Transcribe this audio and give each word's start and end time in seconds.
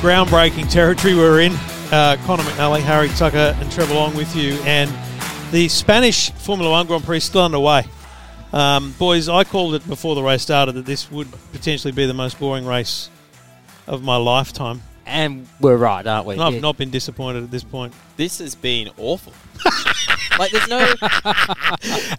groundbreaking 0.00 0.70
territory 0.70 1.14
we're 1.14 1.40
in. 1.40 1.52
Uh, 1.92 2.16
Connor 2.24 2.42
McNally, 2.44 2.80
Harry 2.80 3.08
Tucker, 3.10 3.54
and 3.58 3.70
Trevor 3.72 3.94
Long 3.94 4.14
with 4.16 4.34
you. 4.34 4.54
And 4.64 4.90
the 5.52 5.68
Spanish 5.68 6.30
Formula 6.32 6.70
One 6.70 6.86
Grand 6.86 7.04
Prix 7.04 7.18
is 7.18 7.24
still 7.24 7.42
underway. 7.44 7.84
Um, 8.52 8.92
boys, 8.98 9.28
I 9.28 9.44
called 9.44 9.74
it 9.74 9.86
before 9.86 10.14
the 10.14 10.22
race 10.22 10.42
started 10.42 10.72
that 10.72 10.86
this 10.86 11.10
would 11.10 11.28
potentially 11.52 11.92
be 11.92 12.06
the 12.06 12.14
most 12.14 12.38
boring 12.38 12.66
race 12.66 13.10
of 13.86 14.02
my 14.02 14.16
lifetime. 14.16 14.82
And 15.06 15.46
we're 15.60 15.76
right, 15.76 16.06
aren't 16.06 16.26
we? 16.26 16.34
And 16.34 16.42
I've 16.42 16.54
Yeah. 16.54 16.60
not 16.60 16.76
been 16.78 16.90
disappointed 16.90 17.42
at 17.44 17.50
this 17.50 17.64
point. 17.64 17.92
This 18.16 18.38
has 18.38 18.54
been 18.54 18.90
awful. 18.96 19.32
like, 20.40 20.52
there's 20.52 20.68
no. 20.68 20.94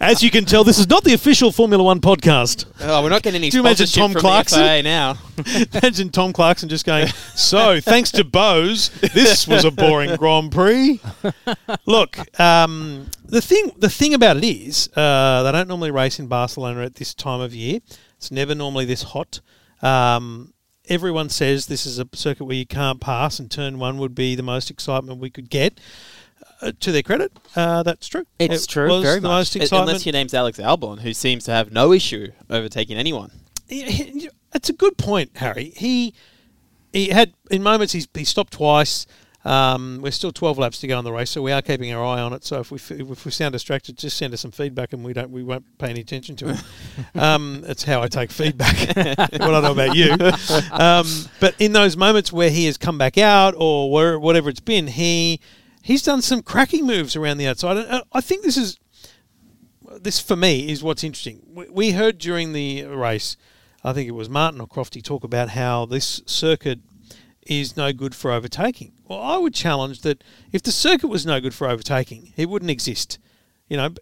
As 0.00 0.22
you 0.22 0.30
can 0.30 0.44
tell, 0.44 0.62
this 0.62 0.78
is 0.78 0.88
not 0.88 1.02
the 1.02 1.12
official 1.12 1.50
Formula 1.50 1.82
One 1.82 2.00
podcast. 2.00 2.66
Oh, 2.80 3.02
we're 3.02 3.08
not 3.08 3.22
getting 3.22 3.40
any 3.40 3.50
Do 3.50 3.56
you 3.56 3.62
imagine 3.62 3.86
Tom 3.88 4.14
Clarkson? 4.14 4.84
now. 4.84 5.18
Imagine 5.74 6.10
Tom 6.10 6.32
Clarkson 6.32 6.68
just 6.68 6.86
going, 6.86 7.08
So, 7.34 7.80
thanks 7.80 8.12
to 8.12 8.22
Bose, 8.22 8.90
this 9.12 9.48
was 9.48 9.64
a 9.64 9.70
boring 9.70 10.14
Grand 10.16 10.52
Prix. 10.52 11.00
Look, 11.84 12.16
um, 12.38 13.08
the 13.24 13.42
thing 13.42 13.72
the 13.76 13.90
thing 13.90 14.14
about 14.14 14.36
it 14.36 14.44
is, 14.44 14.88
uh, 14.94 15.42
they 15.42 15.50
don't 15.50 15.68
normally 15.68 15.90
race 15.90 16.18
in 16.20 16.28
Barcelona 16.28 16.84
at 16.84 16.94
this 16.94 17.14
time 17.14 17.40
of 17.40 17.52
year. 17.52 17.80
It's 18.18 18.30
never 18.30 18.54
normally 18.54 18.84
this 18.84 19.02
hot. 19.02 19.40
Um, 19.80 20.54
everyone 20.88 21.28
says 21.28 21.66
this 21.66 21.86
is 21.86 21.98
a 21.98 22.08
circuit 22.12 22.44
where 22.44 22.56
you 22.56 22.66
can't 22.66 23.00
pass, 23.00 23.38
and 23.38 23.50
turn 23.50 23.78
one 23.78 23.98
would 23.98 24.14
be 24.14 24.34
the 24.34 24.42
most 24.42 24.70
excitement 24.70 25.18
we 25.18 25.30
could 25.30 25.50
get. 25.50 25.80
Uh, 26.62 26.70
to 26.78 26.92
their 26.92 27.02
credit, 27.02 27.32
uh, 27.56 27.82
that's 27.82 28.06
true. 28.06 28.24
It's 28.38 28.64
It 28.64 28.68
true, 28.70 29.02
very 29.02 29.20
much. 29.20 29.56
most 29.56 29.72
Unless 29.72 30.06
your 30.06 30.12
name's 30.12 30.32
Alex 30.32 30.58
Albon, 30.58 31.00
who 31.00 31.12
seems 31.12 31.44
to 31.44 31.50
have 31.50 31.72
no 31.72 31.92
issue 31.92 32.30
overtaking 32.48 32.96
anyone. 32.96 33.32
It's 33.68 34.68
a 34.68 34.72
good 34.72 34.96
point, 34.96 35.32
Harry. 35.36 35.72
He 35.76 36.14
he 36.92 37.08
had 37.08 37.32
in 37.50 37.62
moments 37.62 37.92
he's 37.92 38.06
he 38.14 38.24
stopped 38.24 38.52
twice. 38.52 39.06
Um, 39.44 39.98
we're 40.00 40.12
still 40.12 40.30
12 40.30 40.56
laps 40.58 40.78
to 40.78 40.86
go 40.86 41.00
in 41.00 41.04
the 41.04 41.10
race, 41.10 41.30
so 41.30 41.42
we 41.42 41.50
are 41.50 41.60
keeping 41.60 41.92
our 41.92 42.04
eye 42.04 42.20
on 42.20 42.32
it. 42.32 42.44
So 42.44 42.60
if 42.60 42.70
we 42.70 42.76
f- 42.76 42.92
if 42.92 43.24
we 43.24 43.32
sound 43.32 43.54
distracted, 43.54 43.98
just 43.98 44.16
send 44.16 44.32
us 44.32 44.40
some 44.40 44.52
feedback, 44.52 44.92
and 44.92 45.04
we 45.04 45.12
don't 45.14 45.30
we 45.32 45.42
won't 45.42 45.64
pay 45.78 45.88
any 45.88 46.00
attention 46.00 46.36
to 46.36 46.50
it. 46.50 46.62
um, 47.20 47.62
that's 47.62 47.82
how 47.82 48.02
I 48.02 48.06
take 48.06 48.30
feedback. 48.30 48.76
what 49.16 49.42
I 49.42 49.60
know 49.60 49.72
about 49.72 49.96
you. 49.96 50.12
Um, 50.70 51.06
but 51.40 51.56
in 51.58 51.72
those 51.72 51.96
moments 51.96 52.32
where 52.32 52.50
he 52.50 52.66
has 52.66 52.78
come 52.78 52.98
back 52.98 53.18
out 53.18 53.54
or 53.56 53.90
where, 53.90 54.16
whatever 54.16 54.48
it's 54.48 54.60
been, 54.60 54.86
he 54.86 55.40
he's 55.82 56.02
done 56.02 56.22
some 56.22 56.42
cracking 56.42 56.86
moves 56.86 57.16
around 57.16 57.38
the 57.38 57.46
outside. 57.46 57.76
And 57.76 58.02
I 58.12 58.20
think 58.20 58.42
this 58.42 58.56
is 58.56 58.78
this 60.00 60.20
for 60.20 60.36
me 60.36 60.70
is 60.70 60.82
what's 60.82 61.04
interesting. 61.04 61.42
We, 61.70 61.92
heard 61.92 62.18
during 62.18 62.52
the 62.52 62.84
race, 62.84 63.36
I 63.84 63.92
think 63.92 64.08
it 64.08 64.12
was 64.12 64.28
Martin 64.28 64.60
or 64.60 64.66
Crofty 64.66 65.02
talk 65.02 65.22
about 65.24 65.50
how 65.50 65.84
this 65.86 66.22
circuit 66.24 66.80
is 67.42 67.76
no 67.76 67.92
good 67.92 68.14
for 68.14 68.30
overtaking. 68.30 68.92
Well, 69.06 69.20
I 69.20 69.36
would 69.36 69.54
challenge 69.54 70.00
that 70.02 70.22
if 70.52 70.62
the 70.62 70.72
circuit 70.72 71.08
was 71.08 71.26
no 71.26 71.40
good 71.40 71.54
for 71.54 71.68
overtaking, 71.68 72.32
it 72.36 72.48
wouldn't 72.48 72.70
exist. 72.70 73.18
You 73.68 73.76
know, 73.76 73.94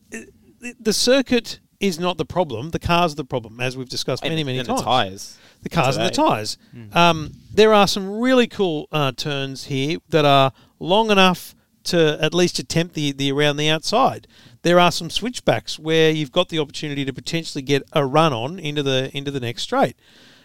the- 0.81 0.93
circuit 0.93 1.59
is 1.81 1.99
not 1.99 2.19
the 2.19 2.27
problem. 2.27 2.71
The 2.71 2.79
cars 2.79 3.15
are 3.15 3.17
the 3.17 3.25
problem, 3.25 3.59
as 3.61 3.77
we've 3.77 3.89
discussed 3.89 4.23
many, 4.23 4.45
many 4.45 4.59
and 4.59 4.69
times 4.69 4.81
the 4.81 4.85
tyres. 4.85 5.39
the 5.63 5.69
cars 5.71 5.97
and 5.97 6.05
the 6.05 6.11
today. 6.11 6.23
tyres. 6.23 6.59
Um, 6.93 7.33
there 7.53 7.73
are 7.73 7.87
some 7.87 8.21
really 8.21 8.47
cool 8.47 8.87
uh, 8.93 9.13
turns 9.13 9.65
here 9.65 9.99
that 10.11 10.27
are 10.27 10.53
long 10.79 11.11
enough 11.11 11.55
to 11.91 12.19
at 12.21 12.35
least 12.35 12.59
attempt 12.59 12.95
the, 12.95 13.13
the 13.13 13.31
around 13.33 13.57
the 13.57 13.69
outside. 13.69 14.27
There 14.63 14.79
are 14.81 14.93
some 14.93 15.11
switchbacks 15.11 15.79
where 15.79 16.11
you've 16.11 16.33
got 16.33 16.49
the 16.49 16.59
opportunity 16.59 17.05
to 17.05 17.13
potentially 17.13 17.63
get 17.63 17.83
a 17.93 18.05
run 18.05 18.33
on 18.33 18.59
into 18.59 18.83
the 18.83 19.11
into 19.17 19.31
the 19.31 19.41
next 19.41 19.63
straight. 19.63 19.97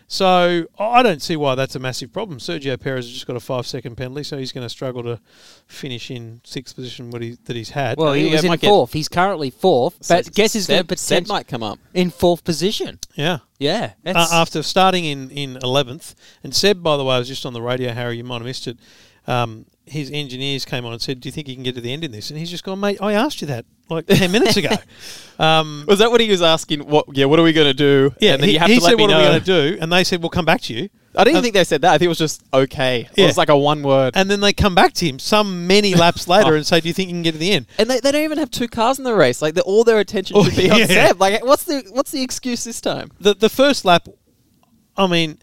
So 0.07 0.67
I 0.77 1.01
don't 1.01 1.19
see 1.21 1.35
why 1.35 1.55
that's 1.55 1.75
a 1.75 1.79
massive 1.79 2.13
problem. 2.13 2.37
Sergio 2.37 2.79
Perez 2.79 3.05
has 3.05 3.13
just 3.13 3.25
got 3.25 3.35
a 3.35 3.39
five 3.39 3.65
second 3.65 3.95
penalty, 3.97 4.21
so 4.21 4.37
he's 4.37 4.51
going 4.51 4.63
to 4.65 4.69
struggle 4.69 5.01
to 5.01 5.19
finish 5.65 6.11
in 6.11 6.41
sixth 6.43 6.75
position 6.75 7.09
what 7.09 7.23
he, 7.23 7.37
that 7.45 7.55
he's 7.55 7.71
had. 7.71 7.97
Well, 7.97 8.13
he 8.13 8.27
Yeah, 8.27 8.33
was 8.33 8.43
in 8.43 8.57
fourth. 8.59 8.93
He's 8.93 9.09
currently 9.09 9.49
fourth, 9.49 9.97
but 10.07 10.31
guess 10.33 10.53
who's 10.53 10.67
going 10.67 10.85
to 10.85 10.89
Seb, 10.89 10.97
Seb 10.99 11.07
potentially 11.17 11.35
might 11.35 11.47
come 11.47 11.63
up. 11.63 11.79
in 11.93 12.11
fourth 12.11 12.43
position? 12.43 12.99
yeah. 13.15 13.39
Yeah, 13.57 13.93
uh, 14.05 14.27
after 14.33 14.61
starting 14.63 15.05
in 15.05 15.29
in 15.31 15.57
eleventh. 15.63 16.13
And 16.43 16.53
Seb, 16.53 16.83
by 16.83 16.97
the 16.97 17.05
way, 17.05 17.15
I 17.15 17.19
was 17.19 17.27
just 17.29 17.45
on 17.45 17.53
the 17.53 17.61
radio. 17.61 17.93
Harry, 17.93 18.17
you 18.17 18.23
might 18.25 18.35
have 18.39 18.45
missed 18.45 18.67
it. 18.67 18.77
Um, 19.27 19.65
his 19.87 20.09
engineers 20.11 20.65
came 20.65 20.83
on 20.85 20.93
and 20.93 21.01
said, 21.01 21.19
"Do 21.21 21.27
you 21.27 21.31
think 21.31 21.47
you 21.47 21.53
can 21.55 21.63
get 21.63 21.75
to 21.75 21.81
the 21.81 21.93
end 21.93 22.03
in 22.03 22.11
this?" 22.11 22.29
And 22.31 22.39
he's 22.39 22.49
just 22.49 22.63
gone, 22.63 22.79
"Mate, 22.79 22.97
I 23.01 23.13
asked 23.13 23.41
you 23.41 23.47
that 23.47 23.65
like 23.89 24.07
ten 24.07 24.31
minutes 24.31 24.57
ago." 24.57 24.69
Um, 25.37 25.83
Was 25.85 25.99
that 25.99 26.09
what 26.11 26.21
he 26.21 26.29
was 26.31 26.41
asking? 26.41 26.87
What? 26.87 27.07
Yeah. 27.11 27.25
What 27.25 27.39
are 27.39 27.43
we 27.43 27.51
going 27.51 27.67
to 27.67 27.73
do? 27.73 28.15
yeah, 28.21 28.33
and 28.35 28.41
then 28.41 28.47
he, 28.47 28.53
you 28.53 28.59
have 28.59 28.69
he 28.69 28.77
to 28.77 28.81
let 28.83 28.91
said, 28.91 28.99
"What 29.01 29.07
know. 29.09 29.17
are 29.17 29.19
we 29.19 29.25
going 29.27 29.39
to 29.41 29.45
do?" 29.73 29.77
And 29.81 29.91
they 29.91 30.05
said, 30.05 30.21
"We'll 30.21 30.29
come 30.29 30.45
back 30.45 30.61
to 30.61 30.73
you." 30.73 30.89
I 31.17 31.23
didn't 31.25 31.37
Um, 31.37 31.43
think 31.43 31.55
they 31.55 31.63
said 31.65 31.81
that. 31.81 31.89
I 31.93 31.97
think 31.97 32.05
it 32.05 32.09
was 32.09 32.17
just 32.17 32.41
okay. 32.53 33.09
Yeah. 33.15 33.25
It 33.25 33.27
was 33.27 33.37
like 33.37 33.49
a 33.49 33.57
one 33.57 33.83
word. 33.83 34.13
And 34.15 34.31
then 34.31 34.39
they 34.39 34.53
come 34.53 34.75
back 34.75 34.93
to 34.93 35.05
him 35.05 35.19
some 35.19 35.67
many 35.67 35.93
laps 35.93 36.25
later 36.29 36.55
and 36.55 36.65
say, 36.65 36.79
"Do 36.79 36.87
you 36.87 36.93
think 36.93 37.09
you 37.09 37.15
can 37.15 37.21
get 37.21 37.33
to 37.33 37.37
the 37.37 37.51
end?" 37.51 37.65
And 37.77 37.89
they, 37.89 37.99
they 37.99 38.11
don't 38.13 38.23
even 38.23 38.37
have 38.37 38.49
two 38.49 38.69
cars 38.69 38.97
in 38.97 39.03
the 39.03 39.13
race. 39.13 39.41
Like, 39.41 39.55
they're- 39.55 39.63
all 39.63 39.83
their 39.83 39.99
attention 39.99 40.37
Oh, 40.37 40.45
should 40.45 40.55
be 40.55 40.69
on 40.71 40.79
yeah. 40.79 40.85
Seb. 40.85 41.19
Like, 41.19 41.43
what's 41.45 41.65
the 41.65 41.83
what's 41.91 42.11
the 42.11 42.21
excuse 42.23 42.63
this 42.63 42.79
time? 42.79 43.11
the 43.19 43.33
the 43.33 43.49
first 43.49 43.83
lap, 43.83 44.07
I 44.95 45.07
mean, 45.07 45.37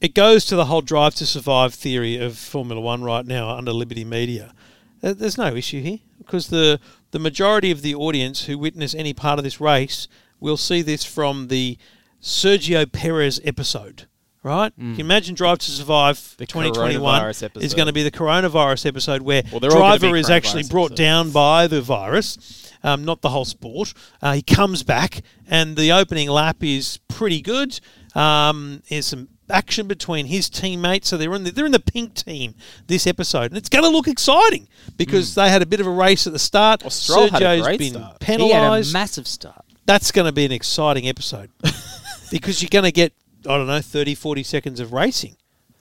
it 0.00 0.14
goes 0.14 0.44
to 0.46 0.56
the 0.56 0.66
whole 0.66 0.82
drive 0.82 1.14
to 1.16 1.26
survive 1.26 1.74
theory 1.74 2.16
of 2.16 2.36
Formula 2.36 2.80
One 2.80 3.02
right 3.02 3.26
now 3.26 3.50
under 3.50 3.72
Liberty 3.72 4.04
Media. 4.04 4.52
There's 5.00 5.38
no 5.38 5.54
issue 5.54 5.80
here 5.82 5.98
because 6.18 6.48
the 6.48 6.80
the 7.12 7.18
majority 7.18 7.70
of 7.70 7.82
the 7.82 7.94
audience 7.94 8.44
who 8.46 8.58
witness 8.58 8.94
any 8.94 9.12
part 9.12 9.38
of 9.38 9.44
this 9.44 9.60
race 9.60 10.08
will 10.40 10.56
see 10.56 10.82
this 10.82 11.04
from 11.04 11.48
the 11.48 11.78
Sergio 12.20 12.90
Perez 12.90 13.40
episode. 13.44 14.06
Right? 14.42 14.72
Can 14.76 14.94
you 14.94 15.04
imagine 15.04 15.34
Drive 15.34 15.58
to 15.58 15.70
Survive 15.72 16.36
The 16.38 16.46
2021 16.46 17.20
coronavirus 17.20 17.62
is 17.64 17.74
going 17.74 17.86
to 17.86 17.92
be 17.92 18.04
the 18.04 18.12
coronavirus 18.12 18.86
episode 18.86 19.22
where 19.22 19.42
Well, 19.50 19.58
they're 19.58 19.72
all 19.72 19.80
gonna 19.80 19.98
driver 19.98 20.16
is 20.16 20.30
actually 20.30 20.62
brought 20.62 20.92
episodes. 20.92 21.00
down 21.00 21.30
by 21.32 21.66
the 21.66 21.80
virus, 21.82 22.70
um, 22.84 23.04
not 23.04 23.22
the 23.22 23.30
whole 23.30 23.44
sport. 23.44 23.92
Uh, 24.22 24.34
he 24.34 24.42
comes 24.42 24.84
back, 24.84 25.22
and 25.48 25.76
the 25.76 25.90
opening 25.90 26.28
lap 26.30 26.62
is 26.62 27.00
pretty 27.08 27.40
good. 27.40 27.80
Um, 28.14 28.82
there's 28.88 29.06
some 29.06 29.28
action 29.50 29.86
between 29.86 30.26
his 30.26 30.48
teammates, 30.48 31.08
so 31.08 31.16
they're 31.16 31.34
in 31.34 31.44
the, 31.44 31.50
they're 31.50 31.66
in 31.66 31.72
the 31.72 31.80
pink 31.80 32.14
team 32.14 32.54
this 32.86 33.06
episode, 33.06 33.50
and 33.50 33.56
it's 33.56 33.68
going 33.68 33.84
to 33.84 33.90
look 33.90 34.08
exciting 34.08 34.68
because 34.96 35.34
hmm. 35.34 35.40
they 35.40 35.50
had 35.50 35.62
a 35.62 35.66
bit 35.66 35.80
of 35.80 35.86
a 35.86 35.90
race 35.90 36.26
at 36.26 36.32
the 36.32 36.38
start. 36.38 36.82
Well, 36.82 36.90
Stroll 36.90 37.28
had 37.28 37.42
a 37.42 37.76
been 37.76 37.92
start. 37.92 38.22
he 38.22 38.32
had 38.32 38.40
a 38.40 38.44
penalised. 38.44 38.92
massive 38.92 39.26
start. 39.26 39.64
That's 39.86 40.10
going 40.10 40.26
to 40.26 40.32
be 40.32 40.44
an 40.44 40.52
exciting 40.52 41.08
episode 41.08 41.50
because 42.30 42.60
you're 42.60 42.70
going 42.70 42.84
to 42.84 42.92
get 42.92 43.12
I 43.48 43.56
don't 43.56 43.66
know 43.66 43.80
30, 43.80 44.14
40 44.14 44.42
seconds 44.42 44.80
of 44.80 44.92
racing. 44.92 45.36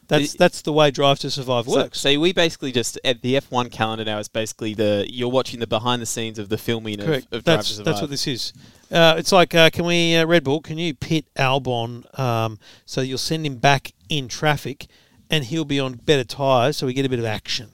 That's 0.08 0.34
The- 0.34 0.38
that's 0.38 0.62
the 0.62 0.72
way 0.74 0.92
Drive 0.92 1.20
to 1.20 1.32
Survive 1.32 1.66
works. 1.68 2.00
so 2.00 2.20
we 2.20 2.32
basically 2.32 2.72
just 2.72 3.00
at 3.04 3.22
the 3.22 3.36
F1 3.36 3.72
calendar 3.72 4.06
now 4.06 4.20
is 4.20 4.28
basically 4.28 4.74
the 4.76 5.06
you're 5.10 5.30
watching 5.30 5.60
the 5.60 5.68
behind 5.68 6.02
the 6.02 6.06
scenes 6.06 6.38
of 6.38 6.50
the 6.50 6.58
filming 6.58 7.00
of, 7.00 7.06
Correct. 7.08 7.26
of 7.32 7.44
Drive 7.44 7.58
that's 7.58 7.70
to 7.78 7.84
that's 7.84 7.98
Survive. 7.98 8.02
what 8.02 8.10
this 8.12 8.28
is. 8.28 8.54
Uh, 8.92 9.16
it's 9.18 9.32
like, 9.32 9.56
uh, 9.56 9.70
can 9.72 9.84
we 9.86 10.16
uh, 10.16 10.26
Red 10.28 10.44
Bull? 10.44 10.62
Can 10.62 10.78
you 10.78 10.94
pit 10.94 11.26
Albon 11.38 12.04
um, 12.20 12.60
so 12.86 13.02
you'll 13.02 13.18
send 13.18 13.46
him 13.46 13.56
back 13.58 13.94
in 14.10 14.28
traffic, 14.28 14.86
and 15.32 15.44
he'll 15.46 15.66
be 15.66 15.80
on 15.80 15.94
better 15.94 16.24
tyres, 16.24 16.78
so 16.78 16.86
we 16.86 16.94
get 16.94 17.04
a 17.06 17.10
bit 17.10 17.18
of 17.20 17.26
action. 17.26 17.70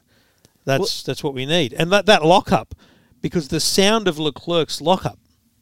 That's 0.64 1.04
that's 1.04 1.24
what 1.24 1.34
we 1.34 1.46
need, 1.46 1.74
and 1.74 1.92
that 1.92 2.06
that 2.06 2.24
lockup, 2.24 2.76
because 3.22 3.50
the 3.50 3.60
sound 3.60 4.08
of 4.08 4.18
Leclerc's 4.20 4.80
lockup. 4.80 5.18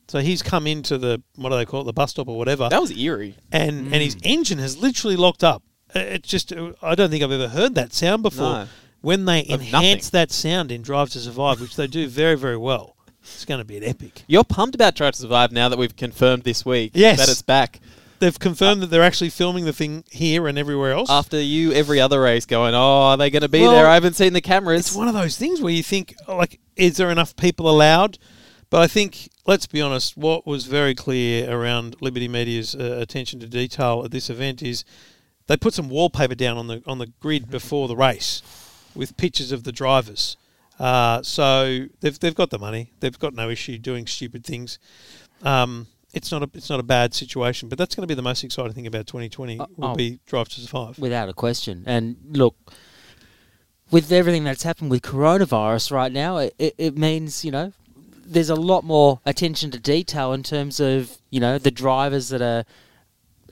So 0.07 0.19
he's 0.19 0.41
come 0.44 0.66
into 0.68 0.97
the 0.97 1.22
what 1.36 1.50
do 1.50 1.56
they 1.56 1.66
call 1.66 1.81
it, 1.81 1.86
the 1.86 1.94
bus 1.94 2.12
stop 2.12 2.28
or 2.28 2.38
whatever, 2.38 2.68
That 2.69 2.81
was 2.81 2.91
eerie. 2.91 3.36
and 3.51 3.86
and 3.94 3.96
his 4.03 4.18
engine 4.24 4.57
has 4.59 4.78
literally 4.78 5.16
locked 5.16 5.44
up. 5.44 5.63
Uh, 5.96 6.00
It's 6.00 6.28
just 6.28 6.52
uh, 6.54 6.74
I 6.82 6.96
don't 6.96 7.10
think 7.10 7.24
I've 7.24 7.32
ever 7.32 7.48
heard 7.50 7.76
that 7.76 7.94
sound 7.94 8.24
before. 8.24 8.50
No. 8.50 8.68
When 9.02 9.26
they 9.26 9.42
Of 9.46 9.62
enhance 9.62 10.12
nothing. 10.12 10.19
that 10.19 10.31
sound 10.31 10.72
in 10.72 10.81
Drive 10.81 11.10
to 11.12 11.19
Survive, 11.19 11.62
which 11.62 11.75
they 11.78 11.88
do 11.88 12.08
very 12.08 12.36
very 12.36 12.58
well, 12.58 12.96
it's 13.22 13.46
going 13.46 13.60
to 13.60 13.66
be 13.66 13.78
an 13.78 13.84
epic. 13.84 14.24
You're 14.28 14.44
pumped 14.44 14.75
about 14.75 14.96
Drive 14.96 15.13
to 15.13 15.19
Survive 15.22 15.52
now 15.52 15.69
that 15.69 15.78
we've 15.80 15.96
confirmed 15.96 16.44
this 16.44 16.66
week 16.66 16.92
Yes. 16.94 17.18
that 17.19 17.30
it's 17.30 17.42
back. 17.42 17.80
They've 18.19 18.38
confirmed 18.38 18.81
that 18.84 18.88
they're 18.88 19.02
actually 19.04 19.30
filming 19.30 19.63
the 19.63 19.72
thing 19.72 20.04
here 20.12 20.50
and 20.50 20.58
everywhere 20.60 20.92
else. 20.92 21.10
After 21.10 21.40
you, 21.40 21.72
every 21.72 22.02
other 22.02 22.19
race 22.22 22.46
going, 22.46 22.75
oh, 22.75 22.78
are 23.04 23.16
they 23.18 23.30
going 23.30 23.44
to 23.44 23.48
be 23.48 23.62
Well, 23.62 23.72
there? 23.72 23.88
I 23.88 23.94
haven't 23.94 24.16
seen 24.18 24.34
the 24.34 24.42
cameras. 24.42 24.81
it's 24.88 24.94
one 24.96 25.08
of 25.08 25.13
those 25.13 25.38
things 25.38 25.62
where 25.62 25.72
you 25.72 25.81
think, 25.84 26.13
oh, 26.28 26.36
like, 26.36 26.60
is 26.75 26.98
there 26.98 27.10
enough 27.12 27.34
people 27.38 27.69
allowed? 27.69 28.18
But 28.69 28.81
I 28.81 28.88
think, 28.88 29.30
let's 29.48 29.68
be 29.68 29.80
honest, 29.80 30.18
what 30.18 30.46
was 30.46 30.66
very 30.66 30.94
clear 30.94 31.50
around 31.50 31.96
Liberty 32.02 32.28
Media's 32.28 32.75
uh, 32.75 32.98
attention 33.00 33.40
to 33.40 33.48
detail 33.48 34.02
at 34.04 34.12
this 34.12 34.30
event 34.30 34.62
is 34.62 34.84
they 35.50 35.57
put 35.57 35.74
some 35.74 35.90
wallpaper 35.90 36.36
down 36.36 36.57
on 36.57 36.68
the 36.68 36.81
on 36.86 37.00
the 37.00 37.07
grid 37.19 37.50
before 37.50 37.88
the 37.88 37.96
race 37.96 38.44
with 38.94 39.18
pictures 39.18 39.51
of 39.51 39.63
the 39.63 39.72
drivers. 39.72 40.38
Uh, 40.80 41.24
so 41.24 41.88
they've 42.01 42.18
they've 42.19 42.36
got 42.36 42.51
the 42.51 42.60
money. 42.60 42.92
They've 43.00 43.18
got 43.18 43.34
no 43.34 43.50
issue 43.50 43.80
doing 43.80 44.06
stupid 44.06 44.46
things. 44.46 44.78
Um, 45.42 45.88
it's 46.13 46.31
not 46.31 46.44
a 46.44 46.50
it's 46.54 46.69
not 46.69 46.80
a 46.80 46.84
bad 46.84 47.16
situation, 47.16 47.68
but 47.68 47.80
that's 47.80 47.96
going 47.96 48.04
to 48.04 48.07
be 48.07 48.13
the 48.13 48.22
most 48.22 48.44
exciting 48.44 48.74
thing 48.74 48.86
about 48.86 49.07
2020 49.07 49.60
Uh, 49.60 49.66
will 49.75 49.90
oh. 49.90 49.96
be 49.96 50.19
Drive 50.28 50.50
to 50.50 50.62
Survive. 50.62 51.00
without 51.00 51.30
a 51.30 51.34
question. 51.34 51.84
And 51.88 52.18
look, 52.30 52.56
with 53.90 54.12
everything 54.12 54.44
that's 54.44 54.63
happened 54.63 54.92
with 54.92 55.01
coronavirus 55.01 55.92
right 55.92 56.12
now, 56.12 56.38
it, 56.38 56.54
it, 56.60 56.75
it 56.78 56.98
means 56.98 57.44
you 57.44 57.50
know 57.50 57.74
there's 58.24 58.51
a 58.51 58.56
lot 58.56 58.84
more 58.84 59.19
attention 59.25 59.72
to 59.72 59.80
detail 59.80 60.31
in 60.31 60.44
terms 60.44 60.80
of 60.80 61.18
you 61.31 61.40
know 61.40 61.57
the 61.57 61.72
drivers 61.72 62.30
that 62.30 62.44
are 62.44 62.66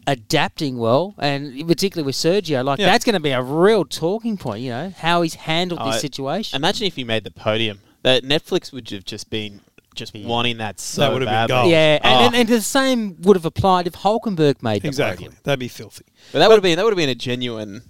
adapting 0.07 0.77
well, 0.77 1.13
and 1.19 1.67
particularly 1.67 2.05
with 2.05 2.15
Sergio, 2.15 2.63
like 2.65 2.79
Yeah. 2.79 2.85
that's 2.87 3.05
going 3.05 3.13
to 3.13 3.19
be 3.19 3.29
a 3.31 3.41
real 3.41 3.85
talking 3.85 4.37
point. 4.37 4.61
You 4.63 4.69
know 4.71 4.93
how 4.97 5.21
he's 5.21 5.35
handled 5.35 5.81
I- 5.81 5.91
this 5.91 6.01
situation. 6.01 6.55
Imagine 6.55 6.87
if 6.87 6.95
he 6.95 7.03
made 7.03 7.23
the 7.23 7.31
podium. 7.31 7.81
That 8.03 8.23
Netflix 8.23 8.71
would 8.71 8.89
have 8.91 9.03
just 9.05 9.29
been 9.29 9.61
just 9.95 10.13
wanting 10.15 10.57
that 10.59 10.79
so 10.79 11.01
That 11.01 11.11
would 11.13 11.21
have 11.23 11.27
been 11.27 11.47
badly. 11.47 11.55
gold. 11.55 11.71
yeah, 11.71 11.99
and, 12.03 12.13
Oh. 12.13 12.25
and, 12.27 12.35
and 12.35 12.47
the 12.49 12.61
same 12.61 13.17
would 13.21 13.35
have 13.35 13.45
applied 13.45 13.87
if 13.87 13.93
Hulkenberg 13.93 14.61
made 14.61 14.83
the 14.83 14.87
Exactly. 14.87 15.25
podium. 15.25 15.39
That'd 15.43 15.59
be 15.59 15.67
filthy. 15.67 16.05
But 16.31 16.39
that 16.39 16.47
would 16.49 16.55
have 16.55 16.63
been 16.63 16.77
that 16.77 16.85
would 16.85 16.93
have 16.93 16.97
been 16.97 17.09
a 17.09 17.15
genuine. 17.15 17.81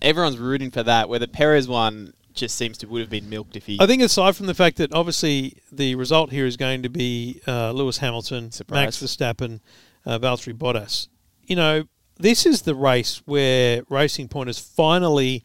Everyone's 0.00 0.38
rooting 0.38 0.70
for 0.70 0.82
that. 0.84 1.08
Where 1.08 1.18
the 1.18 1.26
Perez 1.28 1.66
one 1.68 2.12
just 2.34 2.54
seems 2.56 2.78
to 2.78 2.86
would 2.86 3.00
have 3.00 3.10
been 3.10 3.28
milked 3.28 3.56
if 3.56 3.66
he. 3.66 3.78
I 3.80 3.86
think 3.86 4.00
aside 4.02 4.36
from 4.36 4.46
the 4.46 4.54
fact 4.54 4.76
that 4.76 4.92
obviously 4.94 5.56
the 5.72 5.94
result 5.96 6.30
here 6.30 6.46
is 6.46 6.56
going 6.56 6.82
to 6.84 6.88
be 6.88 7.40
uh, 7.48 7.72
Lewis 7.72 7.98
Hamilton, 7.98 8.52
Surprise. 8.52 8.84
Max 8.84 9.02
Verstappen, 9.02 9.60
uh, 10.06 10.18
Valtteri 10.18 10.54
Bottas. 10.54 11.08
You 11.46 11.56
know, 11.56 11.84
this 12.18 12.46
is 12.46 12.62
the 12.62 12.74
race 12.74 13.22
where 13.24 13.82
Racing 13.88 14.28
Point 14.28 14.48
has 14.48 14.58
finally, 14.58 15.44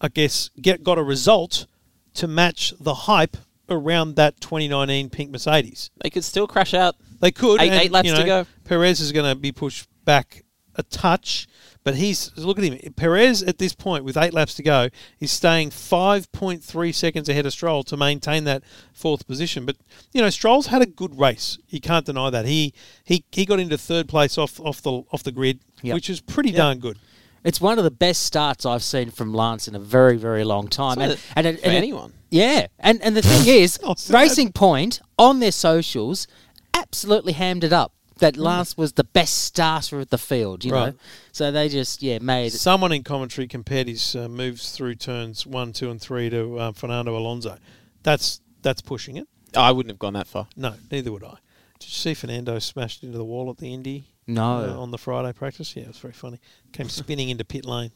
I 0.00 0.08
guess, 0.08 0.50
get 0.60 0.82
got 0.82 0.98
a 0.98 1.02
result 1.02 1.66
to 2.14 2.26
match 2.28 2.74
the 2.80 2.94
hype 2.94 3.36
around 3.68 4.16
that 4.16 4.40
2019 4.40 5.10
pink 5.10 5.30
Mercedes. 5.30 5.90
they 6.02 6.10
could 6.10 6.24
still 6.24 6.46
crash 6.46 6.74
out. 6.74 6.96
They 7.20 7.30
could. 7.30 7.60
Eight- 7.60 7.70
and, 7.70 7.80
eight 7.80 7.92
laps 7.92 8.08
you 8.08 8.16
to 8.16 8.24
go. 8.24 8.46
Perez 8.64 9.00
is 9.00 9.12
going 9.12 9.26
to 9.32 9.34
be 9.38 9.52
pushed 9.52 9.86
back 10.04 10.44
a 10.76 10.82
touch, 10.84 11.46
but 11.84 11.96
he's 11.96 12.30
look 12.36 12.58
at 12.58 12.64
him. 12.64 12.92
Perez 12.94 13.42
at 13.42 13.58
this 13.58 13.72
point 13.74 14.04
with 14.04 14.16
eight 14.16 14.32
laps 14.34 14.54
to 14.54 14.62
go 14.62 14.88
is 15.18 15.30
staying 15.32 15.70
5.3 15.70 16.94
seconds 16.94 17.28
ahead 17.28 17.46
of 17.46 17.52
Stroll 17.52 17.82
to 17.84 17.96
maintain 17.96 18.44
that 18.44 18.62
fourth 18.92 19.26
position. 19.26 19.66
But 19.66 19.76
you 20.12 20.20
know, 20.22 20.30
Stroll's 20.30 20.66
had 20.68 20.82
a 20.82 20.86
good 20.86 21.18
race. 21.18 21.58
You 21.68 21.80
can't 21.80 22.06
deny 22.06 22.30
that. 22.30 22.46
He 22.46 22.72
he, 23.04 23.24
he 23.32 23.44
got 23.46 23.60
into 23.60 23.76
third 23.78 24.08
place 24.08 24.38
off 24.38 24.60
off 24.60 24.80
the 24.82 25.02
off 25.12 25.22
the 25.22 25.32
grid, 25.32 25.60
Yep. 25.82 25.94
which 25.94 26.10
is 26.10 26.20
pretty 26.20 26.50
darn 26.52 26.78
good. 26.78 26.98
It's 27.42 27.60
one 27.60 27.78
of 27.78 27.84
the 27.84 27.90
best 27.90 28.22
starts 28.24 28.66
I've 28.66 28.82
seen 28.82 29.10
from 29.10 29.32
Lance 29.32 29.66
in 29.66 29.74
a 29.74 29.78
very, 29.78 30.18
very 30.18 30.44
long 30.44 30.68
time. 30.68 31.00
It's 31.00 31.00
And, 31.00 31.08
not 31.10 31.20
and, 31.36 31.46
it- 31.46 31.60
for 31.60 31.66
and 31.66 31.74
it- 31.74 31.78
anyone. 31.78 32.12
yeah, 32.30 32.66
and 32.78 33.00
and 33.02 33.16
the 33.16 33.22
thing 33.22 33.46
is, 33.62 33.78
Oh. 33.82 33.94
Racing 34.10 34.52
Point 34.52 35.00
on 35.18 35.40
their 35.40 35.52
socials 35.52 36.26
absolutely 36.74 37.32
hammed 37.32 37.64
it 37.64 37.72
up 37.72 37.92
that 38.20 38.36
Hmm. 38.36 38.42
Lance 38.42 38.76
was 38.76 38.92
the 38.94 39.04
best 39.04 39.34
starter 39.44 40.00
of 40.00 40.08
the 40.10 40.18
field. 40.18 40.64
You 40.64 40.70
know, 40.70 40.94
so 41.32 41.50
they 41.50 41.68
just 41.68 42.02
yeah 42.02 42.18
made 42.20 42.52
Someone 42.52 42.92
in 42.92 43.02
commentary 43.02 43.46
compared 43.48 43.88
his 43.88 44.14
uh, 44.16 44.28
moves 44.28 44.70
through 44.72 44.94
turns 44.94 45.44
one, 45.46 45.72
two, 45.72 45.90
and 45.90 46.00
three 46.00 46.30
to 46.30 46.58
uh, 46.58 46.72
Fernando 46.72 47.16
Alonso. 47.16 47.58
That's 48.02 48.40
that's 48.62 48.80
pushing 48.80 49.16
it. 49.16 49.26
I 49.56 49.72
wouldn't 49.72 49.90
have 49.90 49.98
gone 49.98 50.12
that 50.14 50.26
far. 50.28 50.46
No, 50.56 50.74
neither 50.90 51.10
would 51.12 51.24
I. 51.24 51.36
Did 51.80 51.88
you 51.88 51.94
see 51.94 52.14
Fernando 52.14 52.58
smashed 52.60 53.02
into 53.02 53.18
the 53.18 53.24
wall 53.24 53.50
at 53.50 53.56
the 53.58 53.72
Indy? 53.72 54.04
No. 54.26 54.58
uh, 54.76 54.80
on 54.80 54.92
the 54.92 54.98
Friday 54.98 55.32
practice. 55.32 55.74
Yeah, 55.74 55.84
it 55.84 55.88
was 55.88 55.98
very 55.98 56.12
funny. 56.12 56.38
Came 56.72 56.88
spinning 56.88 57.30
into 57.30 57.44
pit 57.44 57.64
lane. 57.64 57.90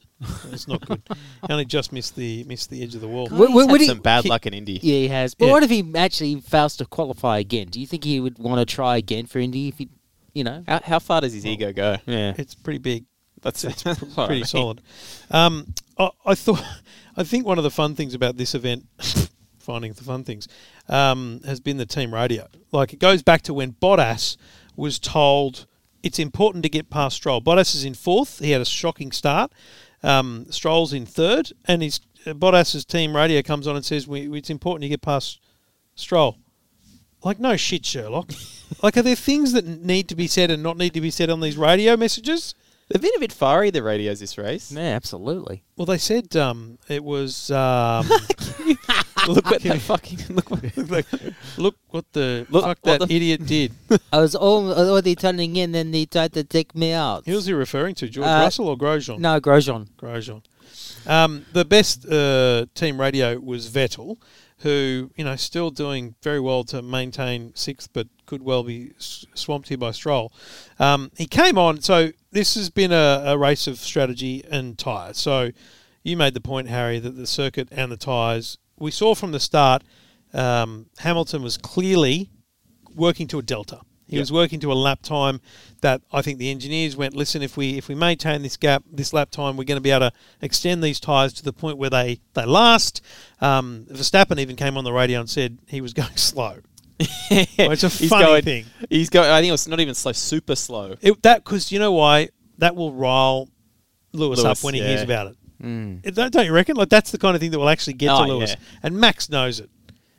It's 0.51 0.67
not 0.67 0.85
good. 0.85 1.01
He 1.47 1.53
only 1.53 1.65
just 1.67 1.93
missed 1.93 2.17
the 2.17 2.43
missed 2.45 2.71
the 2.71 2.83
edge 2.83 2.95
of 2.97 3.03
the 3.03 3.07
wall. 3.09 3.29
Would- 3.31 3.51
He's 3.51 3.55
would- 3.55 3.71
had 3.71 3.81
he- 3.83 3.87
some 3.87 4.01
bad 4.01 4.25
he- 4.25 4.31
luck 4.31 4.47
in 4.47 4.55
Indy. 4.55 4.81
Yeah, 4.83 4.95
he 4.97 5.09
has. 5.09 5.35
But 5.35 5.47
Yeah. 5.47 5.53
what 5.53 5.63
if 5.63 5.71
he 5.71 5.85
actually 5.95 6.41
fails 6.41 6.77
to 6.79 6.87
qualify 6.87 7.39
again? 7.39 7.69
Do 7.69 7.79
you 7.79 7.87
think 7.87 8.03
he 8.03 8.19
would 8.19 8.39
want 8.39 8.59
to 8.59 8.65
try 8.65 8.97
again 8.97 9.27
for 9.27 9.39
Indy 9.39 9.69
if 9.69 9.79
he, 9.79 9.91
you 10.35 10.45
know? 10.45 10.63
How, 10.67 10.81
how 10.85 10.99
far 10.99 11.21
does 11.21 11.33
his 11.33 11.47
ego 11.47 11.73
go? 11.73 11.97
Yeah. 12.07 12.35
It's 12.37 12.55
pretty 12.55 12.79
big. 12.79 13.05
That's, 13.43 13.63
It's 13.65 13.83
that's 13.83 13.99
pr- 14.01 14.21
I 14.21 14.27
pretty 14.27 14.41
mean. 14.41 14.45
solid. 14.47 14.81
Um, 15.31 15.75
I, 15.99 16.11
I 16.27 16.35
thought, 16.35 16.63
I 17.17 17.25
think 17.25 17.47
one 17.47 17.59
of 17.59 17.65
the 17.65 17.71
fun 17.71 17.95
things 17.95 18.15
about 18.15 18.37
this 18.37 18.55
event, 18.55 18.87
finding 19.59 19.93
the 19.93 20.05
fun 20.05 20.25
things, 20.25 20.49
um, 20.89 21.41
has 21.47 21.61
been 21.61 21.77
the 21.77 21.87
team 21.87 22.13
radio. 22.13 22.49
Like 22.73 22.93
it 22.93 22.99
goes 22.99 23.23
back 23.23 23.43
to 23.43 23.55
when 23.55 23.73
Bottas 23.73 24.37
was 24.77 24.99
told 24.99 25.67
it's 26.03 26.19
important 26.19 26.63
to 26.65 26.69
get 26.69 26.91
past 26.91 27.17
Stroll. 27.17 27.41
Bottas 27.41 27.75
is 27.75 27.85
in 27.85 27.95
fourth. 27.95 28.39
He 28.41 28.51
had 28.51 28.61
a 28.61 28.67
shocking 28.67 29.13
start. 29.13 29.53
Um, 30.03 30.47
Stroll's 30.51 30.93
in 30.93 31.07
third, 31.07 31.53
and 31.67 31.81
his 31.83 32.01
uh, 32.27 32.33
Bottas's 32.33 32.85
team 32.85 33.17
radio 33.17 33.41
comes 33.41 33.67
on 33.67 33.77
and 33.77 33.85
says 33.85 34.07
we, 34.07 34.31
it's 34.37 34.51
important 34.51 34.83
to 34.83 34.89
get 34.89 35.01
past 35.01 35.41
Stroll. 35.95 36.37
Like 37.25 37.41
no 37.41 37.57
shit, 37.57 37.85
Sherlock. 37.87 38.31
like 38.83 38.97
are 38.97 39.03
there 39.03 39.17
things 39.17 39.53
that 39.53 39.65
need 39.67 40.09
to 40.09 40.15
be 40.15 40.27
said 40.27 40.51
and 40.51 40.63
not 40.63 40.77
need 40.77 40.93
to 40.95 41.01
be 41.01 41.11
said 41.11 41.31
on 41.31 41.41
these 41.41 41.57
radio 41.57 41.97
messages? 41.97 42.55
They've 42.91 43.01
been 43.01 43.13
a 43.17 43.21
bit 43.21 43.33
fiery, 43.33 43.71
the 43.71 43.83
radios, 43.83 44.21
this 44.21 44.37
race. 44.37 44.71
Yeah, 44.71 44.83
absolutely. 44.83 45.63
Well, 45.77 45.87
they 45.87 45.97
said 45.97 46.37
um, 46.37 46.79
it 46.87 47.03
was. 47.03 47.51
Um, 47.51 48.07
look 49.27 49.45
what 49.51 49.63
that 49.63 49.81
fucking 49.81 50.19
look 50.29 50.51
what, 50.51 50.77
like, 50.91 51.07
look 51.57 51.77
what 51.89 52.05
the 52.13 52.47
Look 52.51 52.65
fuck 52.65 52.79
what 52.83 52.99
that 53.01 53.09
the- 53.09 53.17
idiot 53.17 53.47
did. 53.57 53.73
I 54.13 54.19
was 54.19 54.35
all 54.35 54.71
already 54.73 55.15
turning 55.15 55.57
in, 55.57 55.73
then 55.73 55.93
they 55.93 56.05
tried 56.05 56.35
to 56.35 56.45
take 56.45 56.75
me 56.75 56.93
out. 56.93 57.25
Who 57.25 57.33
was 57.35 57.47
he 57.47 57.55
referring 57.55 57.95
to? 57.97 58.09
George 58.09 58.27
Uh, 58.27 58.41
Russell 58.45 58.69
or 58.69 58.77
Grosjean? 58.77 59.19
No, 59.19 59.41
Grosjean. 59.41 59.89
Grosjean. 59.97 60.43
Um, 61.07 61.47
the 61.55 61.65
best 61.65 62.07
uh, 62.07 62.67
team 62.75 63.01
radio 63.01 63.39
was 63.39 63.71
Vettel, 63.71 64.19
who 64.65 65.11
you 65.15 65.25
know 65.25 65.37
still 65.37 65.71
doing 65.71 66.15
very 66.23 66.41
well 66.41 66.65
to 66.65 66.83
maintain 66.83 67.53
sixth, 67.55 67.91
but 67.93 68.09
could 68.27 68.43
well 68.43 68.65
be 68.65 68.93
swamped 68.99 69.69
here 69.69 69.79
by 69.79 69.93
Stroll. 69.93 70.33
Um, 70.79 71.13
he 71.17 71.27
came 71.27 71.57
on, 71.57 71.83
so 71.83 72.11
this 72.33 72.57
has 72.57 72.71
been 72.71 72.91
a, 72.91 73.23
a 73.27 73.39
race 73.39 73.67
of 73.67 73.79
strategy 73.79 74.43
and 74.51 74.77
tyres. 74.77 75.19
So 75.19 75.51
you 76.03 76.17
made 76.17 76.35
the 76.35 76.41
point, 76.41 76.69
Harry, 76.69 76.99
that 76.99 77.11
the 77.11 77.27
circuit 77.27 77.69
and 77.71 77.93
the 77.93 77.97
tyres. 77.97 78.59
We 78.79 78.91
saw 78.91 79.15
from 79.15 79.33
the 79.33 79.41
start, 79.41 79.85
um, 80.33 80.87
Hamilton 80.99 81.43
was 81.43 81.57
clearly 81.57 82.31
working 82.97 83.29
to 83.29 83.39
a 83.39 83.43
delta. 83.43 83.83
He 84.07 84.17
Yep. 84.17 84.21
was 84.23 84.33
working 84.33 84.61
to 84.61 84.71
a 84.71 84.75
lap 84.75 85.01
time 85.03 85.41
that 85.81 86.03
I 86.13 86.21
think 86.21 86.39
the 86.39 86.51
engineers 86.51 86.95
went, 86.97 87.15
listen, 87.17 87.41
if 87.43 87.57
we 87.57 87.79
if 87.79 87.89
we 87.89 87.95
maintain 87.95 88.43
this 88.43 88.57
gap, 88.57 88.85
this 88.93 89.13
lap 89.13 89.31
time, 89.31 89.57
we're 89.57 89.65
going 89.65 89.79
to 89.79 89.83
be 89.83 89.91
able 89.91 90.11
to 90.11 90.13
extend 90.43 90.83
these 90.85 91.01
tyres 91.01 91.33
to 91.35 91.43
the 91.45 91.53
point 91.53 91.79
where 91.79 91.91
they 91.91 92.21
they 92.35 92.45
last. 92.45 93.01
Um, 93.41 93.87
Verstappen 93.91 94.39
even 94.39 94.57
came 94.57 94.77
on 94.77 94.85
the 94.85 94.93
radio 94.93 95.21
and 95.21 95.29
said 95.31 95.59
he 95.69 95.81
was 95.81 95.93
going 96.03 96.17
slow. 96.17 96.59
Well, 97.59 97.73
it's 97.73 97.83
a 97.83 97.89
He's 97.89 98.09
funny 98.09 98.25
going- 98.25 98.43
thing. 98.45 98.65
He's 98.91 99.11
going. 99.11 99.29
I 99.31 99.41
think 99.41 99.49
it 99.49 99.53
was 99.53 99.67
not 99.67 99.81
even 99.81 99.95
slow, 99.95 100.13
super 100.13 100.55
slow. 100.55 100.97
It, 101.01 101.23
that 101.23 101.43
because 101.45 101.73
you 101.73 101.79
know 101.79 101.93
why 101.93 102.29
that 102.59 102.77
will 102.77 102.93
rile 102.93 103.49
Lewis, 104.13 104.39
Lewis, 104.43 104.61
up 104.61 104.65
when 104.65 104.75
he 104.75 104.81
hears 104.81 105.03
about 105.03 105.29
it. 105.29 105.37
Mm. 105.63 106.15
Don't 106.15 106.33
don't 106.33 106.47
you 106.47 106.53
reckon? 106.53 106.77
Like 106.77 106.91
that's 106.91 107.11
the 107.11 107.19
kind 107.19 107.35
of 107.35 107.41
thing 107.41 107.51
that 107.53 107.59
will 107.59 107.69
actually 107.71 107.95
get 107.95 108.11
Oh, 108.11 108.25
to 108.27 108.33
Lewis, 108.35 108.51
yeah. 108.51 108.79
and 108.83 108.97
Max 108.97 109.29
knows 109.31 109.59
it. 109.61 109.71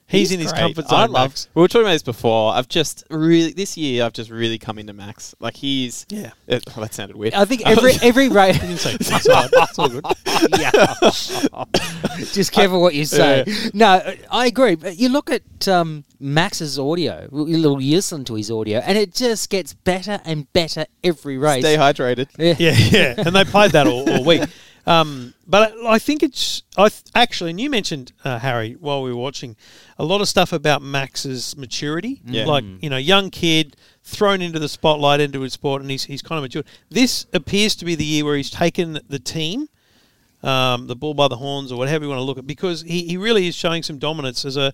He's, 0.08 0.32
in 0.32 0.40
his 0.40 0.52
great. 0.52 0.62
comfort 0.62 0.86
I 0.86 1.06
zone. 1.06 1.12
love. 1.12 1.32
Max. 1.32 1.50
We 1.56 1.62
were 1.62 1.68
talking 1.68 1.86
about 1.86 1.94
this 1.94 2.04
before. 2.04 2.54
I've 2.54 2.68
just 2.68 3.04
really 3.10 3.54
this 3.54 3.76
year. 3.76 4.04
I've 4.04 4.14
just 4.14 4.30
really 4.30 4.60
come 4.60 4.78
into 4.78 4.94
Max. 4.94 5.34
Like 5.40 5.56
he's. 5.56 6.06
Yeah. 6.10 6.32
Uh, 6.48 6.60
oh, 6.78 6.82
that 6.82 6.94
sounded 6.94 7.16
weird. 7.18 7.34
I 7.34 7.46
think 7.46 7.66
every 7.66 7.94
every 8.04 8.30
race. 8.30 8.60
It's 8.62 9.28
all 9.28 9.36
right. 9.36 9.50
It's 9.52 9.80
all 9.80 9.90
good. 9.90 10.06
yeah. 10.60 10.96
Just 12.34 12.52
careful 12.52 12.82
what 12.82 12.94
you 12.94 13.06
say. 13.06 13.46
No, 13.74 14.16
I 14.30 14.46
agree. 14.46 14.76
But 14.76 14.98
you 14.98 15.10
look 15.10 15.32
at 15.32 15.68
um, 15.68 16.04
Max's 16.20 16.78
audio. 16.78 17.28
You 17.32 17.76
listen 17.76 18.26
to 18.26 18.36
his 18.36 18.52
audio, 18.52 18.80
and 18.80 18.98
it 18.98 19.14
just 19.14 19.50
gets 19.50 19.74
better 19.74 20.22
and 20.24 20.52
better 20.54 20.86
every 21.04 21.38
race. 21.38 21.64
Stay 21.64 21.78
hydrated. 21.78 22.28
Yeah. 22.38 22.56
yeah, 22.60 22.76
yeah, 22.78 23.14
and 23.26 23.36
they 23.36 23.44
played 23.44 23.72
that 23.72 23.88
all, 23.88 24.08
all 24.10 24.24
week. 24.24 24.44
Um, 24.88 25.34
but 25.48 25.74
I, 25.86 25.98
think 25.98 26.22
it's 26.22 26.63
I 26.77 26.89
th- 26.89 27.04
actually, 27.15 27.50
and 27.50 27.60
you 27.60 27.70
mentioned 27.70 28.13
uh, 28.24 28.39
Harry 28.39 28.74
while 28.74 29.01
we 29.01 29.12
were 29.12 29.20
watching 29.20 29.56
a 29.98 30.06
lot 30.06 30.22
of 30.22 30.27
stuff 30.27 30.54
about 30.54 30.82
Max's 30.82 31.58
maturity. 31.58 32.22
Yeah. 32.25 32.46
like 32.46 32.63
you 32.82 32.89
know, 32.89 32.98
young 32.98 33.32
kid 33.32 33.75
thrown 34.04 34.42
into 34.42 34.60
the 34.60 34.70
spotlight 34.70 35.20
into 35.20 35.42
his 35.42 35.54
sport, 35.54 35.82
and 35.82 35.89
he's 35.89 36.06
he's 36.06 36.22
kind 36.22 36.38
of 36.38 36.44
matured. 36.44 36.68
This 36.89 37.25
appears 37.34 37.75
to 37.77 37.86
be 37.86 37.96
the 37.96 38.06
year 38.06 38.25
where 38.25 38.38
he's 38.38 38.51
taken 38.51 39.00
the 39.08 39.20
team. 39.20 39.70
Um, 40.44 40.86
the 40.86 40.96
bull 40.96 41.15
by 41.15 41.27
the 41.27 41.38
horns, 41.38 41.72
or 41.72 41.77
whatever 41.80 42.04
you 42.04 42.10
want 42.10 42.20
to 42.20 42.24
look 42.24 42.38
at, 42.38 42.46
because 42.46 42.84
he, 42.84 43.08
he 43.08 43.18
really 43.18 43.48
is 43.48 43.56
showing 43.56 43.82
some 43.82 43.98
dominance 43.98 44.46
as 44.46 44.58
a 44.58 44.74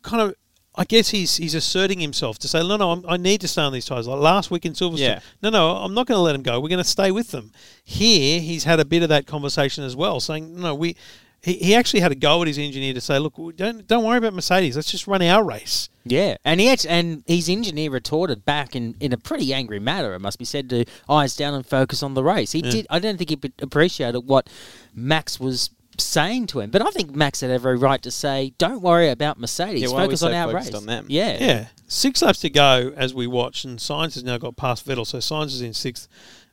kind 0.00 0.22
of 0.22 0.34
I 0.80 0.84
guess 0.84 1.10
he's 1.10 1.36
he's 1.36 1.54
asserting 1.54 2.00
himself 2.00 2.38
to 2.38 2.48
say, 2.48 2.66
no, 2.66 2.76
no, 2.78 2.90
I'm, 2.92 3.04
I 3.06 3.18
need 3.18 3.42
to 3.42 3.48
stay 3.48 3.60
on 3.60 3.72
these 3.72 3.84
ties. 3.84 4.08
Like 4.08 4.18
last 4.18 4.50
week 4.50 4.64
in 4.64 4.72
Silverstone, 4.72 4.98
Yeah. 4.98 5.20
no, 5.42 5.50
no, 5.50 5.76
I'm 5.76 5.92
not 5.92 6.06
going 6.06 6.16
to 6.16 6.22
let 6.22 6.34
him 6.34 6.42
go. 6.42 6.58
We're 6.58 6.70
going 6.70 6.82
to 6.82 6.88
stay 6.88 7.10
with 7.10 7.32
them. 7.32 7.52
Here, 7.84 8.40
he's 8.40 8.64
had 8.64 8.80
a 8.80 8.84
bit 8.86 9.02
of 9.02 9.10
that 9.10 9.26
conversation 9.26 9.84
as 9.84 9.94
well, 9.94 10.20
saying, 10.20 10.58
no, 10.58 10.74
we. 10.74 10.96
He, 11.42 11.54
he 11.54 11.74
actually 11.74 12.00
had 12.00 12.12
a 12.12 12.16
go 12.16 12.42
at 12.42 12.48
his 12.48 12.58
engineer 12.58 12.92
to 12.92 13.00
say, 13.00 13.18
look, 13.18 13.34
don't 13.56 13.86
don't 13.86 14.04
worry 14.04 14.18
about 14.18 14.34
Mercedes. 14.34 14.76
Let's 14.76 14.90
just 14.90 15.06
run 15.06 15.22
our 15.22 15.42
race. 15.42 15.88
Yeah, 16.04 16.36
and 16.44 16.60
he 16.60 16.74
and 16.86 17.24
his 17.26 17.48
engineer 17.48 17.90
retorted 17.90 18.44
back 18.44 18.76
in, 18.76 18.94
in 19.00 19.14
a 19.14 19.16
pretty 19.16 19.54
angry 19.54 19.80
manner. 19.80 20.12
It 20.14 20.20
must 20.20 20.38
be 20.38 20.44
said 20.44 20.68
to 20.70 20.84
eyes 21.08 21.34
down 21.36 21.54
and 21.54 21.64
focus 21.64 22.02
on 22.02 22.12
the 22.12 22.22
race. 22.22 22.52
He 22.52 22.60
did. 22.60 22.86
I 22.90 22.98
don't 22.98 23.16
think 23.16 23.30
he 23.30 23.38
appreciated 23.62 24.20
what 24.20 24.50
Max 24.94 25.40
was 25.40 25.70
saying 25.98 26.46
to 26.48 26.60
him, 26.60 26.70
but 26.70 26.80
I 26.82 26.90
think 26.90 27.14
Max 27.14 27.40
had 27.40 27.50
every 27.50 27.76
right 27.76 28.02
to 28.02 28.10
say, 28.10 28.52
"Don't 28.58 28.80
worry 28.80 29.08
about 29.10 29.38
Mercedes. 29.38 29.82
Yeah, 29.82 29.88
why 29.88 30.02
are 30.02 30.04
focus 30.06 30.20
so 30.20 30.28
on 30.28 30.34
our 30.34 30.50
focused 30.50 30.68
race." 30.72 30.74
on 30.80 30.86
them? 30.86 31.06
Yeah, 31.08 31.36
Yeah, 31.38 31.66
six 31.88 32.22
laps 32.22 32.40
to 32.40 32.50
go 32.50 32.92
as 32.96 33.12
we 33.14 33.26
watch, 33.26 33.64
and 33.64 33.78
Sainz 33.78 34.14
has 34.14 34.24
now 34.24 34.38
got 34.38 34.56
past 34.56 34.86
Vettel. 34.86 35.06
So 35.06 35.18
Sainz 35.18 35.46
is 35.46 35.60
in 35.60 35.74
sixth, 35.74 36.08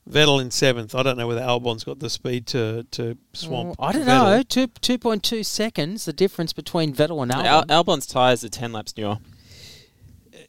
Vettel 0.10 0.41
in 0.41 0.51
seventh. 0.51 0.94
I 0.96 1.03
don't 1.03 1.17
know 1.17 1.27
whether 1.27 1.41
Albon's 1.41 1.84
got 1.84 2.00
the 2.00 2.10
speed 2.10 2.46
to 2.48 2.86
to 2.91 3.17
swamp. 3.34 3.75
I 3.79 3.91
don't 3.94 4.03
Vettel. 4.03 4.38
know. 4.38 4.44
Two 4.44 4.67
two 4.82 4.98
point 4.98 5.24
two 5.24 5.44
seconds. 5.44 6.06
The 6.06 6.13
difference 6.13 6.51
between 6.53 6.94
Vettel 6.94 7.22
and 7.24 7.32
Albon. 7.32 7.46
Al- 7.46 7.65
Albon's 7.84 8.06
tires 8.06 8.44
are 8.44 8.50
ten 8.50 8.72
laps 8.74 8.96
newer. 8.98 9.17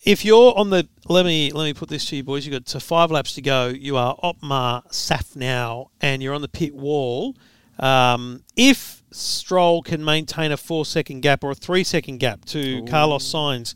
if 0.04 0.24
you're 0.24 0.56
on 0.56 0.70
the 0.70 0.88
let 1.08 1.24
me 1.24 1.50
let 1.52 1.64
me 1.64 1.74
put 1.74 1.88
this 1.88 2.04
to 2.06 2.16
you 2.16 2.22
boys. 2.22 2.46
you've 2.46 2.52
got 2.52 2.66
to 2.66 2.80
five 2.80 3.10
laps 3.10 3.34
to 3.34 3.42
go. 3.42 3.68
You 3.68 3.96
are 3.96 4.16
Otmar 4.22 4.82
Szafnauer, 4.90 5.88
and 6.00 6.22
you're 6.22 6.34
on 6.34 6.42
the 6.42 6.48
pit 6.48 6.74
wall. 6.74 7.34
Um, 7.78 8.42
if 8.56 9.02
Stroll 9.10 9.82
can 9.82 10.04
maintain 10.04 10.52
a 10.52 10.56
four 10.56 10.84
second 10.84 11.20
gap 11.20 11.42
or 11.44 11.50
a 11.50 11.54
three 11.54 11.84
second 11.84 12.18
gap 12.18 12.44
to 12.46 12.84
Carlos 12.84 13.24
Sainz 13.32 13.74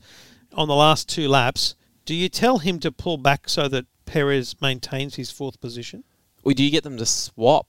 on 0.53 0.69
the 0.69 0.75
last 0.75 1.09
two 1.09 1.29
laps, 1.29 1.75
do 2.05 2.15
you 2.15 2.29
tell 2.29 2.59
him 2.59 2.79
to 2.81 2.91
pull 2.93 3.17
back 3.17 3.49
so 3.49 3.69
that 3.69 3.87
Perez 4.07 4.57
maintains 4.61 5.15
his 5.17 5.31
fourth 5.31 5.61
position? 5.61 6.05
Or 6.43 6.53
do 6.53 6.65
you 6.65 6.71
get 6.71 6.83
them 6.85 6.97
to 6.99 7.07
swap? 7.07 7.69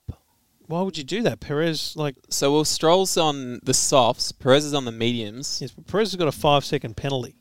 Why 0.66 0.82
would 0.82 0.98
you 0.98 1.04
do 1.04 1.22
that? 1.22 1.40
Perez, 1.40 1.94
like, 1.94 2.16
So 2.30 2.52
well, 2.52 2.64
Stroll's 2.64 3.16
on 3.16 3.60
the 3.62 3.74
softs, 3.74 4.32
Perez 4.32 4.64
is 4.64 4.74
on 4.74 4.84
the 4.86 4.92
mediums. 4.92 5.58
yes, 5.60 5.70
but 5.70 5.86
Perez 5.86 6.10
has 6.12 6.16
got 6.16 6.26
a 6.26 6.32
five 6.32 6.64
second 6.64 6.96
penalty, 6.96 7.36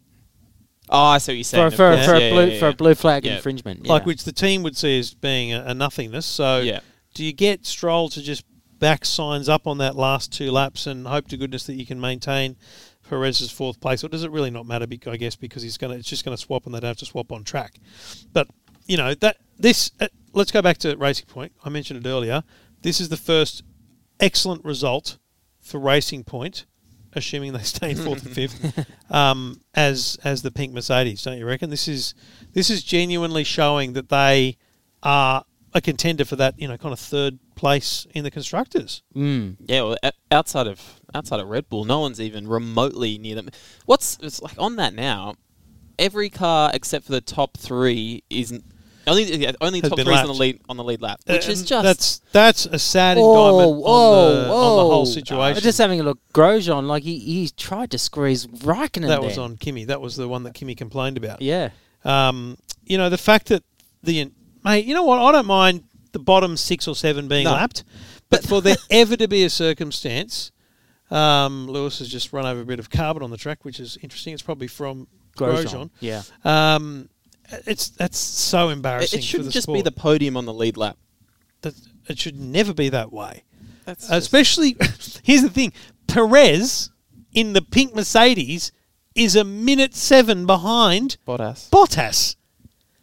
Oh, 0.90 1.00
I 1.00 1.18
see 1.18 1.32
what 1.32 1.36
you're 1.38 1.44
saying. 1.46 1.72
For, 1.72 1.78
for, 1.78 1.92
of 1.92 1.96
course. 1.96 2.06
for, 2.06 2.12
Yeah, 2.12 2.18
a 2.18 2.22
yeah, 2.28 2.34
blue, 2.34 2.46
yeah, 2.54 2.60
for 2.60 2.68
a 2.68 2.74
blue 2.74 2.94
flag 2.96 3.26
Yeah. 3.26 3.38
infringement. 3.38 3.88
like 3.88 4.06
which 4.06 4.26
the 4.26 4.34
team 4.34 4.62
would 4.64 4.76
see 4.78 5.00
as 5.00 5.14
being 5.14 5.54
a, 5.54 5.64
a 5.68 5.74
nothingness. 5.74 6.26
So, 6.26 6.60
Yeah. 6.60 6.82
do 7.14 7.24
you 7.24 7.32
get 7.32 7.66
Stroll 7.66 8.10
to 8.10 8.22
just 8.22 8.44
back 8.84 9.04
Sainz 9.04 9.48
up 9.48 9.66
on 9.66 9.78
that 9.78 9.96
last 9.96 10.34
two 10.34 10.52
laps 10.52 10.88
and 10.88 11.08
hope 11.08 11.30
to 11.30 11.38
goodness 11.38 11.66
that 11.68 11.76
you 11.76 11.86
can 11.86 12.02
maintain 12.02 12.58
Perez's 13.08 13.50
fourth 13.50 13.80
place, 13.80 14.04
or 14.04 14.10
does 14.10 14.26
it 14.26 14.32
really 14.32 14.52
not 14.52 14.66
matter? 14.66 14.86
Because 14.86 15.14
I 15.14 15.16
guess 15.16 15.38
because 15.38 15.64
he's 15.64 15.78
gonna, 15.78 15.94
it's 15.94 16.10
just 16.10 16.26
going 16.26 16.36
to 16.36 16.42
swap 16.42 16.66
and 16.66 16.76
they 16.76 16.82
don't 16.82 16.90
have 16.90 16.98
to 16.98 17.06
swap 17.06 17.32
on 17.32 17.46
track. 17.46 17.80
But 18.34 18.50
you 18.86 18.98
know 18.98 19.14
that 19.16 19.38
this. 19.58 19.92
Uh, 20.02 20.10
let's 20.34 20.52
go 20.52 20.62
back 20.62 20.80
to 20.80 20.98
Racing 20.98 21.28
Point. 21.28 21.54
I 21.64 21.70
mentioned 21.70 22.06
it 22.06 22.10
earlier. 22.10 22.44
This 22.82 23.00
is 23.00 23.08
the 23.08 23.16
first 23.16 23.64
excellent 24.20 24.66
result 24.66 25.18
for 25.62 25.80
Racing 25.80 26.26
Point, 26.26 26.66
assuming 27.14 27.54
they 27.54 27.60
stay 27.64 27.92
in 27.92 27.98
fourth 27.98 28.26
and 28.26 28.36
fifth, 28.36 28.86
um, 29.10 29.62
as 29.74 30.18
as 30.26 30.42
the 30.42 30.52
pink 30.52 30.74
Mercedes. 30.74 31.24
Don't 31.24 31.38
you 31.38 31.46
reckon? 31.46 31.70
This 31.70 31.88
is 31.88 32.14
this 32.52 32.70
is 32.70 32.84
genuinely 32.84 33.46
showing 33.46 33.94
that 33.94 34.10
they 34.10 34.58
are 35.02 35.46
a 35.74 35.80
contender 35.80 36.26
for 36.26 36.36
that. 36.36 36.60
You 36.60 36.68
know, 36.68 36.76
kind 36.76 36.92
of 36.92 37.00
third 37.00 37.40
place 37.56 38.06
in 38.14 38.24
the 38.24 38.32
constructors. 38.32 39.02
Mm. 39.16 39.58
Yeah, 39.68 39.82
well, 39.84 39.98
outside 40.32 40.68
of 40.68 41.00
outside 41.14 41.40
of 41.40 41.48
Red 41.48 41.70
Bull, 41.70 41.86
no 41.86 42.00
one's 42.00 42.20
even 42.22 42.48
remotely 42.48 43.18
near 43.18 43.36
them. 43.36 43.50
What's 43.86 44.18
it's 44.22 44.42
like 44.42 44.56
on 44.58 44.76
that 44.78 44.94
now? 44.94 45.36
Every 46.00 46.30
car 46.30 46.72
except 46.74 47.06
for 47.06 47.12
the 47.12 47.22
top 47.22 47.56
three 47.58 48.24
is 48.30 48.52
n- 48.52 48.64
only 49.06 49.24
yeah, 49.36 49.52
only 49.62 49.82
top 49.82 50.00
three 50.00 50.14
is 50.14 50.20
on 50.22 50.28
the 50.28 50.34
lead 50.34 50.62
on 50.70 50.78
the 50.78 50.84
lead 50.84 51.02
lap, 51.02 51.20
which 51.28 51.48
is 51.48 51.64
just 51.64 51.84
that's 51.84 52.22
that's 52.32 52.66
a 52.66 52.80
sad 52.80 53.18
Whoa, 53.18 53.50
indictment 53.60 53.82
whoa, 53.84 53.92
on, 53.92 54.36
the, 54.36 54.42
on 54.42 54.48
the 54.48 54.54
whoa. 54.54 54.90
whole 54.90 55.02
Uh, 55.04 55.06
situation. 55.06 55.62
just 55.62 55.78
having 55.78 56.00
a 56.00 56.04
look, 56.04 56.20
Grosjean, 56.34 56.88
like 56.88 57.04
he, 57.04 57.20
he 57.20 57.50
tried 57.56 57.92
to 57.92 57.98
squeeze 57.98 58.48
Raikkonen 58.48 59.08
that 59.08 59.22
was 59.22 59.38
on 59.38 59.58
Kimi. 59.58 59.86
That 59.86 60.02
was 60.02 60.16
the 60.16 60.28
one 60.28 60.44
that 60.44 60.54
Kimi 60.54 60.74
complained 60.74 61.18
about. 61.18 61.42
Yeah. 61.42 61.70
Um, 62.06 62.58
you 62.86 62.98
know, 62.98 63.10
the 63.10 63.18
fact 63.18 63.48
that 63.48 63.64
the 64.02 64.32
mate, 64.64 64.86
you 64.86 64.94
know 64.94 65.04
what? 65.04 65.20
I 65.20 65.32
don't 65.32 65.46
mind 65.48 65.84
the 66.14 66.20
bottom 66.20 66.56
six 66.58 66.88
or 66.88 66.96
seven 66.96 67.28
being 67.28 67.44
No. 67.44 67.52
lapped, 67.52 67.84
but 68.30 68.44
for 68.44 68.62
there 68.62 68.78
ever 68.90 69.16
to 69.18 69.28
be 69.28 69.44
a 69.44 69.50
circumstance, 69.50 70.52
um, 71.12 71.68
Lewis 71.68 72.00
has 72.00 72.08
just 72.10 72.32
run 72.34 72.46
over 72.46 72.62
a 72.62 72.66
bit 72.66 72.80
of 72.80 72.90
carbon 72.90 73.22
on 73.22 73.30
the 73.30 73.38
track, 73.38 73.66
which 73.66 73.80
is 73.80 73.98
interesting. 74.02 74.34
It's 74.34 74.42
probably 74.42 74.68
from 74.68 75.08
Grosjean. 75.38 75.90
Yeah. 76.00 76.24
Um, 76.44 77.10
it's 77.68 77.90
that's 77.90 78.18
so 78.18 78.70
embarrassing. 78.70 79.20
it 79.20 79.22
for 79.22 79.28
shouldn't 79.28 79.52
just 79.52 79.64
sport. 79.66 79.78
be 79.78 79.82
the 79.82 79.92
podium 79.92 80.38
on 80.38 80.46
the 80.46 80.54
lead 80.54 80.78
lap. 80.78 80.98
That 81.62 81.76
it 82.08 82.18
should 82.18 82.40
never 82.40 82.74
be 82.74 82.90
that 82.90 83.12
way. 83.12 83.44
That's 83.86 84.10
Especially, 84.10 84.76
here's 85.24 85.42
the 85.42 85.50
thing: 85.50 85.74
Perez 86.08 86.90
in 87.34 87.54
the 87.54 87.62
pink 87.62 87.94
Mercedes 87.96 88.72
is 89.14 89.36
a 89.36 89.44
minute 89.44 89.94
seven 89.94 90.46
behind 90.46 91.18
Bottas 91.28 91.70
Bottas. 91.70 92.36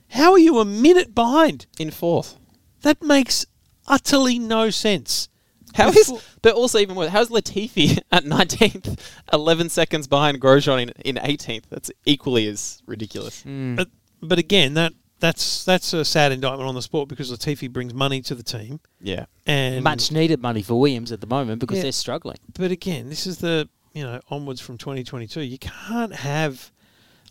How 0.09 0.33
are 0.33 0.39
you 0.39 0.59
a 0.59 0.65
minute 0.65 1.15
behind? 1.15 1.67
in 1.79 1.91
fourth. 1.93 2.37
That 2.83 3.03
makes 3.03 3.47
utterly 3.87 4.39
no 4.39 4.71
sense. 4.71 5.29
How 5.75 5.91
is? 5.91 6.13
But 6.43 6.55
also 6.55 6.79
even 6.79 6.97
worse, 6.97 7.11
how's 7.11 7.29
Latifi 7.29 7.99
at 8.13 8.25
19th, 8.25 8.99
11 9.33 9.69
seconds 9.69 10.09
behind 10.09 10.41
Grosjean 10.41 10.91
in, 11.05 11.17
in 11.17 11.23
18th? 11.23 11.65
That's 11.71 11.91
equally 12.05 12.47
as 12.49 12.83
ridiculous. 12.87 13.43
Hmm. 13.43 13.77
But, 13.77 13.89
but 14.21 14.39
again, 14.39 14.75
that 14.75 14.93
that's 15.21 15.65
that's 15.65 15.93
a 15.93 16.05
sad 16.05 16.33
indictment 16.33 16.67
on 16.69 16.75
the 16.75 16.83
sport 16.83 17.09
because 17.09 17.31
Latifi 17.31 17.71
brings 17.71 17.93
money 17.95 18.21
to 18.23 18.35
the 18.35 18.43
team, 18.43 18.81
Yeah. 19.01 19.27
and 19.47 19.85
Much 19.85 20.11
needed 20.11 20.41
money 20.41 20.63
for 20.63 20.81
Williams 20.81 21.13
at 21.13 21.21
the 21.21 21.27
moment 21.27 21.61
because 21.61 21.77
Yeah. 21.77 21.83
they're 21.85 21.93
struggling. 21.93 22.39
But 22.59 22.71
again, 22.73 23.09
this 23.11 23.27
is 23.27 23.39
the 23.39 23.69
you 23.93 24.03
know 24.03 24.21
onwards 24.31 24.61
from 24.61 24.79
2022. 24.79 25.43
You 25.43 25.59
can't 25.59 26.15
have 26.15 26.73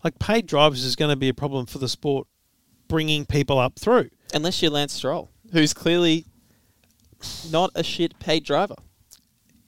like 0.04 0.18
paid 0.18 0.46
drivers 0.46 0.84
is 0.84 0.94
going 0.96 1.10
to 1.10 1.16
be 1.16 1.28
a 1.28 1.34
problem 1.34 1.66
for 1.66 1.78
the 1.78 1.88
sport, 1.88 2.26
bringing 2.88 3.26
people 3.26 3.58
up 3.58 3.78
through. 3.78 4.08
Unless 4.32 4.62
you're 4.62 4.70
Lance 4.70 4.92
Stroll, 4.94 5.28
who's 5.52 5.74
clearly 5.74 6.26
not 7.50 7.70
a 7.74 7.82
shit 7.82 8.18
paid 8.18 8.44
driver. 8.44 8.76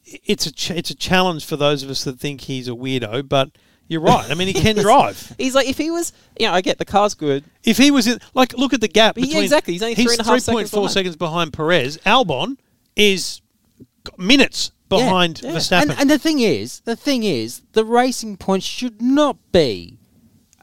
It's 0.05 0.47
a 0.47 0.53
ch- 0.53 0.73
it's 0.73 0.91
a 0.91 0.95
challenge 0.95 1.45
for 1.45 1.57
those 1.57 1.83
of 1.83 1.91
us 1.91 2.05
that 2.05 2.19
think 2.19 2.43
he's 2.43 2.69
a 2.69 2.73
weirdo. 2.73 3.29
But 3.29 3.51
you're 3.89 4.01
right. 4.01 4.29
I 4.31 4.35
mean, 4.35 4.49
he 4.49 4.55
can 4.55 4.77
drive. 4.83 5.35
He's 5.39 5.55
like, 5.55 5.69
if 5.69 5.79
he 5.79 5.91
was, 5.91 6.13
you 6.39 6.47
know, 6.47 6.53
I 6.53 6.61
get 6.61 6.79
the 6.79 6.85
car's 6.85 7.15
good. 7.15 7.45
If 7.63 7.79
he 7.79 7.91
was 7.91 8.07
in, 8.07 8.19
like, 8.35 8.55
look 8.55 8.73
at 8.73 8.81
the 8.81 8.89
gap 8.89 9.15
between. 9.15 9.33
Yeah, 9.33 9.43
exactly. 9.43 9.75
He's 9.75 9.83
only 9.83 9.95
three 9.95 10.13
and 10.13 10.21
a 10.21 10.25
half 10.25 10.41
seconds 10.41 10.71
3.4 10.71 10.73
behind. 10.73 10.91
seconds 10.91 11.17
behind 11.17 11.53
Perez. 11.53 11.99
Albon 11.99 12.57
is 12.97 13.41
minutes 14.19 14.73
behind 14.89 15.43
yeah. 15.43 15.53
Verstappen. 15.53 15.83
And, 15.83 15.93
and 15.93 16.11
the 16.11 16.19
thing 16.19 16.41
is, 16.41 16.81
the 16.81 16.97
thing 16.97 17.23
is, 17.23 17.63
the 17.73 17.85
racing 17.85 18.37
point 18.37 18.63
should 18.63 19.01
not 19.01 19.37
be 19.53 19.99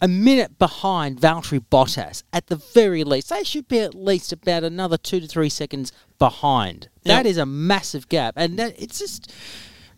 a 0.01 0.07
minute 0.07 0.57
behind 0.59 1.19
Valtteri 1.19 1.63
Bottas 1.71 2.23
at 2.31 2.47
the 2.47 2.55
very 2.55 3.03
least. 3.03 3.29
They 3.29 3.43
should 3.43 3.67
be 3.67 3.79
at 3.79 3.93
least 3.95 4.31
about 4.31 4.63
another 4.63 4.97
two 4.97 5.19
to 5.19 5.27
three 5.27 5.49
seconds 5.49 5.91
behind. 6.17 6.89
That 7.03 7.25
Yeah. 7.25 7.31
is 7.31 7.37
a 7.37 7.45
massive 7.45 8.07
gap, 8.09 8.33
and 8.37 8.57
that, 8.59 8.81
it's 8.81 8.99
just, 8.99 9.31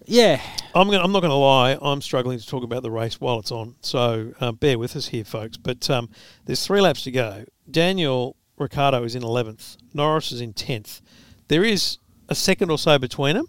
yeah. 0.05 0.41
I'm 0.73 0.87
gonna, 0.89 1.03
I'm 1.03 1.11
not 1.11 1.21
going 1.21 1.29
to 1.31 1.35
lie. 1.35 1.77
I'm 1.81 2.01
struggling 2.01 2.39
to 2.39 2.45
talk 2.47 2.63
about 2.63 2.83
the 2.83 2.91
race 2.91 3.19
while 3.21 3.39
it's 3.39 3.51
on. 3.51 3.75
So 3.81 4.33
uh, 4.39 4.51
bear 4.51 4.79
with 4.79 4.95
us 4.95 5.07
here, 5.07 5.23
folks. 5.23 5.57
But 5.57 5.89
um, 5.89 6.09
there's 6.45 6.65
three 6.65 6.81
laps 6.81 7.03
to 7.03 7.11
go. 7.11 7.45
Daniel 7.69 8.35
Ricciardo 8.57 9.03
is 9.03 9.15
in 9.15 9.23
11th. 9.23 9.77
Norris 9.93 10.31
is 10.31 10.41
in 10.41 10.53
10th. 10.53 11.01
There 11.47 11.63
is 11.63 11.97
a 12.29 12.35
second 12.35 12.69
or 12.71 12.77
so 12.77 12.97
between 12.97 13.35
them. 13.35 13.47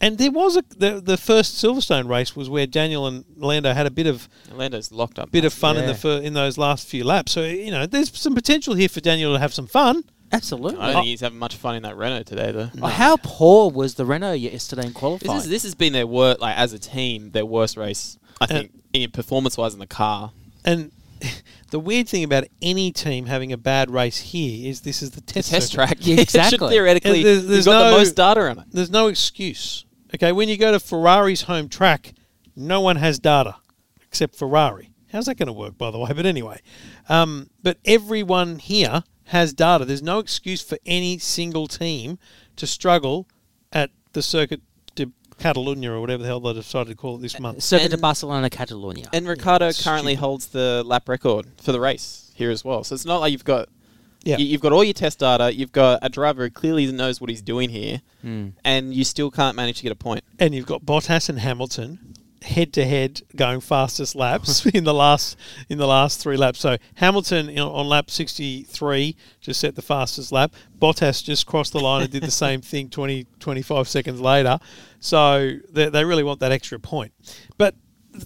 And 0.00 0.16
there 0.18 0.30
was 0.30 0.56
a 0.56 0.64
the, 0.76 1.00
the 1.00 1.16
first 1.16 1.62
Silverstone 1.62 2.08
race 2.08 2.34
was 2.34 2.48
where 2.48 2.66
Daniel 2.66 3.06
and 3.06 3.24
Lando 3.36 3.72
had 3.74 3.86
a 3.86 3.90
bit 3.90 4.06
of 4.06 4.28
Lando's 4.50 4.90
locked 4.90 5.18
up. 5.18 5.30
bit 5.30 5.44
of 5.44 5.52
fun 5.52 5.76
in 5.76 5.82
the 5.86 5.92
Yeah. 5.92 5.96
fir- 5.96 6.20
in 6.22 6.32
those 6.34 6.56
last 6.56 6.86
few 6.86 7.04
laps. 7.04 7.32
So 7.32 7.44
you 7.44 7.70
know, 7.70 7.86
there's 7.86 8.16
some 8.18 8.34
potential 8.34 8.74
here 8.74 8.88
for 8.88 9.00
Daniel 9.00 9.32
to 9.34 9.38
have 9.38 9.52
some 9.52 9.66
fun. 9.66 10.04
Absolutely. 10.32 10.78
I 10.78 10.86
don't 10.92 10.94
think 11.02 11.06
he's 11.06 11.20
having 11.20 11.38
much 11.40 11.56
fun 11.56 11.74
in 11.74 11.82
that 11.82 11.96
Renault 11.96 12.22
today, 12.22 12.52
though. 12.52 12.70
Oh, 12.80 12.86
How 12.86 13.16
poor 13.16 13.68
was 13.68 13.94
the 13.96 14.06
Renault 14.06 14.34
yesterday 14.34 14.86
in 14.86 14.92
qualifying? 14.92 15.34
This 15.36 15.44
is 15.44 15.50
this 15.50 15.62
has 15.64 15.74
been 15.74 15.92
their 15.92 16.06
worst, 16.06 16.40
like 16.40 16.56
as 16.56 16.72
a 16.72 16.78
team, 16.78 17.32
their 17.32 17.44
worst 17.44 17.76
race. 17.76 18.16
I 18.40 18.46
think 18.46 18.70
in 18.92 19.10
performance 19.10 19.58
wise 19.58 19.74
in 19.74 19.80
the 19.80 19.86
car. 19.86 20.32
And 20.64 20.92
the 21.70 21.78
weird 21.78 22.08
thing 22.08 22.24
about 22.24 22.44
any 22.62 22.90
team 22.92 23.26
having 23.26 23.52
a 23.52 23.58
bad 23.58 23.90
race 23.90 24.18
here 24.18 24.66
is 24.70 24.80
this 24.80 25.02
is 25.02 25.10
the 25.10 25.16
The 25.20 25.26
test, 25.32 25.50
test 25.50 25.72
track, 25.74 25.98
Yeah, 26.00 26.14
It 26.22 26.30
should 26.30 26.40
exactly. 26.40 26.68
theoretically, 26.70 27.16
And 27.18 27.26
there's- 27.26 27.42
there's 27.44 27.56
you've 27.66 27.72
got 27.74 27.84
no- 27.84 27.90
the 27.90 27.96
most 27.98 28.16
data 28.16 28.40
on 28.48 28.58
it. 28.60 28.64
There's 28.72 28.90
no 28.90 29.08
excuse. 29.08 29.84
Okay, 30.14 30.32
when 30.32 30.48
you 30.48 30.56
go 30.56 30.72
to 30.72 30.80
Ferrari's 30.80 31.42
home 31.42 31.68
track, 31.68 32.14
no 32.56 32.80
one 32.80 32.96
has 32.96 33.18
data 33.18 33.56
except 34.02 34.34
Ferrari. 34.34 34.90
How's 35.12 35.26
that 35.26 35.36
going 35.36 35.46
to 35.48 35.52
work, 35.52 35.76
by 35.78 35.90
the 35.90 35.98
way? 35.98 36.10
But 36.14 36.26
anyway, 36.26 36.60
um, 37.08 37.50
but 37.62 37.78
everyone 37.84 38.58
here 38.58 39.04
has 39.26 39.52
data. 39.52 39.84
There's 39.84 40.02
no 40.02 40.18
excuse 40.18 40.62
for 40.62 40.78
any 40.84 41.18
single 41.18 41.66
team 41.68 42.18
to 42.56 42.66
struggle 42.66 43.28
at 43.72 43.90
the 44.12 44.22
Circuit 44.22 44.60
de 44.96 45.06
Catalunya 45.38 45.88
or 45.90 46.00
whatever 46.00 46.22
the 46.22 46.28
hell 46.28 46.40
they 46.40 46.52
decided 46.54 46.90
to 46.90 46.96
call 46.96 47.16
it 47.16 47.22
this 47.22 47.38
month. 47.38 47.62
Circuit 47.62 47.88
de 47.88 47.94
And- 47.94 48.02
Barcelona, 48.02 48.50
Catalonia. 48.50 49.08
And 49.12 49.26
Ricciardo 49.28 49.68
it's 49.68 49.82
currently 49.82 50.14
stupid. 50.14 50.20
holds 50.24 50.46
the 50.48 50.82
lap 50.84 51.08
record 51.08 51.46
for 51.58 51.70
the 51.72 51.80
race 51.80 52.32
here 52.34 52.50
as 52.50 52.64
well. 52.64 52.82
So 52.82 52.94
it's 52.96 53.04
not 53.04 53.18
like 53.18 53.30
you've 53.32 53.44
got 53.44 53.68
Yeah. 54.22 54.36
you, 54.38 54.44
you've 54.46 54.60
got 54.60 54.72
all 54.72 54.84
your 54.84 54.92
test 54.94 55.18
data. 55.20 55.52
You've 55.54 55.72
got 55.72 55.98
a 56.02 56.08
driver 56.08 56.42
who 56.44 56.50
clearly 56.50 56.90
knows 56.92 57.20
what 57.20 57.30
he's 57.30 57.42
doing 57.42 57.70
here, 57.70 58.02
Hmm. 58.22 58.48
and 58.64 58.92
you 58.94 59.02
still 59.04 59.30
can't 59.30 59.56
manage 59.56 59.78
to 59.78 59.82
get 59.82 59.92
a 59.92 59.96
point. 59.96 60.22
and 60.38 60.54
you've 60.54 60.66
got 60.66 60.82
Bottas 60.84 61.28
and 61.30 61.38
Hamilton 61.38 61.98
head 62.42 62.72
to 62.72 62.86
head 62.86 63.20
going 63.36 63.60
fastest 63.60 64.14
laps 64.14 64.64
in 64.74 64.84
the 64.84 64.94
last 64.94 65.36
in 65.68 65.76
the 65.78 65.86
last 65.86 66.20
three 66.20 66.36
laps. 66.38 66.58
So 66.58 66.78
Hamilton 66.94 67.48
you 67.50 67.56
know, 67.56 67.70
on 67.72 67.86
lap 67.86 68.10
63 68.10 69.14
just 69.40 69.60
set 69.60 69.74
the 69.74 69.82
fastest 69.82 70.32
lap. 70.32 70.54
Bottas 70.78 71.22
just 71.22 71.46
crossed 71.46 71.72
the 71.72 71.80
line 71.80 72.02
and 72.02 72.10
did 72.10 72.22
the 72.22 72.30
same 72.46 72.60
thing 72.62 72.88
20 72.88 73.26
25 73.40 73.88
seconds 73.88 74.20
later. 74.20 74.58
So 75.00 75.52
they, 75.70 75.88
they 75.90 76.04
really 76.04 76.22
want 76.22 76.40
that 76.40 76.52
extra 76.52 76.78
point. 76.78 77.12
But 77.58 77.74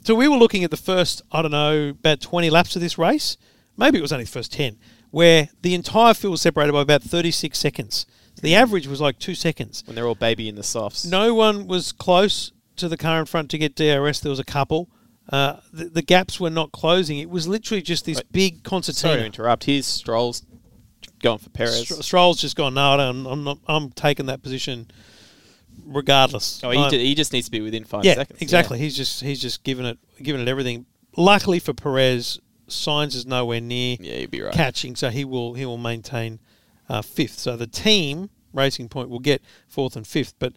so 0.04 0.14
we 0.14 0.28
were 0.28 0.36
looking 0.36 0.64
at 0.64 0.70
the 0.70 0.76
first 0.76 1.22
I 1.32 1.42
don't 1.42 1.50
know 1.50 1.88
about 1.90 2.20
20 2.20 2.50
laps 2.50 2.76
of 2.76 2.82
this 2.82 2.96
race. 2.98 3.36
Maybe 3.76 3.98
it 3.98 4.02
was 4.02 4.12
only 4.12 4.24
the 4.24 4.30
first 4.30 4.52
10 4.52 4.76
where 5.14 5.48
the 5.62 5.74
entire 5.76 6.12
field 6.12 6.32
was 6.32 6.42
separated 6.42 6.72
by 6.72 6.80
about 6.82 7.00
36 7.00 7.56
seconds. 7.56 8.04
The 8.42 8.56
average 8.56 8.88
was 8.88 9.00
like 9.00 9.20
2 9.20 9.36
seconds. 9.36 9.84
When 9.86 9.94
they're 9.94 10.08
all 10.08 10.16
baby 10.16 10.48
in 10.48 10.56
the 10.56 10.64
softs. 10.64 11.06
No 11.06 11.32
one 11.34 11.68
was 11.68 11.92
close 11.92 12.50
to 12.76 12.88
the 12.88 12.96
car 12.96 13.20
in 13.20 13.26
front 13.26 13.48
to 13.52 13.58
get 13.58 13.76
DRS. 13.76 14.18
There 14.18 14.30
was 14.30 14.40
a 14.40 14.44
couple. 14.44 14.88
Uh, 15.30 15.58
the, 15.72 15.84
the 15.84 16.02
gaps 16.02 16.40
were 16.40 16.50
not 16.50 16.72
closing. 16.72 17.20
It 17.20 17.30
was 17.30 17.46
literally 17.46 17.80
just 17.80 18.06
this 18.06 18.18
Wait, 18.18 18.32
big 18.32 18.52
Sorry 18.54 18.62
to 18.62 18.68
concertina. 18.70 19.22
interrupt. 19.24 19.64
Here's 19.64 19.86
Stroll's 19.86 20.42
going 21.22 21.38
for 21.38 21.48
Perez. 21.50 21.84
Stro- 21.86 22.02
Stroll's 22.02 22.40
just 22.40 22.56
gone. 22.56 22.74
No, 22.74 22.94
I 22.94 22.96
don't, 22.96 23.24
I'm 23.24 23.44
not. 23.44 23.58
I'm 23.68 23.90
taking 23.90 24.26
that 24.26 24.42
position, 24.42 24.90
regardless. 25.86 26.60
oh, 26.64 26.70
he, 26.70 26.78
I'm- 26.78 26.90
he 26.90 27.14
just 27.14 27.32
needs 27.32 27.46
to 27.46 27.52
be 27.52 27.60
within 27.60 27.84
five 27.84 28.04
yeah, 28.04 28.14
seconds. 28.14 28.42
exactly. 28.42 28.78
He's 28.78 28.96
just 28.96 29.20
he's 29.22 29.40
just 29.40 29.62
given 29.62 29.86
it 29.86 29.98
given 30.20 30.40
it 30.40 30.48
everything. 30.48 30.86
Luckily 31.16 31.60
for 31.60 31.72
Perez, 31.72 32.40
Sainz 32.68 33.14
is 33.14 33.26
nowhere 33.26 33.60
near 33.60 33.96
Yeah, 34.00 34.16
you'd 34.18 34.30
be 34.30 34.40
right. 34.42 34.52
catching, 34.54 34.96
so 34.96 35.10
he 35.10 35.24
will 35.24 35.54
he 35.54 35.64
will 35.66 35.78
maintain 35.78 36.40
uh, 36.88 37.02
fifth. 37.02 37.38
So 37.38 37.56
the 37.56 37.66
team 37.66 38.30
Racing 38.52 38.88
Point 38.88 39.08
will 39.10 39.18
get 39.20 39.42
fourth 39.68 39.96
and 39.96 40.06
fifth, 40.06 40.34
but 40.38 40.52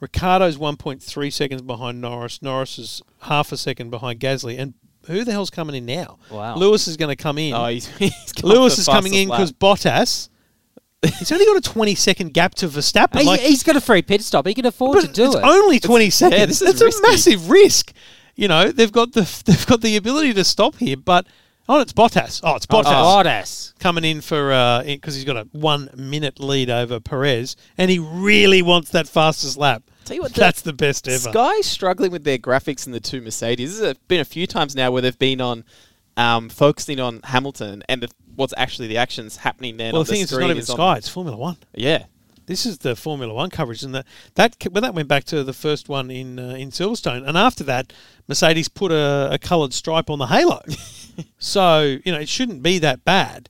Ricciardo's 0.00 0.56
1.3 0.56 1.32
seconds 1.32 1.62
behind 1.62 2.00
Norris. 2.00 2.40
Norris 2.40 2.78
is 2.78 3.02
half 3.22 3.52
a 3.52 3.56
second 3.56 3.90
behind 3.90 4.18
Gasly, 4.20 4.58
and 4.58 4.74
who 5.06 5.24
the 5.24 5.32
hell's 5.32 5.50
coming 5.50 5.74
in 5.76 5.86
now? 5.86 6.18
Wow. 6.30 6.56
Lewis 6.56 6.88
is 6.88 6.96
going 6.96 7.08
to 7.14 7.22
come 7.22 7.38
in. 7.38 7.54
Oh, 7.54 7.66
he's, 7.66 7.86
he's 7.98 8.42
Lewis 8.42 8.78
is 8.78 8.86
coming 8.86 9.14
in 9.14 9.28
because 9.28 9.52
Bottas. 9.52 10.28
He's 11.18 11.32
only 11.32 11.46
got 11.46 11.56
a 11.56 11.62
20 11.62 11.94
second 11.94 12.34
gap 12.34 12.54
to 12.56 12.68
Verstappen. 12.68 13.20
He, 13.20 13.26
like, 13.26 13.40
he's 13.40 13.62
got 13.62 13.74
a 13.74 13.80
free 13.80 14.02
pit 14.02 14.20
stop. 14.22 14.46
He 14.46 14.52
can 14.52 14.66
afford 14.66 14.96
but 14.96 15.06
to 15.06 15.12
do 15.12 15.26
it's 15.26 15.34
it. 15.34 15.42
only 15.42 15.80
20 15.80 16.10
seconds. 16.10 16.60
this 16.60 16.62
is 16.62 16.78
That's 16.78 16.82
risky. 16.82 17.06
a 17.06 17.10
massive 17.10 17.50
risk. 17.50 17.92
You 18.36 18.48
know, 18.48 18.70
they've 18.70 18.92
got 18.92 19.12
the 19.12 19.42
they've 19.46 19.66
got 19.66 19.80
the 19.80 19.96
ability 19.96 20.34
to 20.34 20.44
stop 20.44 20.76
here, 20.76 20.96
but 20.98 21.26
oh, 21.68 21.80
it's 21.80 21.92
Bottas. 21.92 22.40
Oh, 22.42 22.56
it's 22.56 22.66
Bottas 22.66 22.84
Bottas. 22.84 23.78
coming 23.78 24.04
in 24.04 24.20
for 24.20 24.82
because 24.86 25.14
he's 25.14 25.24
got 25.24 25.36
a 25.36 25.48
one 25.52 25.90
minute 25.96 26.40
lead 26.40 26.70
over 26.70 27.00
Perez, 27.00 27.56
and 27.78 27.90
he 27.90 27.98
really 27.98 28.62
wants 28.62 28.90
that 28.90 29.06
fastest 29.08 29.56
lap. 29.56 29.82
Tell 30.04 30.16
you 30.16 30.22
what, 30.22 30.34
the- 30.34 30.40
that's 30.40 30.62
the 30.62 30.72
best 30.72 31.06
ever. 31.08 31.30
Sky 31.30 31.60
struggling 31.60 32.10
with 32.10 32.24
their 32.24 32.38
graphics 32.38 32.86
in 32.86 32.92
the 32.92 33.00
two 33.00 33.20
Mercedes. 33.20 33.78
There's 33.78 33.96
been 34.08 34.20
a 34.20 34.24
few 34.24 34.46
times 34.46 34.74
now 34.74 34.90
where 34.90 35.02
they've 35.02 35.18
been 35.18 35.40
on 35.40 35.64
um, 36.16 36.48
focusing 36.48 36.98
on 37.00 37.20
Hamilton 37.24 37.82
and 37.88 38.02
the, 38.02 38.08
what's 38.34 38.54
actually 38.56 38.88
the 38.88 38.96
actions 38.96 39.36
happening 39.36 39.76
there. 39.76 39.92
well, 39.92 40.00
on 40.00 40.06
the 40.06 40.12
thing 40.12 40.20
is, 40.22 40.32
it's 40.32 40.40
not 40.40 40.44
even 40.46 40.58
is 40.58 40.70
on- 40.70 40.76
Sky; 40.76 40.96
it's 40.96 41.08
Formula 41.08 41.36
One. 41.36 41.56
Yeah, 41.74 42.04
This 42.46 42.66
is 42.66 42.78
the 42.78 42.96
Formula 42.96 43.32
One 43.32 43.50
coverage, 43.50 43.82
and 43.82 43.94
that 43.94 44.06
that 44.34 44.56
when 44.70 44.82
that 44.82 44.94
went 44.94 45.08
back 45.08 45.24
to 45.24 45.44
the 45.44 45.52
first 45.52 45.88
one 45.88 46.10
in 46.10 46.38
uh, 46.38 46.50
in 46.54 46.70
Silverstone, 46.70 47.26
and 47.26 47.36
after 47.36 47.64
that, 47.64 47.92
Mercedes 48.28 48.68
put 48.68 48.90
a, 48.92 49.28
a 49.32 49.38
coloured 49.38 49.72
stripe 49.72 50.10
on 50.10 50.18
the 50.18 50.26
halo. 50.26 50.60
so 51.38 51.98
you 52.04 52.12
know 52.12 52.18
it 52.18 52.28
shouldn't 52.28 52.62
be 52.62 52.78
that 52.78 53.04
bad, 53.04 53.48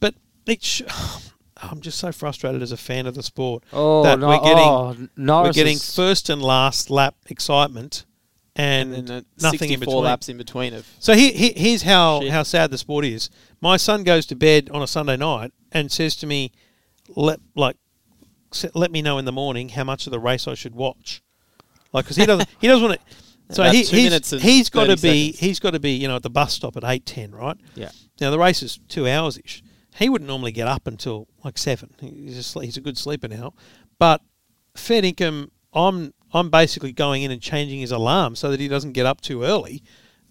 but 0.00 0.14
it. 0.46 0.62
Sh- 0.62 0.82
I'm 1.62 1.82
just 1.82 1.98
so 1.98 2.10
frustrated 2.10 2.62
as 2.62 2.72
a 2.72 2.76
fan 2.78 3.06
of 3.06 3.14
the 3.14 3.22
sport 3.22 3.64
Oh, 3.70 4.02
that 4.02 4.18
no, 4.18 4.28
we're 4.28 4.38
getting 4.38 4.58
oh, 4.58 4.96
Norris 5.14 5.48
we're 5.48 5.62
getting 5.62 5.76
first 5.76 6.30
and 6.30 6.40
last 6.40 6.88
lap 6.88 7.16
excitement, 7.28 8.06
and, 8.56 8.94
and 8.94 9.08
then 9.08 9.16
uh, 9.18 9.22
nothing 9.42 9.70
in 9.70 9.80
between. 9.80 10.04
laps 10.04 10.28
in 10.30 10.38
between 10.38 10.72
of. 10.74 10.86
So 10.98 11.14
here, 11.14 11.32
here, 11.32 11.52
here's 11.54 11.82
how, 11.82 12.20
Shit. 12.20 12.30
how 12.30 12.42
sad 12.44 12.70
the 12.70 12.78
sport 12.78 13.04
is. 13.04 13.28
My 13.60 13.76
son 13.76 14.04
goes 14.04 14.24
to 14.26 14.36
bed 14.36 14.70
on 14.72 14.80
a 14.82 14.86
Sunday 14.86 15.18
night 15.18 15.52
and 15.70 15.92
says 15.92 16.16
to 16.16 16.26
me, 16.26 16.52
"Let 17.14 17.40
like, 17.54 17.76
let 18.74 18.90
me 18.90 19.02
know 19.02 19.18
in 19.18 19.24
the 19.24 19.32
morning 19.32 19.70
how 19.70 19.84
much 19.84 20.06
of 20.06 20.10
the 20.10 20.20
race 20.20 20.46
I 20.48 20.54
should 20.54 20.74
watch." 20.74 21.22
Like, 21.92 22.04
because 22.04 22.16
he 22.16 22.26
doesn't, 22.26 22.48
he 22.60 22.68
doesn't 22.68 22.88
want 22.88 23.00
to. 23.00 23.06
So 23.52 23.64
About 23.64 23.74
he, 23.74 23.82
he's, 23.82 24.42
he's 24.42 24.70
got 24.70 24.84
to 24.84 24.96
be 25.02 25.32
seconds. 25.32 25.38
he's 25.40 25.58
got 25.58 25.70
to 25.72 25.80
be 25.80 25.90
you 25.90 26.06
know 26.06 26.14
at 26.14 26.22
the 26.22 26.30
bus 26.30 26.52
stop 26.54 26.76
at 26.76 26.84
eight 26.84 27.04
ten 27.04 27.32
right. 27.32 27.56
Yeah. 27.74 27.90
Now 28.20 28.30
the 28.30 28.38
race 28.38 28.62
is 28.62 28.78
two 28.88 29.08
hours 29.08 29.38
ish. 29.44 29.64
He 29.96 30.08
wouldn't 30.08 30.28
normally 30.28 30.52
get 30.52 30.68
up 30.68 30.86
until 30.86 31.26
like 31.42 31.58
seven. 31.58 31.92
He's 32.00 32.54
a, 32.54 32.60
he's 32.60 32.76
a 32.76 32.80
good 32.80 32.96
sleeper 32.96 33.26
now, 33.26 33.54
but 33.98 34.22
fair 34.76 35.04
income. 35.04 35.50
I'm 35.72 36.14
I'm 36.32 36.48
basically 36.48 36.92
going 36.92 37.24
in 37.24 37.32
and 37.32 37.42
changing 37.42 37.80
his 37.80 37.90
alarm 37.90 38.36
so 38.36 38.52
that 38.52 38.60
he 38.60 38.68
doesn't 38.68 38.92
get 38.92 39.04
up 39.04 39.20
too 39.20 39.42
early, 39.42 39.82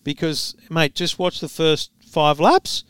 because 0.06 0.56
mate, 0.70 0.96
just 0.96 1.20
watch 1.20 1.42
the 1.42 1.50
first 1.50 1.92
five 2.02 2.40
laps, 2.40 2.86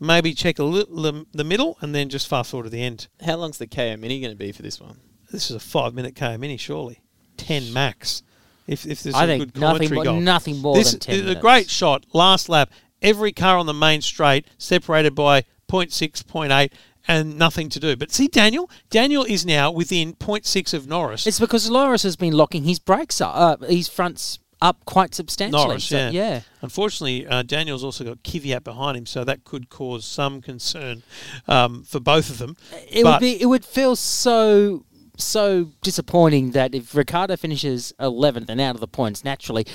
maybe 0.00 0.34
check 0.34 0.58
a 0.58 0.64
li- 0.64 0.86
the, 0.88 1.26
the 1.32 1.44
middle, 1.44 1.78
and 1.80 1.94
then 1.94 2.08
just 2.08 2.26
fast 2.26 2.50
forward 2.50 2.64
to 2.64 2.70
the 2.70 2.82
end. 2.82 3.06
How 3.24 3.36
long's 3.36 3.58
the 3.58 3.66
KO 3.66 3.96
Mini 3.96 4.20
going 4.20 4.32
to 4.32 4.36
be 4.36 4.50
for 4.52 4.62
this 4.62 4.80
one? 4.80 4.98
This 5.30 5.50
is 5.50 5.56
a 5.56 5.60
five 5.60 5.94
minute 5.94 6.16
K 6.16 6.36
mini, 6.36 6.56
surely 6.56 7.00
ten 7.36 7.72
max. 7.72 8.22
If 8.66 8.86
if 8.86 9.02
there's 9.02 9.14
I 9.14 9.26
a 9.26 9.38
good 9.38 9.56
nothing 9.56 9.88
commentary 9.88 9.94
more, 9.96 10.04
goal. 10.04 10.20
nothing 10.20 10.58
more 10.58 10.74
this 10.74 10.90
than 10.90 11.00
ten 11.00 11.14
is 11.14 11.20
minutes. 11.22 11.38
a 11.38 11.40
great 11.40 11.70
shot. 11.70 12.04
Last 12.12 12.48
lap, 12.48 12.70
every 13.00 13.32
car 13.32 13.56
on 13.58 13.66
the 13.66 13.74
main 13.74 14.00
straight 14.00 14.46
separated 14.58 15.14
by 15.14 15.42
0.6, 15.70 16.24
0.8, 16.24 16.72
and 17.06 17.38
nothing 17.38 17.68
to 17.68 17.78
do. 17.78 17.94
But 17.96 18.10
see, 18.10 18.26
Daniel, 18.26 18.68
Daniel 18.90 19.24
is 19.24 19.46
now 19.46 19.70
within 19.70 20.14
0.6 20.14 20.74
of 20.74 20.88
Norris. 20.88 21.26
It's 21.28 21.38
because 21.38 21.70
Norris 21.70 22.02
has 22.02 22.16
been 22.16 22.32
locking 22.32 22.64
his 22.64 22.80
brakes 22.80 23.20
up, 23.20 23.62
uh, 23.62 23.66
his 23.66 23.88
fronts 23.88 24.40
up 24.62 24.84
quite 24.84 25.14
substantially. 25.14 25.64
Norris, 25.66 25.84
So, 25.84 25.96
yeah. 25.96 26.10
yeah. 26.10 26.40
Unfortunately, 26.62 27.26
uh, 27.26 27.42
Daniel's 27.42 27.82
also 27.84 28.04
got 28.04 28.22
Kvyat 28.22 28.62
behind 28.64 28.96
him, 28.98 29.06
so 29.06 29.24
that 29.24 29.44
could 29.44 29.68
cause 29.70 30.04
some 30.04 30.40
concern 30.42 31.02
um, 31.48 31.82
for 31.84 32.00
both 32.00 32.28
of 32.30 32.38
them. 32.38 32.56
It 32.90 33.02
But- 33.04 33.14
would 33.14 33.20
be. 33.20 33.40
It 33.40 33.46
would 33.46 33.64
feel 33.64 33.96
so 33.96 34.84
so 35.16 35.70
disappointing 35.82 36.52
that 36.52 36.74
if 36.74 36.94
Ricciardo 36.94 37.36
finishes 37.36 37.92
eleventh 38.00 38.48
and 38.48 38.60
out 38.60 38.74
of 38.74 38.80
the 38.80 38.88
points 38.88 39.22
naturally, 39.24 39.66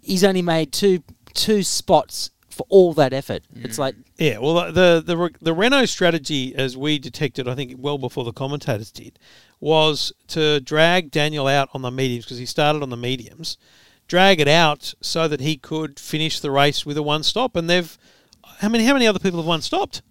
he's 0.00 0.22
only 0.24 0.42
made 0.42 0.72
two 0.72 1.02
two 1.34 1.62
spots 1.62 2.30
for 2.50 2.66
all 2.68 2.92
that 2.94 3.12
effort. 3.12 3.42
It's 3.56 3.78
like 3.78 3.94
Yeah, 4.18 4.38
well, 4.38 4.70
the 4.72 5.00
the 5.04 5.30
the 5.40 5.54
Renault 5.54 5.86
strategy, 5.86 6.54
as 6.54 6.76
we 6.76 6.98
detected, 6.98 7.48
I 7.48 7.54
think 7.54 7.74
well 7.78 7.98
before 7.98 8.24
the 8.24 8.32
commentators 8.32 8.90
did, 8.92 9.18
was 9.58 10.12
to 10.28 10.60
drag 10.60 11.10
Daniel 11.10 11.46
out 11.48 11.68
on 11.74 11.82
the 11.82 11.90
mediums 11.90 12.24
because 12.24 12.38
he 12.38 12.46
started 12.46 12.82
on 12.82 12.90
the 12.90 12.96
mediums, 12.96 13.56
drag 14.08 14.40
it 14.40 14.48
out 14.48 14.94
so 15.00 15.28
that 15.28 15.40
he 15.40 15.56
could 15.56 15.98
finish 15.98 16.40
the 16.40 16.50
race 16.50 16.84
with 16.84 16.96
a 16.96 17.02
one 17.02 17.22
stop. 17.22 17.56
And 17.56 17.68
they've 17.68 17.96
how 18.60 18.68
many 18.68 18.84
how 18.84 18.92
many 18.92 19.06
other 19.06 19.18
people 19.18 19.38
have 19.40 19.46
one 19.46 19.62
stopped? 19.62 20.02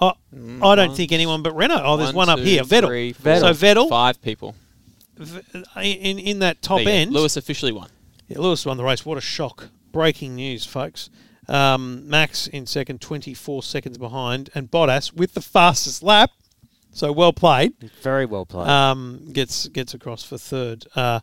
Oh, 0.00 0.14
I 0.34 0.74
don't 0.74 0.88
one, 0.88 0.96
think 0.96 1.12
anyone 1.12 1.42
but 1.42 1.54
Renault. 1.54 1.82
Oh, 1.84 1.96
there's 1.96 2.12
one, 2.12 2.28
up 2.28 2.38
two, 2.38 2.44
here, 2.44 2.62
Vettel. 2.62 2.86
three, 2.86 3.14
Vettel. 3.14 3.40
So 3.40 3.52
Vettel 3.52 3.88
Five 3.88 4.20
people. 4.20 4.56
v- 5.16 5.40
in 5.80 6.18
in 6.18 6.38
that 6.40 6.60
top 6.62 6.80
There 6.84 6.88
end. 6.88 7.12
Lewis 7.12 7.36
officially 7.36 7.70
won. 7.72 7.88
Yeah, 8.28 8.38
Lewis 8.40 8.66
won 8.66 8.76
the 8.78 8.84
race. 8.84 9.06
What 9.06 9.18
a 9.18 9.20
shock. 9.20 9.68
Breaking 9.92 10.34
news, 10.34 10.64
folks. 10.66 11.10
Um, 11.48 12.08
Max 12.08 12.46
in 12.46 12.66
second, 12.66 13.00
24 13.00 13.62
seconds 13.62 13.98
behind, 13.98 14.48
and 14.54 14.70
Bottas 14.70 15.12
with 15.12 15.34
the 15.34 15.42
fastest 15.42 16.02
lap. 16.02 16.30
So 16.92 17.12
well 17.12 17.32
played. 17.32 17.74
very 18.02 18.26
well 18.26 18.46
played. 18.46 18.68
Um, 18.68 19.28
gets 19.32 19.68
gets 19.68 19.94
across 19.94 20.24
for 20.24 20.36
third. 20.38 20.86
Uh, 20.96 21.20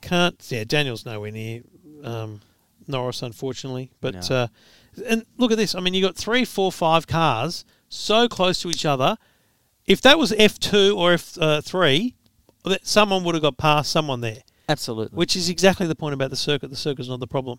can't. 0.00 0.36
Yeah, 0.48 0.64
Daniel's 0.64 1.04
nowhere 1.06 1.30
near 1.30 1.62
um, 2.04 2.40
Norris, 2.86 3.22
unfortunately. 3.22 3.90
But 4.00 4.28
No. 4.30 4.36
uh, 4.36 4.46
and 5.06 5.24
look 5.38 5.52
at 5.52 5.58
this. 5.58 5.74
I 5.74 5.80
mean, 5.80 5.94
you 5.94 6.02
got 6.02 6.16
three, 6.16 6.44
four, 6.44 6.72
five 6.72 7.06
cars 7.06 7.64
so 7.88 8.28
close 8.28 8.60
to 8.62 8.68
each 8.68 8.84
other. 8.84 9.16
If 9.86 10.00
that 10.02 10.18
was 10.18 10.32
F 10.32 10.58
two 10.58 10.96
or 10.98 11.12
F 11.12 11.36
uh, 11.40 11.60
three, 11.60 12.14
that 12.64 12.86
someone 12.86 13.24
would 13.24 13.34
have 13.34 13.42
got 13.42 13.56
past 13.56 13.90
someone 13.90 14.20
there. 14.20 14.42
Absolutely. 14.68 15.16
Which 15.16 15.34
is 15.34 15.48
exactly 15.48 15.86
the 15.86 15.94
point 15.96 16.14
about 16.14 16.30
the 16.30 16.36
circuit. 16.36 16.70
The 16.70 16.76
circuit's 16.76 17.08
not 17.08 17.18
the 17.20 17.26
problem 17.26 17.58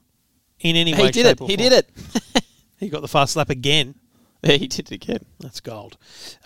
in 0.60 0.76
any 0.76 0.94
way. 0.94 1.06
He 1.06 1.12
did 1.12 1.26
it. 1.26 1.40
He 1.40 1.56
did 1.56 1.74
it. 1.74 1.90
He 2.78 2.90
got 2.90 3.02
the 3.02 3.08
fast 3.08 3.36
lap 3.36 3.50
again. 3.50 3.96
Yeah, 4.44 4.54
he 4.54 4.68
did 4.68 4.92
it 4.92 4.96
again. 4.96 5.26
That's 5.40 5.60
gold. 5.60 5.98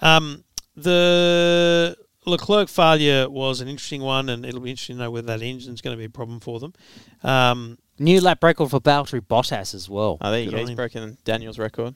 Um, 0.02 0.44
the 0.76 1.96
Leclerc 2.28 2.68
failure 2.70 3.30
was 3.30 3.62
an 3.62 3.68
interesting 3.68 4.02
one, 4.02 4.30
and 4.30 4.46
it'll 4.46 4.60
be 4.62 4.70
interesting 4.72 4.98
to 4.98 5.04
know 5.04 5.12
whether 5.12 5.28
that 5.28 5.42
engine's 5.42 5.82
going 5.82 5.96
to 5.96 5.98
be 6.00 6.06
a 6.06 6.10
problem 6.10 6.40
for 6.40 6.60
them. 6.60 6.74
Um, 7.24 7.78
New 7.98 8.20
lap 8.20 8.44
record 8.44 8.70
for 8.72 8.80
Valtteri 8.82 9.22
Bottas 9.22 9.74
as 9.74 9.88
well. 9.90 10.18
Oh, 10.22 10.30
there 10.32 10.42
you 10.42 10.46
Good 10.48 10.52
go. 10.52 10.58
on 10.58 10.62
He's 10.64 10.70
him. 10.72 10.76
broken 10.76 11.18
Daniel's 11.24 11.58
record. 11.58 11.96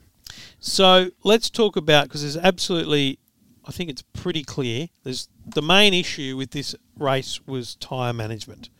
so 0.58 1.10
let's 1.24 1.50
talk 1.50 1.76
about 1.76 2.04
because 2.04 2.22
there's 2.22 2.36
absolutely, 2.38 3.18
I 3.66 3.70
think 3.72 3.90
it's 3.90 4.02
pretty 4.02 4.42
clear. 4.42 4.88
There's 5.04 5.28
the 5.46 5.60
main 5.62 5.92
issue 5.92 6.36
with 6.38 6.52
this 6.52 6.74
race 6.98 7.40
was 7.46 7.74
tyre 7.76 8.12
management. 8.14 8.70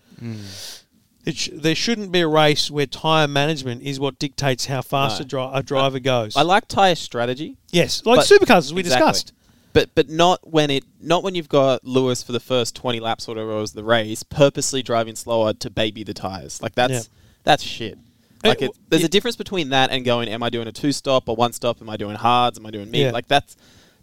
It 1.26 1.36
sh- 1.36 1.50
there 1.52 1.74
shouldn't 1.74 2.10
be 2.12 2.20
a 2.20 2.28
race 2.28 2.70
where 2.70 2.86
tyre 2.86 3.28
management 3.28 3.82
is 3.82 4.00
what 4.00 4.18
dictates 4.18 4.66
how 4.66 4.80
fast 4.80 5.20
No. 5.20 5.24
a, 5.24 5.28
dri- 5.28 5.50
a 5.58 5.62
driver 5.62 5.98
goes. 6.00 6.36
I 6.36 6.42
like 6.42 6.66
tyre 6.68 6.94
strategy, 6.94 7.58
yes, 7.70 8.04
like 8.06 8.20
supercars 8.20 8.58
as 8.58 8.74
we 8.74 8.80
Exactly. 8.80 9.06
discussed. 9.10 9.32
but 9.74 9.90
but 9.94 10.08
not 10.08 10.40
when 10.50 10.70
it 10.70 10.84
not 11.00 11.22
when 11.22 11.34
you've 11.34 11.48
got 11.48 11.84
Lewis 11.84 12.22
for 12.22 12.32
the 12.32 12.40
first 12.40 12.74
twenty 12.76 13.00
laps 13.00 13.28
or 13.28 13.32
whatever 13.32 13.56
was 13.56 13.72
the 13.72 13.84
race, 13.84 14.22
purposely 14.22 14.82
driving 14.82 15.16
slower 15.16 15.52
to 15.54 15.70
baby 15.70 16.02
the 16.04 16.14
tires. 16.14 16.60
Like 16.62 16.74
that's 16.74 16.92
Yeah. 16.92 17.00
that's 17.44 17.62
shit. 17.62 17.98
Like 18.44 18.62
it, 18.62 18.70
there's 18.88 19.02
yeah. 19.02 19.06
a 19.06 19.10
difference 19.10 19.36
between 19.36 19.68
that 19.68 19.90
and 19.90 20.02
going, 20.04 20.28
am 20.28 20.42
I 20.42 20.48
doing 20.48 20.66
a 20.66 20.72
two 20.72 20.92
stop 20.92 21.28
or 21.28 21.36
one 21.36 21.52
stop? 21.52 21.82
Am 21.82 21.90
I 21.90 21.96
doing 21.98 22.16
hards? 22.16 22.58
Am 22.58 22.64
I 22.64 22.70
doing 22.70 22.90
mid? 22.90 23.00
Yeah. 23.00 23.10
Like 23.10 23.28
that's 23.28 23.56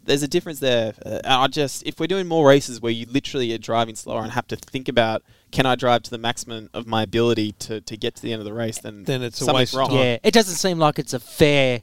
there's 0.06 0.24
a 0.24 0.28
difference 0.28 0.60
there. 0.60 0.94
Uh, 1.06 1.20
I 1.26 1.48
just 1.48 1.86
if 1.86 2.00
we're 2.00 2.08
doing 2.08 2.28
more 2.28 2.48
races 2.48 2.80
where 2.82 2.92
you 2.92 3.06
literally 3.10 3.52
are 3.54 3.58
driving 3.58 3.96
slower 3.96 4.22
and 4.24 4.32
have 4.32 4.48
to 4.48 4.56
think 4.56 4.88
about 4.88 5.24
can 5.52 5.66
I 5.66 5.76
drive 5.76 6.04
to 6.04 6.12
the 6.12 6.18
maximum 6.18 6.70
of 6.74 6.86
my 6.88 7.04
ability 7.04 7.54
to, 7.54 7.80
to 7.82 7.96
get 7.98 8.16
to 8.16 8.22
the 8.22 8.34
end 8.34 8.42
of 8.42 8.46
the 8.46 8.54
race, 8.54 8.80
then 8.80 9.04
Then 9.06 9.22
it's 9.24 9.40
a 9.42 9.46
something's 9.46 9.60
waste 9.60 9.74
of 9.74 9.80
wrong. 9.80 9.90
time. 9.90 9.98
Yeah, 10.00 10.18
it 10.24 10.34
doesn't 10.34 10.56
seem 10.56 10.78
like 10.78 11.00
it's 11.00 11.14
a 11.14 11.20
fair 11.20 11.82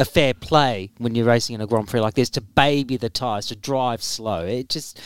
a 0.00 0.04
fair 0.04 0.32
play 0.34 0.90
when 0.98 1.14
you're 1.14 1.26
racing 1.26 1.54
in 1.54 1.60
a 1.60 1.66
Grand 1.66 1.86
Prix 1.88 2.00
like 2.00 2.14
this 2.14 2.30
to 2.30 2.40
baby 2.40 2.96
the 2.96 3.10
tyres, 3.10 3.46
to 3.46 3.56
drive 3.56 4.02
slow. 4.02 4.44
It 4.44 4.68
just 4.68 4.98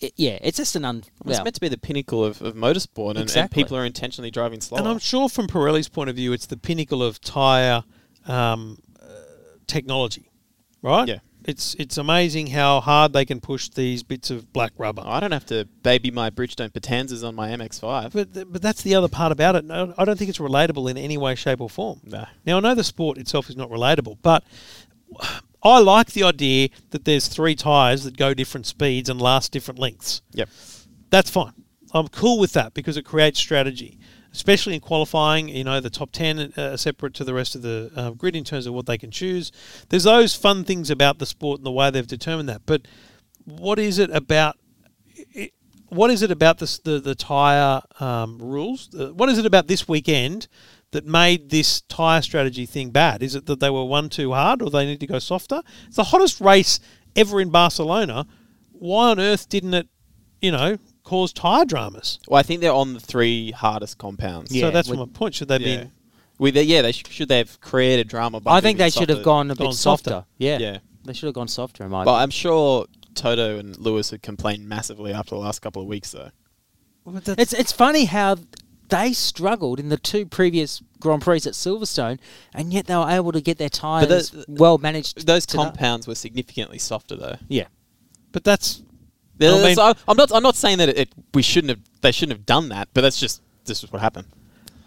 it- 0.00 0.14
yeah, 0.16 0.38
it's 0.40 0.56
just 0.56 0.74
an 0.76 0.84
un. 0.84 1.04
It's 1.26 1.38
meant 1.44 1.54
to 1.56 1.60
be 1.60 1.68
the 1.68 1.76
pinnacle 1.78 2.24
of, 2.24 2.40
of 2.42 2.54
motorsport, 2.54 3.10
and, 3.16 3.18
and 3.36 3.50
people 3.50 3.76
are 3.76 3.84
intentionally 3.84 4.30
driving 4.30 4.60
slow. 4.60 4.78
And 4.78 4.88
I'm 4.88 4.98
sure 4.98 5.28
from 5.28 5.48
Pirelli's 5.48 5.88
point 5.88 6.08
of 6.10 6.16
view, 6.16 6.32
it's 6.32 6.46
the 6.46 6.56
pinnacle 6.56 7.02
of 7.02 7.20
tyre 7.20 7.82
um, 8.26 8.78
uh, 9.02 9.06
technology, 9.66 10.30
right? 10.82 11.06
Yeah. 11.08 11.18
It's 11.48 11.74
it's 11.78 11.96
amazing 11.96 12.48
how 12.48 12.80
hard 12.80 13.14
they 13.14 13.24
can 13.24 13.40
push 13.40 13.70
these 13.70 14.02
bits 14.02 14.30
of 14.30 14.52
black 14.52 14.72
rubber. 14.76 15.02
I 15.02 15.18
don't 15.18 15.32
have 15.32 15.46
to 15.46 15.64
baby 15.82 16.10
my 16.10 16.28
Bridgestone 16.28 16.70
Potenzas 16.70 17.26
on 17.26 17.34
my 17.34 17.48
MX-5. 17.48 18.12
But 18.12 18.34
th- 18.34 18.46
but 18.50 18.60
that's 18.60 18.82
the 18.82 18.94
other 18.94 19.08
part 19.08 19.32
about 19.32 19.56
it. 19.56 19.64
No, 19.64 19.94
I 19.96 20.04
don't 20.04 20.18
think 20.18 20.28
it's 20.28 20.38
relatable 20.38 20.90
in 20.90 20.98
any 20.98 21.16
way, 21.16 21.34
shape, 21.34 21.62
or 21.62 21.70
form. 21.70 22.02
No. 22.04 22.26
Now 22.44 22.58
I 22.58 22.60
know 22.60 22.74
the 22.74 22.84
sport 22.84 23.16
itself 23.16 23.48
is 23.48 23.56
not 23.56 23.70
relatable, 23.70 24.18
but 24.20 24.44
I 25.62 25.78
like 25.78 26.12
the 26.12 26.22
idea 26.22 26.68
that 26.90 27.06
there's 27.06 27.28
three 27.28 27.54
tyres 27.54 28.04
that 28.04 28.18
go 28.18 28.34
different 28.34 28.66
speeds 28.66 29.08
and 29.08 29.18
last 29.18 29.50
different 29.50 29.80
lengths. 29.80 30.20
Yep. 30.32 30.50
That's 31.08 31.30
fine. 31.30 31.54
I'm 31.94 32.08
cool 32.08 32.38
with 32.38 32.52
that 32.52 32.74
because 32.74 32.98
it 32.98 33.06
creates 33.06 33.38
strategy, 33.38 33.98
especially 34.32 34.74
in 34.74 34.80
qualifying. 34.80 35.48
You 35.48 35.64
know, 35.64 35.80
the 35.80 35.90
top 35.90 36.10
10 36.12 36.52
are 36.56 36.76
separate 36.76 37.14
to 37.14 37.24
the 37.24 37.34
rest 37.34 37.54
of 37.54 37.62
the 37.62 37.90
uh, 37.94 38.10
grid 38.10 38.36
in 38.36 38.44
terms 38.44 38.66
of 38.66 38.74
what 38.74 38.86
they 38.86 38.98
can 38.98 39.10
choose. 39.10 39.52
There's 39.88 40.04
those 40.04 40.34
fun 40.34 40.64
things 40.64 40.90
about 40.90 41.18
the 41.18 41.26
sport 41.26 41.60
and 41.60 41.66
the 41.66 41.72
way 41.72 41.90
they've 41.90 42.06
determined 42.06 42.48
that. 42.48 42.62
But 42.66 42.86
what 43.44 43.78
is 43.78 43.98
it 43.98 44.10
about? 44.10 44.56
It, 45.14 45.52
what 45.88 46.10
is 46.10 46.22
it 46.22 46.30
about 46.30 46.58
this, 46.58 46.78
the 46.78 47.00
the 47.00 47.14
tire 47.14 47.80
um, 47.98 48.38
rules? 48.38 48.94
Uh, 48.94 49.08
what 49.14 49.28
is 49.28 49.38
it 49.38 49.46
about 49.46 49.68
this 49.68 49.88
weekend 49.88 50.46
that 50.90 51.06
made 51.06 51.50
this 51.50 51.80
tire 51.82 52.22
strategy 52.22 52.66
thing 52.66 52.90
bad? 52.90 53.22
Is 53.22 53.34
it 53.34 53.46
that 53.46 53.60
they 53.60 53.70
were 53.70 53.84
one 53.84 54.08
too 54.08 54.32
hard, 54.32 54.62
or 54.62 54.70
they 54.70 54.86
need 54.86 55.00
to 55.00 55.06
go 55.06 55.18
softer? 55.18 55.62
It's 55.86 55.96
the 55.96 56.04
hottest 56.04 56.40
race 56.40 56.80
ever 57.16 57.40
in 57.40 57.50
Barcelona. 57.50 58.26
Why 58.72 59.10
on 59.10 59.18
earth 59.20 59.48
didn't 59.48 59.74
it, 59.74 59.88
you 60.40 60.52
know, 60.52 60.78
cause 61.08 61.32
tire 61.32 61.64
dramas? 61.64 62.18
Well, 62.28 62.38
I 62.38 62.42
think 62.42 62.60
they're 62.60 62.72
on 62.72 62.94
the 62.94 63.00
three 63.00 63.50
hardest 63.52 63.98
compounds. 63.98 64.54
Yeah, 64.54 64.66
so 64.66 64.70
that's 64.70 64.88
with- 64.88 64.98
my 64.98 65.06
point. 65.06 65.34
Should 65.34 65.48
they 65.48 65.58
Yeah. 65.58 65.84
be? 65.84 65.90
We, 66.38 66.50
they, 66.52 66.62
yeah, 66.62 66.82
they 66.82 66.92
sh- 66.92 67.02
should 67.10 67.28
they 67.28 67.38
have 67.38 67.60
created 67.60 68.06
drama 68.08 68.40
by 68.40 68.56
I 68.56 68.60
think 68.60 68.78
they 68.78 68.90
should 68.90 69.08
have 69.08 69.24
gone 69.24 69.50
a 69.50 69.54
Gone 69.56 69.68
bit 69.68 69.74
softer. 69.74 70.10
softer. 70.10 70.26
Yeah, 70.38 70.58
Yeah. 70.58 70.78
they 71.04 71.12
should 71.12 71.26
have 71.26 71.34
gone 71.34 71.48
softer. 71.48 71.82
In 71.84 71.90
my 71.90 72.04
But 72.04 72.14
I'm 72.14 72.30
sure 72.30 72.86
Toto 73.14 73.58
and 73.58 73.76
Lewis 73.76 74.10
had 74.10 74.22
complained 74.22 74.68
massively 74.68 75.12
after 75.12 75.30
the 75.34 75.40
last 75.40 75.60
couple 75.60 75.82
of 75.82 75.88
weeks, 75.88 76.12
though. 76.12 76.30
Well, 77.04 77.20
It's 77.26 77.52
it's 77.52 77.72
funny 77.72 78.04
how 78.04 78.36
they 78.88 79.12
struggled 79.12 79.80
in 79.80 79.88
the 79.88 79.96
two 79.96 80.26
previous 80.26 80.80
Grand 81.00 81.22
Prix 81.22 81.38
at 81.38 81.54
Silverstone, 81.54 82.18
and 82.54 82.72
yet 82.72 82.86
they 82.86 82.94
were 82.96 83.10
able 83.10 83.32
to 83.32 83.40
get 83.40 83.58
their 83.58 83.68
tyres 83.68 84.30
the- 84.30 84.44
well 84.48 84.78
managed. 84.78 85.26
Those 85.26 85.44
to 85.46 85.56
that. 85.56 85.62
compounds 85.64 86.06
were 86.06 86.14
significantly 86.14 86.78
softer, 86.78 87.16
though. 87.16 87.36
yeah. 87.48 87.66
but 88.30 88.44
that's 88.44 88.78
Yeah, 88.78 88.84
I 89.40 89.50
that's- 89.58 89.76
mean- 89.76 89.86
I, 90.08 90.10
am 90.10 90.16
not. 90.16 90.32
I'm 90.34 90.42
not 90.42 90.56
saying 90.56 90.78
that 90.78 90.88
it, 90.90 90.98
it. 90.98 91.08
We 91.34 91.42
shouldn't 91.42 91.70
have. 91.70 91.80
They 92.00 92.12
shouldn't 92.12 92.36
have 92.38 92.46
done 92.46 92.68
that. 92.70 92.88
But 92.94 93.02
that's 93.02 93.18
just. 93.20 93.42
This 93.64 93.84
is 93.84 93.92
what 93.92 94.00
happened. 94.00 94.26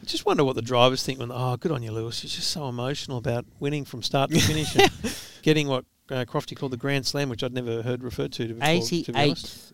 I 0.02 0.06
just 0.06 0.26
wonder 0.26 0.44
what 0.44 0.56
the 0.56 0.64
drivers 0.64 1.04
think 1.04 1.20
when, 1.20 1.32
oh, 1.32 1.56
good 1.58 1.72
on 1.72 1.84
you, 1.84 1.92
Lewis. 1.92 2.24
You're 2.24 2.30
just 2.30 2.50
so 2.50 2.68
emotional 2.68 3.18
about 3.20 3.46
winning 3.60 3.86
from 3.86 4.02
start 4.02 4.32
to 4.32 4.40
finish 4.40 4.76
and 4.76 4.90
getting 5.44 5.68
what 5.68 5.86
uh, 6.10 6.26
Crofty 6.26 6.58
called 6.58 6.72
the 6.74 6.78
Grand 6.78 7.06
Slam, 7.06 7.30
which 7.30 7.44
I'd 7.44 7.54
never 7.54 7.84
heard 7.84 8.02
referred 8.04 8.32
to 8.34 8.48
before. 8.48 8.82
to 8.82 9.12
be 9.14 9.20
honest. 9.20 9.74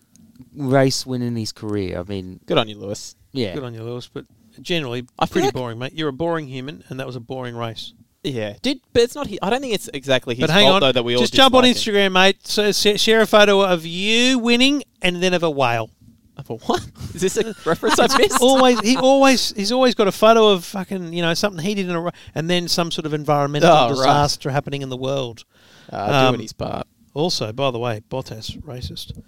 race 0.54 1.06
win 1.06 1.22
in 1.22 1.34
his 1.36 1.52
career. 1.52 1.98
I 1.98 2.02
mean, 2.02 2.40
Good 2.44 2.58
on 2.58 2.68
you, 2.68 2.76
Lewis. 2.76 3.16
yeah. 3.32 3.54
Good 3.54 3.64
on 3.64 3.72
you, 3.72 3.82
Lewis. 3.82 4.08
But 4.12 4.26
generally, 4.60 5.06
I 5.18 5.24
feel 5.24 5.32
pretty 5.32 5.46
like- 5.46 5.54
boring, 5.54 5.78
mate. 5.78 5.94
You're 5.94 6.08
a 6.10 6.12
boring 6.12 6.46
human, 6.46 6.84
and 6.88 7.00
that 7.00 7.06
was 7.06 7.16
a 7.16 7.20
boring 7.20 7.56
race. 7.56 7.94
Yeah, 8.24 8.54
did 8.62 8.80
but 8.92 9.02
it's 9.04 9.14
not. 9.14 9.26
He, 9.28 9.40
I 9.40 9.48
don't 9.50 9.60
think 9.60 9.74
it's 9.74 9.88
exactly 9.94 10.34
his 10.34 10.42
but 10.42 10.50
hang 10.50 10.64
fault 10.64 10.74
on, 10.76 10.80
though 10.88 10.92
that 10.92 11.02
we 11.04 11.14
all 11.14 11.20
just 11.20 11.34
jump 11.34 11.54
on 11.54 11.62
dislike. 11.64 11.94
Instagram, 11.94 12.12
mate. 12.12 12.46
So 12.46 12.72
sh- 12.72 13.00
share 13.00 13.20
a 13.20 13.26
photo 13.26 13.62
of 13.62 13.86
you 13.86 14.38
winning, 14.40 14.82
and 15.02 15.22
then 15.22 15.34
of 15.34 15.42
a 15.42 15.50
whale. 15.50 15.90
For 16.44 16.56
what? 16.58 16.86
Is 17.14 17.20
this 17.20 17.36
a 17.36 17.52
reference 17.66 17.98
I 17.98 18.16
missed? 18.16 18.40
always, 18.40 18.78
he 18.80 18.96
always, 18.96 19.50
he's 19.56 19.72
always 19.72 19.96
got 19.96 20.06
a 20.06 20.12
photo 20.12 20.48
of 20.50 20.64
fucking, 20.64 21.12
you 21.12 21.20
know, 21.20 21.34
something 21.34 21.64
he 21.64 21.74
did 21.74 21.88
in 21.88 21.96
a, 21.96 22.12
and 22.32 22.48
then 22.48 22.68
some 22.68 22.92
sort 22.92 23.06
of 23.06 23.12
environmental 23.12 23.70
Oh, 23.72 23.88
right. 23.88 23.96
disaster 23.96 24.50
happening 24.50 24.82
in 24.82 24.88
the 24.88 24.96
world. 24.96 25.44
Uh, 25.92 25.96
Um, 26.28 26.34
doing 26.34 26.42
his 26.42 26.52
part. 26.52 26.86
Also, 27.12 27.52
by 27.52 27.72
the 27.72 27.78
way, 27.80 28.02
Bottas 28.08 28.56
racist. 28.62 29.20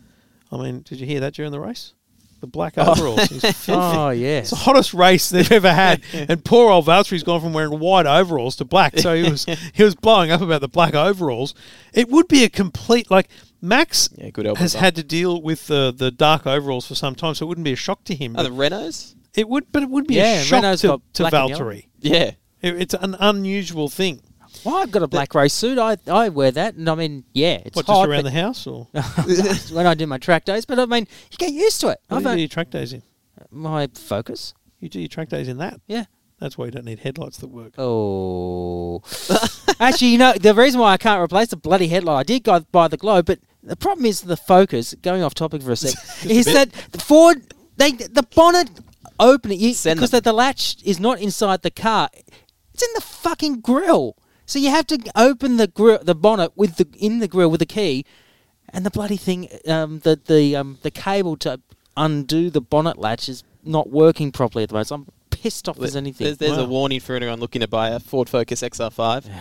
I 0.52 0.56
mean, 0.58 0.82
did 0.82 1.00
you 1.00 1.06
hear 1.06 1.18
that 1.18 1.34
during 1.34 1.50
the 1.50 1.58
race? 1.58 1.94
The 2.40 2.46
black 2.46 2.74
Oh. 2.78 2.90
overalls. 2.92 3.28
He's 3.28 3.42
filthy. 3.42 3.72
Oh 3.72 4.08
It's 4.08 4.50
the 4.50 4.56
hottest 4.56 4.94
race 4.94 5.28
they've 5.28 5.52
ever 5.52 5.72
had, 5.72 6.00
and 6.12 6.42
poor 6.44 6.70
old 6.70 6.86
Valtteri's 6.86 7.22
gone 7.22 7.40
from 7.40 7.52
wearing 7.52 7.78
white 7.78 8.06
overalls 8.06 8.56
to 8.56 8.64
black. 8.64 8.98
So 8.98 9.14
he 9.14 9.28
was 9.30 9.44
he 9.74 9.84
was 9.84 9.94
blowing 9.94 10.30
up 10.30 10.40
about 10.40 10.60
the 10.62 10.68
black 10.68 10.94
overalls. 10.94 11.54
It 11.92 12.08
would 12.08 12.28
be 12.28 12.44
a 12.44 12.48
complete 12.48 13.10
like 13.10 13.28
Max 13.60 14.08
Yeah, 14.16 14.30
good 14.30 14.46
has 14.56 14.74
up. 14.74 14.80
had 14.80 14.96
to 14.96 15.02
deal 15.02 15.42
with 15.42 15.66
the 15.66 15.92
the 15.94 16.10
dark 16.10 16.46
overalls 16.46 16.86
for 16.86 16.94
some 16.94 17.14
time, 17.14 17.34
so 17.34 17.44
it 17.44 17.48
wouldn't 17.48 17.64
be 17.66 17.72
a 17.72 17.76
shock 17.76 18.04
to 18.04 18.14
him. 18.14 18.34
Oh, 18.38 18.42
but 18.42 18.42
the 18.44 18.50
Renaults. 18.54 19.14
it 19.34 19.46
would, 19.48 19.70
but 19.70 19.82
it 19.82 19.90
would 19.90 20.06
be 20.06 20.14
Yeah, 20.14 20.40
a 20.40 20.42
shock 20.42 20.62
Renault's 20.62 20.80
to, 20.80 20.86
got 20.88 21.00
to 21.14 21.22
black 21.24 21.32
and 21.34 21.48
yellow. 21.50 21.64
Valtteri. 21.72 21.86
Yeah, 22.00 22.30
It, 22.62 22.80
it's 22.80 22.94
an 22.94 23.16
unusual 23.20 23.88
thing. 23.90 24.22
Well, 24.64 24.76
I've 24.76 24.90
got 24.90 25.02
a 25.02 25.08
black 25.08 25.34
race 25.34 25.54
suit. 25.54 25.78
I 25.78 25.96
I 26.06 26.28
wear 26.28 26.50
that, 26.50 26.74
and 26.74 26.88
I 26.88 26.94
mean, 26.94 27.24
yeah, 27.32 27.60
it's 27.64 27.76
what 27.76 27.86
hot 27.86 28.02
just 28.02 28.08
around 28.10 28.24
the 28.24 28.30
house, 28.30 28.66
or 28.66 28.84
when 29.72 29.86
I 29.86 29.94
do 29.94 30.06
my 30.06 30.18
track 30.18 30.44
days. 30.44 30.64
But 30.64 30.78
I 30.78 30.86
mean, 30.86 31.06
you 31.30 31.38
get 31.38 31.52
used 31.52 31.80
to 31.82 31.88
it. 31.88 32.00
what 32.08 32.18
I've 32.18 32.22
do 32.24 32.30
you 32.30 32.36
do 32.36 32.40
your 32.40 32.48
track 32.48 32.70
days 32.70 32.92
in? 32.92 33.02
my 33.50 33.88
focus. 33.94 34.54
You 34.80 34.88
do 34.88 35.00
your 35.00 35.08
track 35.08 35.28
days 35.28 35.48
in 35.48 35.58
that. 35.58 35.80
Yeah. 35.86 36.04
That's 36.40 36.56
why 36.56 36.66
you 36.66 36.70
don't 36.70 36.86
need 36.86 37.00
headlights 37.00 37.36
that 37.38 37.48
work. 37.48 37.74
Oh, 37.76 39.02
actually, 39.80 40.08
you 40.08 40.18
know 40.18 40.32
the 40.32 40.54
reason 40.54 40.80
why 40.80 40.92
I 40.92 40.96
can't 40.96 41.20
replace 41.20 41.48
the 41.48 41.56
bloody 41.56 41.88
headlight. 41.88 42.16
I 42.16 42.22
did 42.22 42.44
go 42.44 42.60
buy 42.72 42.88
the 42.88 42.96
globe, 42.96 43.26
but 43.26 43.40
the 43.62 43.76
problem 43.76 44.06
is 44.06 44.22
the 44.22 44.38
focus. 44.38 44.94
Going 45.02 45.22
off 45.22 45.34
topic 45.34 45.62
for 45.62 45.72
a 45.72 45.76
sec, 45.76 45.92
is 46.24 46.46
bit. 46.46 46.54
that 46.54 46.92
the 46.92 46.98
Ford 46.98 47.52
they 47.76 47.92
the 47.92 48.26
bonnet 48.34 48.70
opening 49.18 49.58
because 49.58 50.10
the, 50.12 50.22
the 50.22 50.32
latch 50.32 50.78
is 50.82 50.98
not 50.98 51.20
inside 51.20 51.60
the 51.60 51.70
car; 51.70 52.08
it's 52.14 52.82
in 52.82 52.88
the 52.94 53.02
fucking 53.02 53.60
grill. 53.60 54.16
So 54.50 54.58
you 54.58 54.70
have 54.70 54.88
to 54.88 54.98
open 55.14 55.58
the 55.58 55.68
grill, 55.68 56.00
the 56.02 56.14
bonnet 56.16 56.50
with 56.56 56.74
the 56.74 56.88
in 56.98 57.20
the 57.20 57.28
grill 57.28 57.48
with 57.52 57.60
the 57.60 57.66
key, 57.66 58.04
and 58.70 58.84
the 58.84 58.90
bloody 58.90 59.16
thing, 59.16 59.48
um, 59.68 60.00
the 60.00 60.18
the 60.26 60.56
um, 60.56 60.78
the 60.82 60.90
cable 60.90 61.36
to 61.36 61.60
undo 61.96 62.50
the 62.50 62.60
bonnet 62.60 62.98
latch 62.98 63.28
is 63.28 63.44
not 63.62 63.90
working 63.90 64.32
properly 64.32 64.64
at 64.64 64.70
the 64.70 64.72
moment. 64.74 64.88
So 64.88 64.94
I'm 64.96 65.06
pissed 65.30 65.68
off 65.68 65.80
as 65.80 65.94
anything. 65.94 66.24
There's, 66.24 66.38
there's 66.38 66.58
Wow. 66.58 66.64
a 66.64 66.68
warning 66.68 66.98
for 66.98 67.14
anyone 67.14 67.38
looking 67.38 67.60
to 67.60 67.68
buy 67.68 67.90
a 67.90 68.00
Ford 68.00 68.28
Focus 68.28 68.62
XR5. 68.62 69.30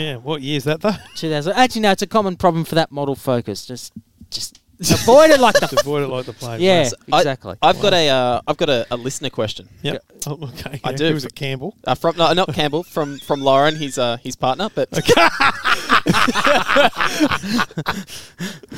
Yeah. 0.00 0.16
What 0.16 0.40
year 0.40 0.56
is 0.56 0.64
that 0.64 0.80
though? 0.80 0.94
2000. 1.16 1.52
Actually, 1.52 1.82
no, 1.82 1.90
it's 1.92 2.00
a 2.00 2.06
common 2.06 2.36
problem 2.36 2.64
for 2.64 2.74
that 2.74 2.90
model 2.90 3.14
Focus. 3.14 3.66
Just, 3.66 3.92
just 4.30 4.59
avoid 4.90 5.30
it 5.30 5.40
like 5.40 5.54
the. 5.60 5.76
avoid 5.80 6.02
it 6.04 6.08
like 6.08 6.24
the 6.24 6.32
plague. 6.32 6.60
Yeah, 6.60 6.88
Right. 7.08 7.20
Exactly. 7.20 7.56
I've 7.60 7.80
got 7.82 7.92
a 7.92 8.08
uh, 8.08 8.40
I've 8.46 8.56
got 8.56 8.70
a, 8.70 8.86
a 8.90 8.96
listener 8.96 9.28
question 9.28 9.68
Yep. 9.82 10.04
Oh, 10.26 10.38
okay. 10.42 10.80
I 10.82 10.92
do. 10.94 11.08
Who 11.08 11.14
was 11.14 11.24
it 11.26 11.34
Campbell? 11.34 11.74
uh, 11.86 11.94
from 11.94 12.16
no, 12.16 12.32
not 12.32 12.54
Campbell 12.54 12.82
from 12.82 13.18
from 13.18 13.42
Lauren, 13.42 13.76
his 13.76 13.98
uh, 13.98 14.16
his 14.18 14.36
partner, 14.36 14.70
but 14.74 14.88
okay. 14.98 15.10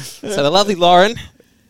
so 0.03 0.43
the 0.43 0.51
lovely 0.51 0.75
Lauren 0.75 1.15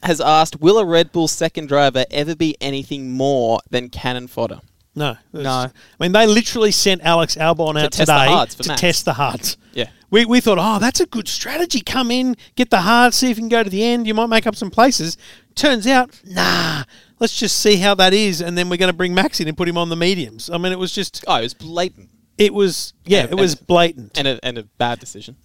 has 0.03 0.21
asked, 0.21 0.61
will 0.61 0.79
a 0.79 0.85
Red 0.85 1.13
Bull 1.13 1.29
second 1.29 1.69
driver 1.69 2.05
ever 2.11 2.35
be 2.35 2.57
anything 2.61 3.13
more 3.13 3.61
than 3.71 3.89
cannon 3.89 4.27
fodder? 4.27 4.61
No. 4.95 5.17
No. 5.33 5.51
I 5.51 5.71
mean, 6.01 6.13
they 6.13 6.27
literally 6.27 6.71
sent 6.71 7.03
Alex 7.03 7.37
Albon 7.37 7.81
out 7.83 7.93
test 7.93 8.07
the 8.07 8.13
today 8.19 8.47
for 8.57 8.63
to 8.65 8.69
Max. 8.69 8.81
test 8.81 9.05
the 9.07 9.15
hards. 9.15 9.57
Yeah. 9.73 9.89
We, 10.11 10.27
we 10.27 10.41
thought, 10.41 10.59
oh, 10.61 10.79
that's 10.79 11.01
a 11.01 11.07
good 11.07 11.27
strategy. 11.29 11.81
Come 11.81 12.11
in, 12.11 12.37
get 12.57 12.69
the 12.69 12.83
hards, 12.83 13.17
see 13.17 13.31
if 13.31 13.39
you 13.39 13.43
can 13.43 13.49
go 13.49 13.63
to 13.63 13.71
the 13.71 13.83
end. 13.83 14.07
You 14.07 14.13
might 14.13 14.27
make 14.27 14.47
up 14.47 14.55
some 14.55 14.71
places. 14.71 15.17
Turns 15.55 15.87
out, 15.87 16.21
nah. 16.27 16.85
Let's 17.19 17.39
just 17.39 17.59
see 17.61 17.77
how 17.77 17.95
that 17.95 18.13
is, 18.13 18.41
and 18.43 18.59
then 18.59 18.69
we're 18.69 18.77
going 18.77 18.91
to 18.93 18.97
bring 18.97 19.15
Max 19.15 19.41
in 19.41 19.49
and 19.49 19.57
put 19.57 19.69
him 19.69 19.79
on 19.79 19.89
the 19.89 19.97
mediums. 19.97 20.51
I 20.51 20.59
mean, 20.59 20.73
it 20.73 20.79
was 20.79 20.93
just, 20.93 21.25
Oh, 21.27 21.37
it 21.37 21.43
was 21.43 21.55
blatant 21.55 22.11
it 22.39 22.53
was, 22.53 22.93
yeah, 23.05 23.21
And- 23.25 23.33
it 23.33 23.35
was 23.37 23.55
and- 23.55 23.67
blatant. 23.67 24.19
and 24.19 24.27
a, 24.27 24.41
and 24.45 24.59
a 24.59 24.63
bad 24.65 24.99
decision. 24.99 25.37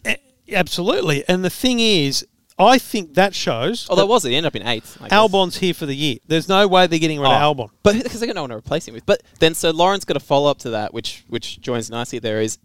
Absolutely. 0.51 1.23
And 1.27 1.43
the 1.43 1.49
thing 1.49 1.79
is, 1.79 2.25
I 2.59 2.79
think 2.79 3.13
that 3.13 3.35
shows 3.35 3.87
Although 3.89 4.01
that 4.01 4.05
it 4.07 4.09
was, 4.09 4.25
it 4.25 4.29
ended 4.29 4.45
up 4.45 4.55
in 4.55 4.65
eighth. 4.67 4.97
I 4.99 5.09
guess. 5.09 5.17
Albon's 5.17 5.57
here 5.57 5.73
for 5.75 5.85
the 5.85 5.95
year. 5.95 6.17
There's 6.27 6.49
no 6.49 6.67
way 6.67 6.87
they're 6.87 6.97
getting 6.97 7.19
rid 7.19 7.27
Oh, 7.27 7.31
of 7.31 7.57
Albon. 7.57 7.69
But 7.83 8.01
because 8.01 8.19
they're 8.19 8.27
going 8.27 8.35
to 8.35 8.41
want 8.41 8.51
to 8.51 8.57
replace 8.57 8.87
him 8.87 8.93
with. 8.95 9.05
But 9.05 9.21
then, 9.39 9.53
so 9.53 9.69
Lauren's 9.71 10.05
got 10.05 10.17
a 10.17 10.19
follow 10.19 10.49
up 10.49 10.57
to 10.59 10.71
that, 10.71 10.93
which 10.93 11.23
which 11.27 11.61
joins 11.61 11.89
nicely. 11.91 12.17
There 12.19 12.41
is, 12.41 12.57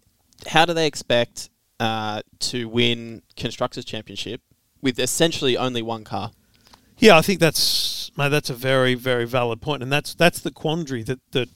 how 0.47 0.65
do 0.65 0.73
they 0.73 0.87
expect 0.87 1.51
uh, 1.79 2.23
to 2.41 2.69
win 2.69 3.23
constructors 3.37 3.85
championship 3.85 4.41
with 4.81 4.99
essentially 4.99 5.57
only 5.59 5.83
one 5.83 6.05
car? 6.05 6.31
Yeah, 6.99 7.19
I 7.19 7.23
think 7.23 7.41
that's 7.41 8.11
mate, 8.17 8.29
that's 8.31 8.49
a 8.51 8.55
very 8.55 8.95
very 8.95 9.27
valid 9.27 9.61
point, 9.61 9.83
and 9.83 9.93
that's 9.93 10.15
that's 10.15 10.41
the 10.41 10.51
quandary 10.53 11.03
that 11.03 11.21
that 11.33 11.49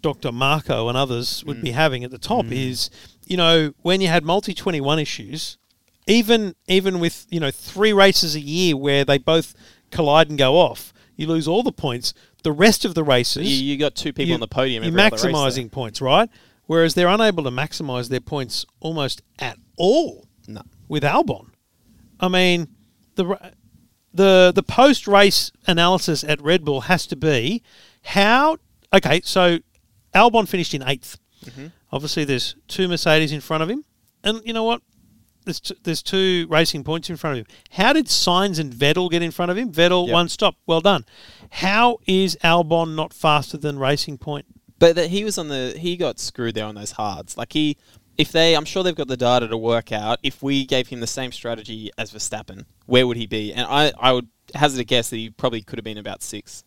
Dr. 0.00 0.32
Marko 0.32 0.88
and 0.88 0.96
others 0.96 1.44
would 1.44 1.60
be 1.60 1.72
having 1.72 2.04
at 2.04 2.10
the 2.10 2.18
top 2.18 2.46
is 2.50 2.88
you 3.26 3.36
know 3.36 3.74
when 3.82 4.00
you 4.00 4.08
had 4.08 4.24
multi 4.24 4.54
twenty 4.54 4.80
one 4.80 4.98
issues, 4.98 5.58
even 6.10 6.54
even 6.66 6.98
with 7.00 7.26
you 7.30 7.40
know 7.40 7.50
three 7.50 7.92
races 7.92 8.34
a 8.34 8.40
year 8.40 8.76
where 8.76 9.04
they 9.04 9.18
both 9.18 9.54
collide 9.90 10.28
and 10.28 10.38
go 10.38 10.56
off, 10.56 10.92
you 11.16 11.26
lose 11.26 11.46
all 11.48 11.62
the 11.62 11.72
points. 11.72 12.12
The 12.42 12.52
rest 12.52 12.84
of 12.84 12.94
the 12.94 13.04
races, 13.04 13.46
You, 13.60 13.66
you 13.72 13.76
got 13.76 13.94
two 13.94 14.12
people 14.12 14.28
you- 14.28 14.34
on 14.34 14.40
the 14.40 14.48
podium. 14.48 14.82
You're 14.82 14.90
every 14.98 15.02
other 15.02 15.12
race 15.16 15.22
there. 15.22 15.32
maximising 15.32 15.70
points, 15.70 16.00
right? 16.00 16.28
Whereas 16.66 16.94
they're 16.94 17.08
unable 17.08 17.44
to 17.44 17.50
maximise 17.50 18.08
their 18.08 18.20
points 18.20 18.64
almost 18.80 19.22
at 19.38 19.58
all 19.76 20.26
No. 20.46 20.62
with 20.88 21.02
Albon. 21.02 21.48
I 22.18 22.28
mean, 22.28 22.68
the 23.16 23.36
the 24.14 24.52
the 24.54 24.62
post 24.62 25.06
race 25.06 25.52
analysis 25.66 26.24
at 26.24 26.40
Red 26.40 26.64
Bull 26.64 26.82
has 26.82 27.06
to 27.08 27.16
be 27.16 27.62
how. 28.02 28.56
Okay, 28.92 29.20
so 29.22 29.58
Albon 30.14 30.48
finished 30.48 30.74
in 30.74 30.82
8th 30.82 31.16
Mm-hmm. 31.46 31.66
Obviously, 31.92 32.24
there's 32.24 32.54
two 32.68 32.86
Mercedes 32.86 33.32
in 33.32 33.40
front 33.40 33.62
of 33.62 33.70
him, 33.70 33.84
and 34.22 34.42
you 34.44 34.52
know 34.52 34.64
what? 34.64 34.82
There's 35.44 35.60
t- 35.60 35.76
there's 35.82 36.02
two 36.02 36.46
racing 36.50 36.84
points 36.84 37.08
in 37.10 37.16
front 37.16 37.38
of 37.38 37.46
him. 37.46 37.56
How 37.72 37.92
did 37.92 38.06
Sainz 38.06 38.58
and 38.58 38.72
Vettel 38.72 39.10
get 39.10 39.22
in 39.22 39.30
front 39.30 39.50
of 39.50 39.56
him? 39.58 39.72
Vettel 39.72 40.06
Yep. 40.06 40.12
one 40.12 40.28
stop. 40.28 40.56
Well 40.66 40.80
done. 40.80 41.04
How 41.50 41.98
is 42.06 42.36
Albon 42.44 42.94
not 42.94 43.12
faster 43.14 43.56
than 43.56 43.78
Racing 43.78 44.18
Point? 44.18 44.46
But 44.78 44.96
that 44.96 45.10
he 45.10 45.24
was 45.24 45.38
on 45.38 45.48
the 45.48 45.74
he 45.78 45.96
got 45.96 46.18
screwed 46.18 46.54
there 46.54 46.66
on 46.66 46.74
those 46.74 46.92
hards. 46.92 47.36
Like 47.36 47.52
he, 47.52 47.76
if 48.18 48.32
they, 48.32 48.54
I'm 48.54 48.64
sure 48.64 48.82
they've 48.82 48.94
got 48.94 49.08
the 49.08 49.16
data 49.16 49.48
to 49.48 49.56
work 49.56 49.92
out. 49.92 50.18
If 50.22 50.42
we 50.42 50.64
gave 50.66 50.88
him 50.88 51.00
the 51.00 51.06
same 51.06 51.32
strategy 51.32 51.90
as 51.98 52.12
Verstappen, 52.12 52.64
where 52.86 53.06
would 53.06 53.16
he 53.16 53.26
be? 53.26 53.52
And 53.52 53.66
I, 53.68 53.92
I 53.98 54.12
would 54.12 54.28
hazard 54.54 54.80
a 54.80 54.84
guess 54.84 55.10
that 55.10 55.16
he 55.16 55.30
probably 55.30 55.62
could 55.62 55.78
have 55.78 55.84
been 55.84 55.98
about 55.98 56.22
six. 56.22 56.64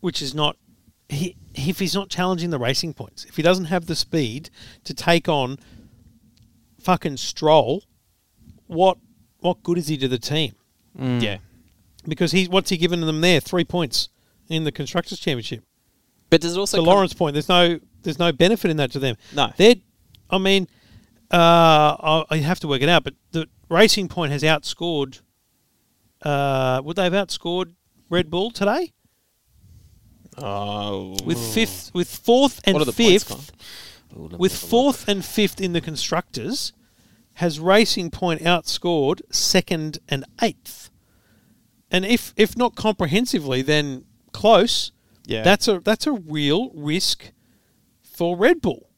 which 0.00 0.20
is 0.22 0.34
not 0.34 0.56
he, 1.08 1.36
if 1.54 1.78
he's 1.78 1.94
not 1.94 2.08
challenging 2.08 2.50
the 2.50 2.58
racing 2.58 2.92
points, 2.94 3.24
if 3.24 3.36
he 3.36 3.42
doesn't 3.42 3.66
have 3.66 3.86
the 3.86 3.94
speed 3.94 4.50
to 4.84 4.92
take 4.94 5.28
on 5.28 5.58
fucking 6.86 7.16
Stroll, 7.16 7.82
what 8.68 8.96
what 9.40 9.62
good 9.64 9.76
is 9.76 9.88
he 9.88 9.96
to 9.98 10.08
the 10.08 10.18
team? 10.18 10.54
Yeah. 10.98 11.38
Because 12.06 12.30
he's 12.32 12.48
what's 12.48 12.70
he 12.70 12.76
given 12.76 13.00
them 13.00 13.20
there? 13.20 13.40
Three 13.40 13.64
points 13.64 14.08
in 14.48 14.62
the 14.64 14.70
constructors 14.72 15.18
championship. 15.18 15.64
But 16.30 16.40
there's 16.40 16.56
also 16.56 16.76
to 16.76 16.80
come- 16.80 16.86
Lauren's 16.86 17.12
point, 17.12 17.34
there's 17.34 17.48
no 17.48 17.80
there's 18.02 18.20
no 18.20 18.30
benefit 18.30 18.70
in 18.70 18.76
that 18.76 18.92
to 18.92 19.00
them. 19.00 19.16
No. 19.34 19.52
they're 19.56 19.74
I 20.30 20.38
mean, 20.38 20.68
uh, 21.32 21.36
I, 21.36 22.24
I 22.30 22.36
have 22.38 22.60
to 22.60 22.68
work 22.68 22.82
it 22.82 22.88
out, 22.88 23.02
but 23.04 23.14
the 23.32 23.46
Racing 23.68 24.08
Point 24.08 24.32
has 24.32 24.42
outscored. 24.42 25.20
Uh, 26.22 26.80
would 26.84 26.96
they 26.96 27.04
have 27.04 27.12
outscored 27.12 27.72
Red 28.10 28.30
Bull 28.30 28.50
today? 28.50 28.92
Oh, 30.38 31.16
with 31.24 31.38
fifth, 31.38 31.92
with 31.94 32.08
fourth 32.08 32.60
and 32.64 32.74
What 32.74 32.82
are 32.82 32.84
the 32.84 32.92
points, 32.92 33.24
fifth, 33.24 33.52
Ooh, 34.14 34.28
with 34.36 34.52
have 34.52 34.62
look. 34.62 34.70
fourth 34.70 35.08
and 35.08 35.24
fifth 35.24 35.60
in 35.60 35.72
the 35.72 35.80
constructors, 35.80 36.72
has 37.34 37.60
Racing 37.60 38.10
Point 38.10 38.42
outscored 38.42 39.20
second 39.30 39.98
and 40.08 40.24
eighth. 40.42 40.90
And 41.90 42.04
if 42.04 42.34
if 42.36 42.56
not 42.56 42.74
comprehensively, 42.74 43.62
then 43.62 44.04
close. 44.32 44.92
Yeah. 45.24 45.42
that's 45.42 45.66
a 45.66 45.80
that's 45.80 46.06
a 46.06 46.12
real 46.12 46.70
risk 46.74 47.32
for 48.02 48.36
Red 48.36 48.60
Bull. 48.60 48.88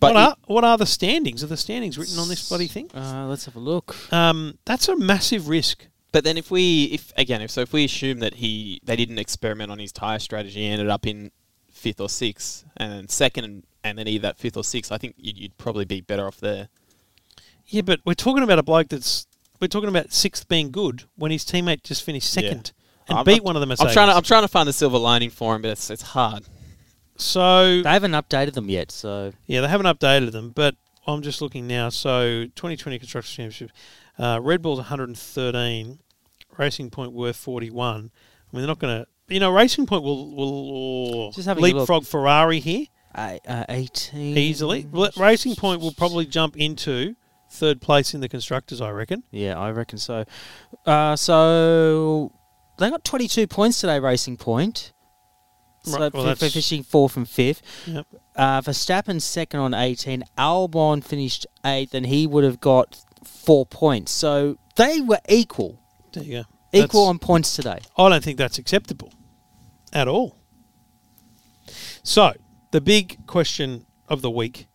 But 0.00 0.14
what 0.14 0.20
it- 0.20 0.28
are 0.28 0.36
what 0.46 0.64
are 0.64 0.78
the 0.78 0.86
standings? 0.86 1.44
Are 1.44 1.46
the 1.48 1.56
standings 1.56 1.96
written 1.96 2.18
on 2.18 2.28
this 2.28 2.48
bloody 2.48 2.66
thing? 2.66 2.90
Uh, 2.94 3.26
let's 3.28 3.44
have 3.44 3.56
a 3.56 3.60
look. 3.60 3.96
Um, 4.12 4.58
that's 4.64 4.88
a 4.88 4.96
massive 4.96 5.48
risk. 5.48 5.86
But 6.10 6.24
then 6.24 6.36
if 6.36 6.50
we, 6.50 6.84
if 6.92 7.12
again, 7.16 7.40
if 7.40 7.50
so, 7.50 7.62
if 7.62 7.72
we 7.72 7.84
assume 7.84 8.18
that 8.18 8.34
he 8.34 8.80
they 8.84 8.96
didn't 8.96 9.18
experiment 9.18 9.70
on 9.70 9.78
his 9.78 9.92
tire 9.92 10.18
strategy, 10.18 10.64
and 10.64 10.74
ended 10.74 10.88
up 10.90 11.06
in 11.06 11.30
fifth 11.70 12.00
or 12.00 12.08
sixth, 12.10 12.64
and 12.76 12.92
then 12.92 13.08
second, 13.08 13.44
and, 13.44 13.62
and 13.84 13.98
then 13.98 14.06
either 14.08 14.22
that 14.22 14.38
fifth 14.38 14.56
or 14.56 14.64
sixth, 14.64 14.92
I 14.92 14.98
think 14.98 15.14
you'd, 15.18 15.38
you'd 15.38 15.58
probably 15.58 15.84
be 15.84 16.00
better 16.00 16.26
off 16.26 16.38
there. 16.38 16.68
Yeah, 17.66 17.82
but 17.82 18.00
we're 18.04 18.14
talking 18.14 18.42
about 18.42 18.58
a 18.58 18.62
bloke 18.62 18.88
that's 18.88 19.26
we're 19.60 19.68
talking 19.68 19.88
about 19.88 20.12
sixth 20.12 20.48
being 20.48 20.70
good 20.70 21.04
when 21.16 21.30
his 21.30 21.44
teammate 21.44 21.82
just 21.84 22.02
finished 22.02 22.30
second 22.32 22.72
and 23.08 23.16
I'm- 23.18 23.24
beat 23.24 23.34
I'm- 23.34 23.44
one 23.44 23.56
of 23.56 23.60
the 23.60 23.66
Mercedes. 23.66 23.88
I'm 23.90 23.94
trying 23.94 24.08
to 24.08 24.14
I'm 24.16 24.22
trying 24.22 24.42
to 24.42 24.48
find 24.48 24.68
the 24.68 24.72
silver 24.72 24.98
lining 24.98 25.30
for 25.30 25.54
him, 25.54 25.62
but 25.62 25.70
it's 25.70 25.88
it's 25.90 26.02
hard. 26.02 26.44
so 27.16 27.82
They 27.82 27.88
haven't 27.90 28.12
updated 28.12 28.54
them 28.54 28.68
yet, 28.68 28.90
so 28.90 29.32
Yeah, 29.46 29.60
they 29.60 29.68
haven't 29.68 29.86
updated 29.86 30.32
them, 30.32 30.50
but 30.50 30.74
I'm 31.06 31.22
just 31.22 31.40
looking 31.42 31.66
now. 31.66 31.88
So 31.88 32.44
2020 32.54 32.98
Construction 32.98 33.44
Championship, 33.44 33.70
uh, 34.18 34.38
Red 34.42 34.62
Bull's 34.62 34.78
113, 34.78 35.98
Racing 36.58 36.90
Point 36.90 37.12
worth 37.12 37.36
41. 37.36 37.94
I 37.94 38.56
mean, 38.56 38.62
they're 38.62 38.66
not 38.66 38.78
going 38.78 39.02
to. 39.02 39.08
You 39.32 39.40
know, 39.40 39.50
Racing 39.50 39.86
Point 39.86 40.02
will 40.02 40.34
will 40.34 41.32
Just 41.32 41.46
having 41.48 41.64
a 41.64 41.66
look. 41.68 41.76
leapfrog 41.76 42.04
Ferrari 42.04 42.60
here 42.60 42.86
uh, 43.14 43.38
uh, 43.46 43.64
18. 43.68 44.36
easily. 44.38 44.86
Well, 44.90 45.10
Racing 45.16 45.56
Point 45.56 45.80
will 45.80 45.92
probably 45.92 46.26
jump 46.26 46.56
into 46.56 47.14
third 47.50 47.80
place 47.80 48.14
in 48.14 48.20
the 48.20 48.28
constructors, 48.28 48.80
I 48.80 48.90
reckon. 48.90 49.22
Yeah, 49.30 49.58
I 49.58 49.70
reckon 49.70 49.98
so. 49.98 50.24
Uh, 50.86 51.16
so 51.16 52.32
they 52.78 52.88
got 52.90 53.04
22 53.04 53.46
points 53.46 53.80
today, 53.80 53.98
Racing 54.00 54.36
Point. 54.38 54.92
So 55.84 55.98
Right, 55.98 56.12
well, 56.14 56.24
for- 56.24 56.34
for 56.36 56.48
finishing 56.50 56.82
fourth 56.84 57.16
and 57.16 57.28
fifth. 57.28 57.60
Yep. 57.86 58.06
Uh, 58.36 58.60
Verstappen 58.62 59.20
second 59.20 59.60
on 59.60 59.74
18. 59.74 60.22
Albon 60.38 61.04
finished 61.04 61.46
eighth, 61.66 61.92
and 61.92 62.06
he 62.06 62.26
would 62.26 62.44
have 62.44 62.60
got 62.60 62.96
four 63.24 63.66
points. 63.66 64.12
So 64.12 64.56
they 64.76 65.00
were 65.00 65.20
equal, 65.28 65.80
There 66.12 66.22
you 66.22 66.32
go. 66.32 66.44
equal 66.72 67.02
That's- 67.02 67.08
on 67.08 67.18
points 67.18 67.54
today. 67.56 67.80
I 67.98 68.08
don't 68.08 68.22
think 68.24 68.38
that's 68.38 68.58
acceptable 68.58 69.12
at 69.92 70.08
all. 70.08 70.38
So, 72.02 72.32
the 72.72 72.80
big 72.80 73.26
question 73.26 73.86
of 74.08 74.20
the 74.22 74.30
week 74.30 74.66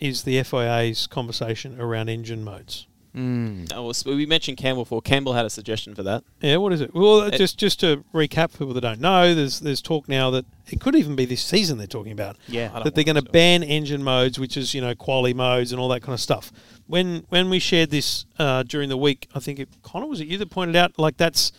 is 0.00 0.24
the 0.24 0.42
FIA's 0.42 1.06
conversation 1.06 1.80
around 1.80 2.08
engine 2.08 2.42
modes. 2.42 2.86
Mm. 3.14 3.72
Oh, 3.72 3.84
well, 4.04 4.16
we 4.16 4.26
mentioned 4.26 4.56
Campbell 4.56 4.82
before. 4.82 5.00
Campbell 5.00 5.34
had 5.34 5.46
a 5.46 5.50
suggestion 5.50 5.94
for 5.94 6.02
that. 6.02 6.24
Yeah, 6.40 6.56
what 6.56 6.72
is 6.72 6.80
it? 6.80 6.92
Well, 6.92 7.20
It- 7.22 7.38
just 7.38 7.56
just 7.58 7.78
to 7.78 8.02
recap 8.12 8.50
for 8.50 8.58
people 8.58 8.74
that 8.74 8.80
don't 8.80 9.00
know, 9.00 9.36
there's 9.36 9.60
there's 9.60 9.80
talk 9.80 10.08
now 10.08 10.30
that 10.30 10.44
it 10.66 10.80
could 10.80 10.96
even 10.96 11.14
be 11.14 11.24
this 11.24 11.40
season 11.40 11.78
they're 11.78 11.86
talking 11.86 12.10
about 12.10 12.36
Yeah. 12.48 12.70
That 12.82 12.96
they're 12.96 13.04
going 13.04 13.14
to 13.14 13.22
to. 13.22 13.30
ban 13.30 13.62
engine 13.62 14.02
modes, 14.02 14.36
which 14.40 14.56
is 14.56 14.74
you 14.74 14.80
know 14.80 14.96
quality 14.96 15.32
modes 15.32 15.70
and 15.70 15.80
all 15.80 15.88
that 15.90 16.00
kind 16.02 16.12
of 16.14 16.20
stuff. 16.20 16.50
When 16.88 17.24
when 17.28 17.50
we 17.50 17.60
shared 17.60 17.90
this 17.90 18.26
uh, 18.40 18.64
during 18.64 18.88
the 18.88 18.96
week, 18.96 19.28
I 19.32 19.38
think 19.38 19.60
it, 19.60 19.68
Connor 19.82 20.06
was 20.06 20.20
it 20.20 20.26
you 20.26 20.36
that 20.38 20.50
pointed 20.50 20.74
out 20.74 20.98
like 20.98 21.16
that's. 21.16 21.52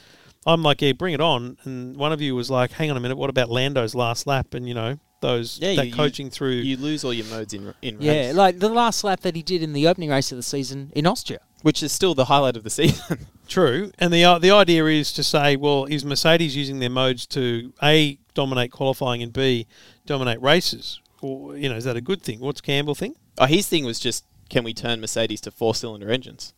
I'm 0.48 0.62
like, 0.62 0.80
yeah, 0.84 0.92
bring 0.92 1.16
it 1.16 1.22
on, 1.22 1.58
and 1.64 1.96
one 1.98 2.12
of 2.12 2.22
you 2.22 2.36
was 2.36 2.52
like, 2.52 2.74
hang 2.74 2.92
on 2.92 2.98
a 2.98 3.00
minute, 3.00 3.18
what 3.18 3.32
about 3.32 3.50
Lando's 3.50 3.96
last 3.96 4.28
lap 4.28 4.54
and 4.54 4.68
you 4.68 4.76
know 4.76 5.00
those 5.22 5.58
Yeah, 5.60 5.76
that 5.76 5.88
you- 5.88 5.94
coaching 5.94 6.30
through. 6.30 6.56
You 6.58 6.78
lose 6.78 7.04
all 7.04 7.14
your 7.14 7.26
modes 7.28 7.54
in 7.54 7.74
in 7.82 8.00
Yeah, 8.02 8.28
race, 8.28 8.36
like 8.36 8.60
the 8.60 8.70
last 8.70 9.04
lap 9.04 9.22
that 9.22 9.36
he 9.36 9.42
did 9.42 9.64
in 9.64 9.74
the 9.74 9.88
opening 9.88 10.10
race 10.10 10.32
of 10.32 10.38
the 10.38 10.44
season 10.44 10.92
in 10.96 11.06
Austria. 11.08 11.40
which 11.62 11.82
is 11.82 11.92
still 11.92 12.14
the 12.14 12.26
highlight 12.26 12.56
of 12.56 12.64
the 12.64 12.70
season. 12.82 13.26
True, 13.48 13.92
and 14.00 14.14
the 14.14 14.24
uh, 14.24 14.40
the 14.40 14.52
idea 14.52 14.86
is 14.86 15.12
to 15.14 15.24
say, 15.24 15.56
well, 15.56 15.86
is 15.86 16.04
Mercedes 16.06 16.56
using 16.56 16.80
their 16.80 16.90
modes 16.90 17.26
to 17.28 17.74
a 17.82 18.18
dominate 18.34 18.72
qualifying 18.72 19.22
and 19.24 19.32
b 19.34 19.66
dominate 20.06 20.42
races, 20.42 21.00
or 21.22 21.56
you 21.58 21.70
know, 21.70 21.76
is 21.76 21.84
that 21.86 21.96
a 21.96 22.02
good 22.02 22.22
thing? 22.22 22.40
What's 22.40 22.62
Campbell 22.62 22.96
think? 22.96 23.18
oh, 23.38 23.46
his 23.46 23.68
thing 23.68 23.84
was 23.86 24.00
just, 24.00 24.24
can 24.50 24.64
we 24.64 24.74
turn 24.74 25.02
Mercedes 25.02 25.42
to 25.42 25.52
four 25.52 25.76
cylinder 25.76 26.10
engines? 26.10 26.54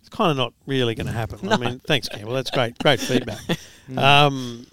It's 0.00 0.08
kind 0.08 0.30
of 0.30 0.36
not 0.38 0.54
really 0.66 0.94
going 0.94 1.06
to 1.08 1.12
happen. 1.12 1.46
I 1.52 1.56
mean, 1.64 1.78
thanks, 1.80 2.08
Campbell. 2.08 2.32
That's 2.32 2.50
great, 2.50 2.78
great 2.78 3.00
feedback. 3.10 3.38
Um, 3.96 4.66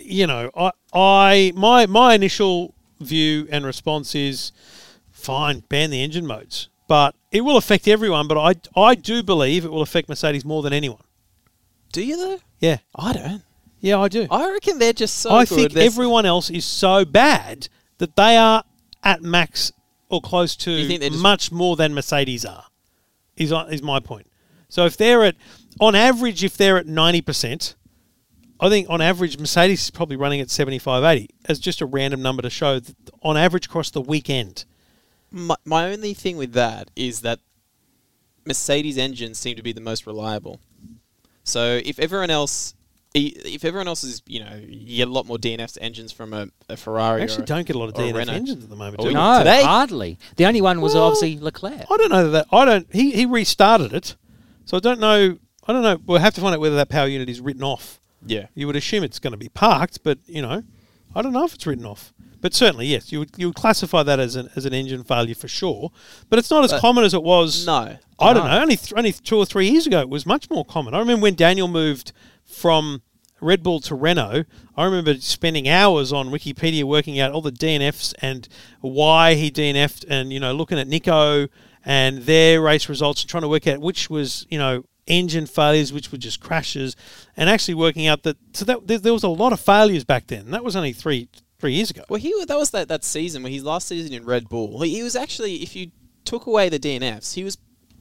you 0.00 0.26
know, 0.26 0.50
I, 0.56 0.70
I 0.92 1.52
my 1.54 1.86
my 1.86 2.14
initial 2.14 2.74
view 3.00 3.46
and 3.50 3.64
response 3.64 4.14
is 4.14 4.52
fine, 5.10 5.60
ban 5.68 5.90
the 5.90 6.02
engine 6.02 6.26
modes, 6.26 6.68
but 6.88 7.14
it 7.30 7.42
will 7.42 7.56
affect 7.56 7.88
everyone. 7.88 8.28
But 8.28 8.38
I 8.38 8.80
I 8.80 8.94
do 8.94 9.22
believe 9.22 9.64
it 9.64 9.70
will 9.72 9.82
affect 9.82 10.08
Mercedes 10.08 10.44
more 10.44 10.62
than 10.62 10.72
anyone. 10.72 11.02
Do 11.92 12.02
you 12.04 12.16
though? 12.16 12.40
Yeah, 12.60 12.78
I 12.94 13.12
don't. 13.12 13.42
yeah, 13.80 13.98
I 13.98 14.08
do. 14.08 14.26
I 14.30 14.50
reckon 14.52 14.78
they're 14.78 14.92
just 14.92 15.18
so 15.18 15.30
I 15.30 15.44
good. 15.44 15.54
think 15.56 15.72
They're- 15.72 15.84
everyone 15.84 16.24
else 16.26 16.48
is 16.48 16.64
so 16.64 17.04
bad 17.04 17.68
that 17.98 18.16
they 18.16 18.36
are 18.36 18.64
at 19.04 19.22
max 19.22 19.72
or 20.08 20.20
close 20.20 20.54
to 20.56 20.70
You 20.70 20.86
think 20.88 21.00
they're 21.00 21.10
just- 21.10 21.22
much 21.22 21.52
more 21.52 21.74
than 21.76 21.92
Mercedes 21.94 22.44
are. 22.44 22.64
Is 23.36 23.52
uh, 23.52 23.66
is 23.70 23.82
my 23.82 23.98
point. 24.00 24.26
So 24.68 24.86
if 24.86 24.96
they're 24.96 25.24
at 25.24 25.36
on 25.80 25.94
average, 25.94 26.44
if 26.44 26.56
they're 26.56 26.78
at 26.78 26.86
ninety 26.86 27.20
percent, 27.20 27.74
I 28.62 28.68
think 28.68 28.88
on 28.88 29.00
average 29.00 29.36
Mercedes 29.38 29.82
is 29.82 29.90
probably 29.90 30.14
running 30.14 30.40
at 30.40 30.48
75, 30.48 31.02
80 31.02 31.28
as 31.46 31.58
just 31.58 31.80
a 31.80 31.86
random 31.86 32.22
number 32.22 32.42
to 32.42 32.48
show 32.48 32.78
that 32.78 32.94
on 33.20 33.36
average 33.36 33.66
across 33.66 33.90
the 33.90 34.00
weekend. 34.00 34.64
My, 35.32 35.56
my 35.64 35.90
only 35.90 36.14
thing 36.14 36.36
with 36.36 36.52
that 36.52 36.88
is 36.94 37.22
that 37.22 37.40
Mercedes 38.46 38.96
engines 38.96 39.38
seem 39.38 39.56
to 39.56 39.62
be 39.62 39.72
the 39.72 39.80
most 39.80 40.06
reliable. 40.06 40.60
So 41.42 41.80
if 41.84 41.98
everyone 41.98 42.30
else, 42.30 42.74
if 43.14 43.64
everyone 43.64 43.88
else 43.88 44.04
is, 44.04 44.22
you 44.26 44.44
know, 44.44 44.60
you 44.64 44.98
get 44.98 45.08
a 45.08 45.10
lot 45.12 45.26
more 45.26 45.38
DNF 45.38 45.76
engines 45.80 46.12
from 46.12 46.32
a, 46.32 46.46
a 46.68 46.76
Ferrari. 46.76 47.20
I 47.20 47.24
actually 47.24 47.42
or, 47.42 47.46
don't 47.46 47.66
get 47.66 47.74
a 47.74 47.80
lot 47.80 47.88
of 47.88 47.96
or 47.96 48.02
DNF 48.02 48.14
Renault. 48.14 48.32
engines 48.32 48.62
at 48.62 48.70
the 48.70 48.76
moment. 48.76 48.98
Do 48.98 49.04
we 49.04 49.08
we? 49.08 49.14
No, 49.14 49.38
today? 49.38 49.64
hardly. 49.64 50.18
The 50.36 50.46
only 50.46 50.60
one 50.60 50.80
was 50.80 50.94
Well, 50.94 51.04
obviously 51.04 51.36
Leclerc. 51.40 51.84
I 51.90 51.96
don't 51.96 52.12
know 52.12 52.30
that. 52.30 52.46
I 52.52 52.64
don't. 52.64 52.86
He 52.92 53.10
he 53.10 53.26
restarted 53.26 53.92
it, 53.92 54.14
so 54.66 54.76
I 54.76 54.80
don't 54.80 55.00
know. 55.00 55.38
I 55.66 55.72
don't 55.72 55.82
know. 55.82 55.98
We'll 56.06 56.20
have 56.20 56.34
to 56.34 56.40
find 56.40 56.54
out 56.54 56.60
whether 56.60 56.76
that 56.76 56.88
power 56.88 57.08
unit 57.08 57.28
is 57.28 57.40
written 57.40 57.64
off. 57.64 57.98
Yeah. 58.26 58.46
You 58.54 58.66
would 58.66 58.76
assume 58.76 59.02
it's 59.04 59.18
going 59.18 59.32
to 59.32 59.36
be 59.38 59.48
parked, 59.48 60.02
but 60.04 60.18
you 60.26 60.42
know, 60.42 60.62
I 61.14 61.22
don't 61.22 61.32
know 61.32 61.44
if 61.44 61.54
it's 61.54 61.66
written 61.66 61.84
off. 61.86 62.12
But 62.40 62.54
certainly, 62.54 62.86
yes, 62.86 63.12
you 63.12 63.20
would 63.20 63.30
you 63.36 63.46
would 63.46 63.54
classify 63.54 64.02
that 64.02 64.18
as 64.18 64.34
an 64.36 64.48
as 64.56 64.64
an 64.66 64.72
engine 64.74 65.04
failure 65.04 65.34
for 65.34 65.46
sure. 65.48 65.92
But 66.28 66.38
it's 66.40 66.50
not 66.50 66.64
as 66.64 66.72
But- 66.72 66.80
common 66.80 67.04
as 67.04 67.14
it 67.14 67.22
was. 67.22 67.66
No. 67.66 67.96
I 68.18 68.32
don't 68.34 68.44
No. 68.44 68.50
know. 68.50 68.62
Only 68.62 68.76
th- 68.76 68.92
only 68.96 69.12
two 69.12 69.36
or 69.36 69.46
three 69.46 69.68
years 69.70 69.86
ago, 69.86 70.00
it 70.00 70.08
was 70.08 70.26
much 70.26 70.50
more 70.50 70.64
common. 70.64 70.92
I 70.94 70.98
remember 70.98 71.22
when 71.22 71.34
Daniel 71.36 71.68
moved 71.68 72.12
from 72.44 73.02
Red 73.40 73.62
Bull 73.62 73.80
to 73.80 73.94
Renault. 73.94 74.44
I 74.76 74.84
remember 74.84 75.14
spending 75.20 75.68
hours 75.68 76.12
on 76.12 76.30
Wikipedia 76.30 76.84
working 76.84 77.18
out 77.20 77.32
all 77.32 77.42
the 77.42 77.50
DNFs 77.52 78.12
and 78.20 78.48
why 78.80 79.34
he 79.34 79.50
DNF'd, 79.50 80.04
and 80.08 80.32
you 80.32 80.40
know, 80.40 80.52
looking 80.52 80.78
at 80.78 80.88
Nico 80.88 81.48
and 81.84 82.18
their 82.18 82.60
race 82.60 82.88
results 82.88 83.22
and 83.22 83.30
trying 83.30 83.42
to 83.42 83.48
work 83.48 83.66
out 83.66 83.80
which 83.80 84.08
was 84.08 84.46
you 84.50 84.58
know 84.58 84.84
engine 85.06 85.46
failures, 85.46 85.92
which 85.92 86.12
were 86.12 86.18
just 86.18 86.40
crashes, 86.40 86.96
and 87.36 87.50
actually 87.50 87.74
working 87.74 88.06
out 88.06 88.22
that 88.22 88.36
so 88.52 88.64
that 88.64 88.86
there, 88.86 88.98
there 88.98 89.12
was 89.12 89.22
a 89.22 89.28
lot 89.28 89.52
of 89.52 89.60
failures 89.60 90.04
back 90.04 90.26
then. 90.28 90.50
That 90.50 90.64
was 90.64 90.76
only 90.76 90.92
three 90.92 91.28
three 91.58 91.72
years 91.72 91.90
ago. 91.90 92.02
Well, 92.08 92.20
he 92.20 92.34
that 92.46 92.58
was 92.58 92.70
that, 92.70 92.88
that 92.88 93.04
season 93.04 93.42
where 93.42 93.52
his 93.52 93.64
last 93.64 93.88
season 93.88 94.12
in 94.12 94.24
Red 94.24 94.48
Bull. 94.48 94.82
He, 94.82 94.96
he 94.96 95.02
was 95.02 95.16
actually, 95.16 95.56
if 95.56 95.76
you 95.76 95.90
took 96.24 96.46
away 96.46 96.68
the 96.68 96.78
DNFs, 96.78 97.34
he 97.34 97.44
was 97.44 97.56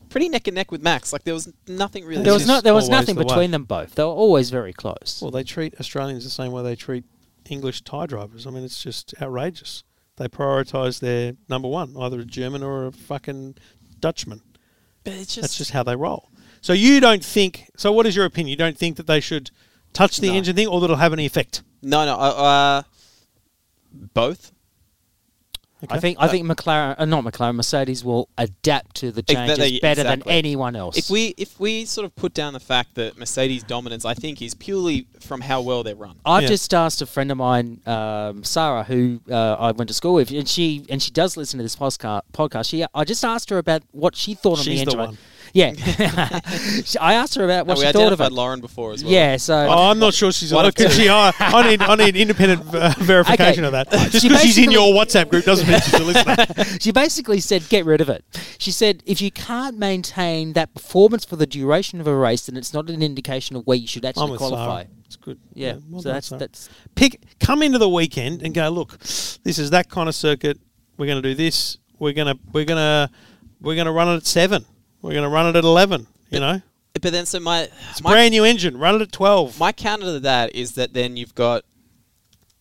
pretty 0.10 0.30
neck 0.30 0.48
and 0.48 0.56
neck 0.56 0.72
with 0.72 0.82
Max. 0.82 1.14
Like 1.14 1.24
there 1.24 1.34
was 1.34 1.52
nothing 1.68 2.06
really. 2.06 2.24
There 2.24 2.34
was 2.34 2.44
is 2.44 2.48
no, 2.48 2.62
there 2.62 2.74
was 2.74 2.90
nothing 2.90 3.16
the 3.16 3.22
way. 3.22 3.28
between 3.28 3.52
them 3.52 3.64
both. 3.64 3.96
They 3.96 4.04
were 4.04 4.10
always 4.10 4.50
very 4.50 4.74
close. 4.74 5.20
Well, 5.22 5.32
they 5.32 5.44
treat 5.44 5.80
Australians 5.80 6.24
the 6.24 6.30
same 6.30 6.52
way 6.52 6.64
they 6.64 6.76
treat 6.76 7.06
English 7.50 7.82
Thai 7.82 8.08
drivers. 8.08 8.46
I 8.46 8.52
mean, 8.52 8.64
it's 8.64 8.82
just 8.82 9.14
outrageous. 9.22 9.84
They 10.18 10.28
prioritise 10.28 11.00
their 11.00 11.34
number 11.50 11.68
one, 11.68 11.96
either 11.98 12.20
a 12.20 12.26
German 12.26 12.64
or 12.64 12.88
a 12.88 12.92
fucking 12.92 13.56
Dutchman. 14.00 14.42
but 15.04 15.14
it's 15.14 15.36
just, 15.36 15.42
That's 15.42 15.58
just 15.58 15.72
how 15.72 15.84
they 15.84 15.96
roll. 15.96 16.30
So 16.62 16.74
you 16.74 17.00
don't 17.00 17.24
think? 17.26 17.70
So 17.76 17.92
what 17.92 18.06
is 18.06 18.16
your 18.16 18.26
opinion? 18.26 18.50
You 18.52 18.56
don't 18.56 18.78
think 18.78 18.98
that 18.98 19.08
they 19.08 19.20
should 19.20 19.52
touch 19.94 20.18
the 20.18 20.28
No. 20.30 20.36
engine 20.36 20.56
thing, 20.56 20.68
or 20.68 20.80
that 20.80 20.86
it'll 20.86 20.96
have 20.98 21.14
any 21.14 21.26
effect? 21.26 21.64
no, 21.82 22.06
no. 22.06 22.14
Uh, 22.14 22.18
uh, 22.18 22.84
both. 24.14 24.52
I 25.90 26.00
think 26.00 26.18
I 26.20 26.28
think 26.28 26.46
McLaren, 26.46 26.94
uh, 27.00 27.06
not 27.06 27.24
McLaren, 27.24 27.56
Mercedes 27.56 28.04
will 28.06 28.30
adapt 28.38 28.98
to 28.98 29.12
the 29.12 29.24
Ex- 29.28 29.34
changes 29.34 29.58
they- 29.58 29.80
better 29.80 30.04
than 30.04 30.22
anyone 30.28 30.76
else. 30.76 30.96
If 30.96 31.10
we 31.10 31.34
if 31.38 31.60
we 31.60 31.86
sort 31.86 32.06
of 32.06 32.16
put 32.16 32.36
down 32.36 32.54
the 32.54 32.60
fact 32.60 32.94
that 32.96 33.18
Mercedes' 33.18 33.64
dominance, 33.64 34.06
I 34.06 34.14
think, 34.14 34.44
is 34.44 34.54
purely 34.54 35.08
from 35.20 35.42
how 35.42 35.60
well 35.62 35.82
they 35.82 35.96
run. 35.96 36.18
I've 36.24 36.44
Yeah. 36.44 36.50
just 36.50 36.72
asked 36.72 37.02
a 37.02 37.08
friend 37.08 37.32
of 37.32 37.38
mine, 37.38 37.82
um, 37.88 38.44
Sarah, 38.44 38.84
who 38.84 39.22
uh, 39.32 39.54
I 39.58 39.72
went 39.72 39.88
to 39.88 39.96
school 39.96 40.14
with, 40.14 40.30
and 40.30 40.48
she 40.48 40.86
and 40.88 41.02
she 41.02 41.10
does 41.10 41.36
listen 41.36 41.58
to 41.58 41.64
this 41.64 41.76
postca- 41.76 42.22
podcast. 42.32 42.70
She, 42.70 42.86
I 42.94 43.04
just 43.04 43.26
asked 43.26 43.50
her 43.50 43.58
about 43.58 43.82
what 43.90 44.16
she 44.16 44.36
thought 44.36 44.60
on 44.60 44.66
She's 44.66 44.82
the 44.82 44.86
the 44.86 44.92
engine. 44.92 45.00
one. 45.00 45.18
Yeah, 45.54 45.74
I 47.02 47.14
asked 47.16 47.36
her 47.36 47.44
about 47.44 47.68
what 47.68 47.78
we 47.78 47.86
she 47.86 47.92
thought 47.92 48.14
of 48.14 48.22
it. 48.22 48.32
Lauren 48.32 48.62
before 48.62 48.94
as 48.94 49.04
well. 49.04 49.12
Yeah, 49.14 49.38
so 49.38 49.54
Oh, 49.56 49.90
I'm 49.92 50.00
not 50.00 50.14
sure 50.14 50.32
she's 50.32 50.54
one 50.54 50.66
on 50.66 50.70
of 50.70 50.76
because 50.76 50.96
two. 50.96 51.04
she. 51.04 51.10
I, 51.10 51.32
I 51.40 51.70
need 51.70 51.82
I 51.82 51.96
need 51.96 52.16
independent 52.16 52.74
uh, 52.74 52.94
verification 53.00 53.66
Okay. 53.66 53.78
of 53.78 53.90
that. 53.90 54.12
Just 54.12 54.22
She 54.22 54.30
because 54.30 54.42
she's 54.44 54.58
in 54.58 54.66
basically- 54.68 54.74
your 54.74 54.94
WhatsApp 55.06 55.30
group 55.30 55.44
doesn't 55.46 55.68
mean 55.68 55.80
she's 55.82 55.94
a 55.94 56.04
listener. 56.04 56.64
she 56.80 56.92
basically 56.92 57.40
said, 57.40 57.68
"Get 57.70 57.86
rid 57.86 58.02
of 58.02 58.10
it." 58.10 58.24
She 58.58 58.72
said, 58.72 59.04
"If 59.06 59.22
you 59.22 59.32
can't 59.32 59.78
maintain 59.78 60.54
that 60.54 60.74
performance 60.74 61.26
for 61.26 61.36
the 61.36 61.46
duration 61.48 62.00
of 62.00 62.08
a 62.08 62.16
race, 62.16 62.46
then 62.46 62.56
it's 62.58 62.74
not 62.74 62.90
an 62.90 63.02
indication 63.04 63.56
of 63.56 63.66
where 63.68 63.78
you 63.78 63.88
should 63.88 64.06
I'm 64.06 64.10
actually 64.10 64.38
qualify." 64.38 64.84
Sarah. 64.84 64.88
It's 65.06 65.16
good. 65.18 65.40
Yeah, 65.54 65.76
well 65.90 66.02
so 66.02 66.14
that's 66.14 66.28
Sarah. 66.28 66.40
that's 66.40 66.70
pick 66.96 67.22
come 67.42 67.62
into 67.62 67.78
the 67.78 67.90
weekend 67.90 68.42
and 68.42 68.54
go 68.54 68.70
look 68.70 68.98
this 69.00 69.60
is 69.60 69.72
that 69.72 69.90
kind 69.90 70.08
of 70.08 70.16
circuit 70.16 70.58
we're 70.98 71.06
going 71.06 71.22
to 71.22 71.28
do 71.30 71.36
this 71.36 71.78
we're 72.00 72.14
going 72.14 72.28
to 72.34 72.40
we're 72.54 72.64
going 72.64 72.78
to 72.78 73.10
we're 73.60 73.76
going 73.76 73.88
to 73.88 73.92
run 73.92 74.08
it 74.08 74.16
at 74.16 74.26
7 74.26 74.66
we're 75.02 75.12
going 75.14 75.24
to 75.24 75.30
run 75.30 75.48
it 75.48 75.56
at 75.56 75.64
11 75.64 76.08
you 76.30 76.40
know 76.40 76.62
But 76.94 77.12
then, 77.14 77.26
so 77.26 77.40
my 77.40 77.70
it's 77.90 78.00
a 78.00 78.04
my, 78.04 78.12
brand 78.12 78.32
new 78.32 78.44
engine 78.44 78.78
run 78.78 78.96
it 78.96 79.02
at 79.02 79.12
12 79.12 79.60
my 79.60 79.72
counter 79.72 80.06
to 80.06 80.20
that 80.22 80.54
is 80.56 80.74
that 80.74 80.94
then 80.94 81.18
you've 81.18 81.36
got. 81.36 81.64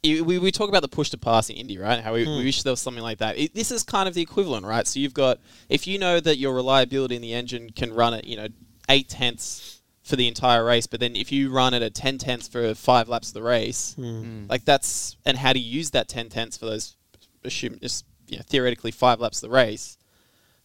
you- 0.02 0.24
We, 0.24 0.38
we 0.38 0.50
talk 0.50 0.68
about 0.68 0.82
the 0.82 0.88
push 0.88 1.10
to 1.10 1.18
pass 1.18 1.50
in 1.50 1.56
Indy, 1.56 1.76
right? 1.78 2.00
How 2.00 2.14
we, 2.14 2.24
Hmm. 2.24 2.38
we 2.38 2.44
wish 2.44 2.62
there 2.62 2.72
was 2.72 2.80
something 2.80 3.02
like 3.02 3.18
that. 3.18 3.36
It, 3.38 3.54
this 3.54 3.70
is 3.70 3.82
kind 3.82 4.08
of 4.08 4.14
the 4.14 4.22
equivalent, 4.22 4.64
right? 4.66 4.86
So 4.86 4.98
you've 5.00 5.14
got 5.14 5.38
if 5.68 5.86
you 5.86 5.98
know 5.98 6.20
that 6.20 6.38
your 6.38 6.54
reliability 6.54 7.16
in 7.16 7.22
the 7.22 7.34
engine 7.34 7.70
can 7.70 7.92
run 7.92 8.14
at 8.14 8.24
you 8.24 8.36
know 8.36 8.48
eight 8.88 9.08
tenths 9.08 9.80
for 10.02 10.16
the 10.16 10.26
entire 10.26 10.64
race, 10.64 10.86
but 10.86 10.98
then 11.00 11.14
if 11.14 11.30
you 11.30 11.50
run 11.50 11.74
it 11.74 11.82
at 11.82 11.94
ten 11.94 12.16
tenths 12.18 12.48
for 12.48 12.74
five 12.74 13.08
laps 13.08 13.28
of 13.28 13.34
the 13.34 13.42
race, 13.42 13.94
Hmm. 13.94 14.46
like 14.48 14.64
that's 14.64 15.16
and 15.26 15.36
how 15.38 15.52
do 15.52 15.60
you 15.60 15.70
use 15.78 15.90
that 15.90 16.08
ten 16.08 16.28
tenths 16.30 16.56
for 16.56 16.66
those 16.66 16.96
assume 17.44 17.78
just 17.80 18.04
you 18.28 18.36
know, 18.38 18.42
theoretically 18.46 18.90
five 18.90 19.20
laps 19.20 19.42
of 19.42 19.50
the 19.50 19.54
race? 19.54 19.98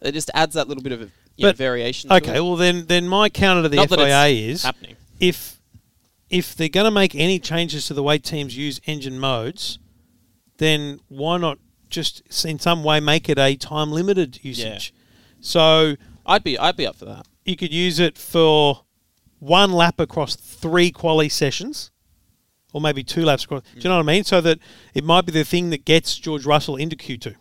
It 0.02 0.14
just 0.14 0.30
adds 0.34 0.54
that 0.56 0.68
little 0.68 0.84
bit 0.84 0.94
of 0.94 1.12
know, 1.44 1.50
But- 1.50 1.58
variation. 1.58 2.12
okay 2.12 2.40
well 2.40 2.56
then 2.56 2.86
then 2.88 3.08
my 3.08 3.30
counter 3.30 3.64
to 3.64 3.70
the 3.70 3.76
Not 3.78 3.90
FIA 3.90 4.28
is 4.50 4.64
happening. 4.64 4.96
if 5.20 5.60
if 6.30 6.56
they're 6.56 6.70
going 6.70 6.86
to 6.86 6.92
make 6.92 7.14
any 7.16 7.40
changes 7.40 7.86
to 7.88 7.94
the 7.94 8.02
way 8.04 8.18
teams 8.18 8.56
use 8.58 8.80
engine 8.86 9.20
modes 9.20 9.78
then 10.58 11.00
why 11.08 11.38
not 11.38 11.60
just 11.90 12.22
in 12.46 12.58
some 12.60 12.84
way 12.84 13.00
make 13.00 13.30
it 13.30 13.38
a 13.38 13.56
time 13.56 13.92
limited 13.92 14.40
usage 14.44 14.94
so 15.40 15.96
I'd 16.26 16.44
be 16.44 16.58
I'd 16.58 16.76
be 16.78 16.88
up 16.88 16.96
for 16.96 17.06
that. 17.06 17.28
you 17.46 17.56
could 17.56 17.72
use 17.74 18.00
it 18.00 18.18
for 18.18 18.82
one 19.40 19.72
lap 19.72 20.00
across 20.00 20.36
three 20.36 20.90
quali 20.90 21.30
sessions, 21.30 21.92
or 22.74 22.82
maybe 22.82 23.04
two 23.04 23.24
laps 23.24 23.44
across. 23.44 23.62
Do 23.76 23.82
you 23.82 23.90
know 23.90 23.98
what 23.98 24.10
I 24.10 24.14
mean? 24.14 24.24
So 24.24 24.42
that 24.42 24.58
it 24.96 25.04
might 25.04 25.26
be 25.28 25.32
the 25.32 25.44
thing 25.44 25.70
that 25.70 25.86
gets 25.86 26.18
George 26.18 26.46
Russell 26.48 26.78
into 26.78 26.96
Q 26.96 27.18
two, 27.18 27.36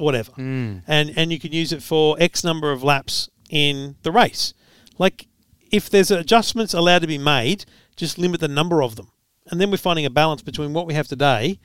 whatever, 0.00 0.32
and 0.36 0.82
and 0.88 1.32
you 1.32 1.38
can 1.38 1.52
use 1.52 1.72
it 1.72 1.82
for 1.82 2.16
X 2.18 2.42
number 2.44 2.72
of 2.72 2.82
laps 2.82 3.28
in 3.48 3.96
the 4.02 4.10
race. 4.12 4.54
Like 4.98 5.26
if 5.70 5.88
there's 5.90 6.10
adjustments 6.10 6.74
allowed 6.74 7.00
to 7.02 7.06
be 7.06 7.18
made, 7.18 7.64
just 7.96 8.18
limit 8.18 8.40
the 8.40 8.48
number 8.48 8.82
of 8.82 8.96
them, 8.96 9.10
and 9.50 9.60
then 9.60 9.70
we're 9.70 9.76
finding 9.76 10.06
a 10.06 10.10
balance 10.10 10.42
between 10.42 10.72
what 10.72 10.86
we 10.86 10.94
have 10.94 11.06
today, 11.08 11.58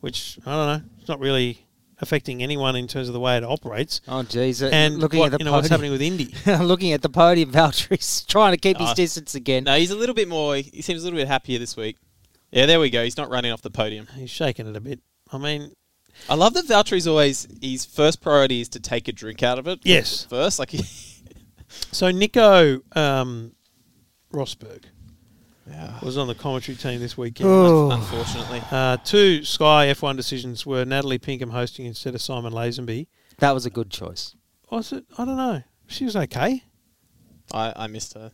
which 0.00 0.38
I 0.46 0.52
don't 0.54 0.66
know, 0.84 0.88
it's 0.98 1.08
not 1.08 1.20
really 1.20 1.62
affecting 1.98 2.42
anyone 2.42 2.76
in 2.76 2.86
terms 2.86 3.08
of 3.08 3.14
the 3.14 3.20
way 3.20 3.38
it 3.38 3.42
operates. 3.44 4.02
oh 4.06 4.22
geez, 4.22 4.62
uh, 4.62 4.68
And 4.70 4.98
looking 4.98 5.20
what, 5.20 5.32
at 5.32 5.32
the 5.32 5.38
you 5.38 5.44
know 5.46 5.52
what's 5.52 5.68
podium, 5.68 5.92
happening 5.92 5.92
with 5.92 6.02
Indy. 6.02 6.62
looking 6.64 6.92
at 6.92 7.00
the 7.00 7.08
podium, 7.08 7.50
Valtteri's 7.50 8.22
trying 8.28 8.52
to 8.52 8.58
keep 8.58 8.76
his 8.76 8.90
Oh. 8.90 8.94
distance 8.94 9.34
again. 9.34 9.64
No, 9.64 9.74
he's 9.78 9.90
a 9.90 9.96
little 9.96 10.14
bit 10.14 10.28
more. 10.28 10.56
He 10.56 10.82
seems 10.82 11.00
a 11.00 11.04
little 11.04 11.18
bit 11.18 11.26
happier 11.28 11.58
this 11.58 11.74
week. 11.74 11.96
Yeah, 12.50 12.66
there 12.66 12.78
we 12.80 12.90
go. 12.90 13.02
He's 13.02 13.16
not 13.16 13.30
running 13.30 13.50
off 13.50 13.62
the 13.62 13.70
podium. 13.70 14.06
He's 14.14 14.28
shaking 14.30 14.66
it 14.66 14.76
a 14.76 14.80
bit. 14.80 15.00
I 15.32 15.38
mean, 15.38 15.72
I 16.28 16.34
love 16.34 16.54
that 16.54 16.66
Valtteri's 16.66 17.06
always 17.06 17.46
his 17.60 17.84
first 17.84 18.20
priority 18.20 18.60
is 18.60 18.68
to 18.70 18.80
take 18.80 19.08
a 19.08 19.12
drink 19.12 19.42
out 19.42 19.58
of 19.58 19.66
it. 19.68 19.80
Yes. 19.84 20.24
First, 20.24 20.58
like 20.58 20.72
so 21.68 22.10
Nico 22.10 22.80
um, 22.94 23.52
Rosberg 24.32 24.84
yeah. 25.68 25.98
was 26.02 26.18
on 26.18 26.26
the 26.26 26.34
commentary 26.34 26.76
team 26.76 27.00
this 27.00 27.16
weekend. 27.16 27.48
Oh. 27.48 27.90
Unfortunately, 27.90 28.62
Uh, 28.70 28.96
two 28.98 29.44
Sky 29.44 29.86
F1 29.86 30.16
decisions 30.16 30.64
were 30.66 30.84
Natalie 30.84 31.18
Pinkham 31.18 31.50
hosting 31.50 31.86
instead 31.86 32.14
of 32.14 32.22
Simon 32.22 32.52
Lazenby. 32.52 33.06
That 33.38 33.52
was 33.52 33.66
a 33.66 33.70
good 33.70 33.90
choice. 33.90 34.34
Was 34.70 34.92
it? 34.92 35.04
I 35.18 35.24
don't 35.24 35.36
know. 35.36 35.62
She 35.86 36.04
was 36.04 36.16
okay. 36.16 36.64
I, 37.52 37.72
I 37.76 37.86
missed 37.86 38.14
her. 38.14 38.32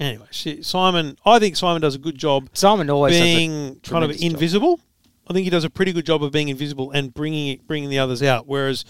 Anyway, 0.00 0.26
she, 0.30 0.62
Simon. 0.62 1.16
I 1.24 1.38
think 1.38 1.54
Simon 1.56 1.80
does 1.80 1.94
a 1.94 1.98
good 1.98 2.18
job 2.18 2.48
Simon 2.52 2.90
always 2.90 3.14
does 3.14 3.20
a 3.20 3.36
being 3.36 3.80
kind 3.80 4.04
of 4.04 4.10
invisible. 4.20 4.78
job. 4.78 4.86
I 5.28 5.32
think 5.32 5.44
he 5.44 5.50
does 5.50 5.64
a 5.64 5.70
pretty 5.70 5.92
good 5.92 6.06
job 6.06 6.22
of 6.22 6.32
being 6.32 6.48
invisible 6.48 6.90
and 6.90 7.12
bringing 7.14 7.48
it, 7.48 7.66
bringing 7.66 7.88
the 7.90 7.98
others 7.98 8.22
out. 8.22 8.46
Whereas, 8.46 8.84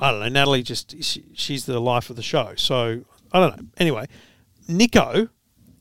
I 0.00 0.10
don't 0.10 0.20
know, 0.20 0.28
Natalie 0.28 0.62
just 0.62 1.02
she, 1.04 1.24
she's 1.34 1.66
the 1.66 1.80
life 1.80 2.10
of 2.10 2.16
the 2.16 2.22
show. 2.22 2.54
So 2.56 3.02
I 3.32 3.40
don't 3.40 3.56
know. 3.56 3.66
Anyway, 3.78 4.06
Nico 4.66 5.28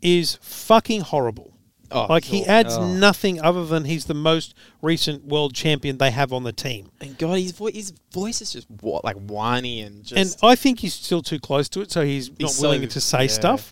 is 0.01 0.37
fucking 0.41 1.01
horrible. 1.01 1.53
Oh, 1.89 2.05
like 2.09 2.25
he 2.25 2.45
adds 2.45 2.75
Oh. 2.75 2.85
nothing 2.85 3.39
other 3.39 3.65
than 3.65 3.85
he's 3.85 4.05
the 4.05 4.13
most 4.13 4.53
recent 4.81 5.23
world 5.23 5.53
champion 5.55 5.97
they 5.97 6.11
have 6.11 6.33
on 6.33 6.43
the 6.43 6.51
team. 6.51 6.91
And 6.99 7.17
God, 7.17 7.39
his 7.39 7.53
voice, 7.53 7.73
his 7.75 7.93
voice 8.11 8.41
is 8.41 8.51
just 8.51 8.67
what, 8.81 9.05
like 9.05 9.15
whiny 9.15 9.79
and 9.81 10.03
just. 10.03 10.17
and 10.43 10.49
I 10.51 10.55
think 10.55 10.79
he's 10.79 10.93
still 10.93 11.21
too 11.21 11.39
close 11.39 11.69
to 11.69 11.79
it, 11.81 11.89
so 11.91 12.03
he's, 12.03 12.29
not 12.41 12.51
so- 12.51 12.61
willing 12.69 12.85
to 12.89 12.99
say 13.01 13.21
yeah. 13.23 13.27
stuff. 13.27 13.71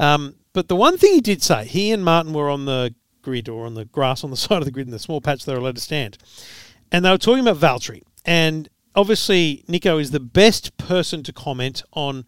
Um, 0.00 0.34
but 0.52 0.66
the 0.68 0.74
one 0.74 0.98
thing 0.98 1.14
he 1.14 1.20
did 1.20 1.40
say, 1.40 1.64
he 1.64 1.92
and 1.92 2.04
Martin 2.04 2.32
were 2.32 2.50
on 2.50 2.64
the 2.64 2.94
grid 3.22 3.48
or 3.48 3.66
on 3.66 3.74
the 3.74 3.84
grass 3.84 4.24
on 4.24 4.30
the 4.30 4.36
side 4.44 4.58
of 4.58 4.64
the 4.64 4.70
grid 4.70 4.86
in 4.86 4.92
the 4.92 4.98
small 4.98 5.20
patch 5.20 5.44
they're 5.44 5.56
allowed 5.56 5.76
to 5.76 5.80
stand, 5.80 6.18
and 6.90 7.04
they 7.04 7.10
were 7.10 7.18
talking 7.18 7.46
about 7.46 7.58
Valtteri. 7.58 8.02
And 8.24 8.68
obviously, 8.94 9.64
Nico 9.68 9.98
is 9.98 10.10
the 10.10 10.20
best 10.20 10.76
person 10.76 11.22
to 11.24 11.32
comment 11.32 11.82
on 11.92 12.26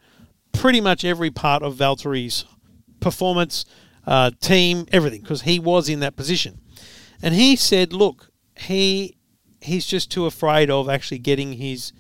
pretty 0.53 0.81
much 0.81 1.05
every 1.05 1.31
part 1.31 1.63
of 1.63 1.77
Valtteri's 1.77 2.45
performance, 3.01 3.65
uh, 4.07 4.31
team, 4.41 4.87
everything, 4.91 5.21
because 5.21 5.43
he 5.43 5.59
was 5.59 5.89
in 5.89 6.01
that 6.01 6.17
position. 6.17 6.61
And 7.23 7.35
he 7.35 7.57
said, 7.57 7.93
"Look, 7.93 8.31
he 8.57 9.17
he's 9.61 9.87
just 9.87 10.11
too 10.11 10.27
afraid 10.27 10.71
of 10.71 10.89
actually 10.89 11.19
getting 11.19 11.55
his 11.55 11.93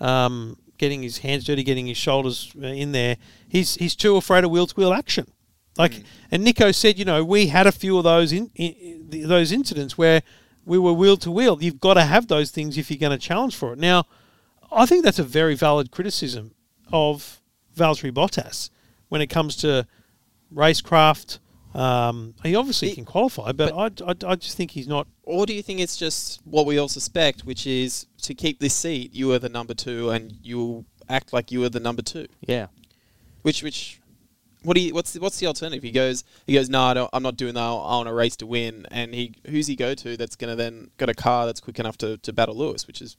um, 0.00 0.56
getting 0.78 1.02
his 1.02 1.18
hands 1.18 1.44
dirty, 1.44 1.62
getting 1.62 1.86
his 1.86 1.96
shoulders 1.96 2.52
uh, 2.60 2.66
in 2.66 2.92
there. 2.92 3.16
He's 3.48 3.74
he's 3.76 3.94
too 3.94 4.16
afraid 4.16 4.44
of 4.44 4.50
wheel 4.50 4.66
to 4.66 4.74
wheel 4.74 4.92
action. 4.92 5.30
Like, 5.78 6.02
and 6.30 6.44
Nico 6.44 6.72
said, 6.72 6.98
you 6.98 7.04
know, 7.04 7.24
we 7.24 7.46
had 7.46 7.66
a 7.66 7.72
few 7.72 7.96
of 7.96 8.04
those 8.04 8.32
in, 8.32 8.50
in 8.54 9.28
those 9.28 9.50
incidents 9.52 9.96
where 9.96 10.22
we 10.66 10.78
were 10.78 10.92
wheel 10.92 11.16
to 11.18 11.30
wheel. 11.30 11.62
You've 11.62 11.80
got 11.80 11.94
to 11.94 12.02
have 12.04 12.26
those 12.26 12.50
things 12.50 12.76
if 12.76 12.90
you're 12.90 12.98
going 12.98 13.18
to 13.18 13.26
challenge 13.26 13.56
for 13.56 13.72
it. 13.72 13.78
Now, 13.78 14.04
I 14.70 14.84
think 14.86 15.04
that's 15.04 15.18
a 15.18 15.24
very 15.24 15.54
valid 15.54 15.90
criticism 15.90 16.52
of 16.92 17.40
Valtteri 17.76 18.12
Bottas 18.12 18.70
when 19.08 19.20
it 19.20 19.28
comes 19.28 19.56
to 19.56 19.86
racecraft. 20.54 21.38
Um, 21.74 22.34
he 22.42 22.56
obviously 22.56 22.88
He- 22.88 22.94
can 22.96 23.04
qualify, 23.04 23.52
but, 23.52 23.72
I, 23.72 24.10
I, 24.10 24.32
I 24.32 24.34
just 24.34 24.56
think 24.56 24.72
he's 24.72 24.88
not. 24.88 25.06
or 25.22 25.46
do 25.46 25.52
you 25.54 25.62
think 25.62 25.78
it's 25.78 25.96
just 25.96 26.40
what 26.44 26.66
we 26.66 26.78
all 26.78 26.88
suspect, 26.88 27.44
which 27.44 27.64
is 27.66 28.06
to 28.22 28.34
keep 28.34 28.58
this 28.58 28.74
seat, 28.74 29.14
you 29.14 29.32
are 29.32 29.38
the 29.38 29.48
number 29.48 29.72
two, 29.72 30.10
and 30.10 30.36
you'll 30.42 30.84
act 31.08 31.32
like 31.32 31.52
you 31.52 31.62
are 31.64 31.68
the 31.68 31.78
number 31.80 32.02
two. 32.02 32.26
Yeah. 32.40 32.66
Which 33.42 33.62
which 33.62 33.99
what 34.62 34.74
do 34.74 34.82
you 34.82 34.94
what's 34.94 35.12
the, 35.12 35.20
what's 35.20 35.38
the 35.38 35.46
alternative? 35.46 35.82
He 35.82 35.90
goes 35.90 36.24
he 36.46 36.54
goes 36.54 36.68
no, 36.68 36.82
I 36.82 36.94
don't, 36.94 37.10
I'm 37.12 37.22
not 37.22 37.36
doing 37.36 37.54
that. 37.54 37.60
I 37.60 37.72
want 37.72 38.08
a 38.08 38.12
race 38.12 38.36
to 38.36 38.46
win. 38.46 38.86
And 38.90 39.14
he 39.14 39.34
who's 39.46 39.66
he 39.66 39.76
go 39.76 39.94
to 39.94 40.16
that's 40.16 40.36
going 40.36 40.50
to 40.50 40.56
then 40.56 40.90
got 40.96 41.08
a 41.08 41.14
car 41.14 41.46
that's 41.46 41.60
quick 41.60 41.78
enough 41.78 41.96
to, 41.98 42.18
to 42.18 42.32
battle 42.32 42.56
Lewis, 42.56 42.86
which 42.86 43.00
is 43.00 43.16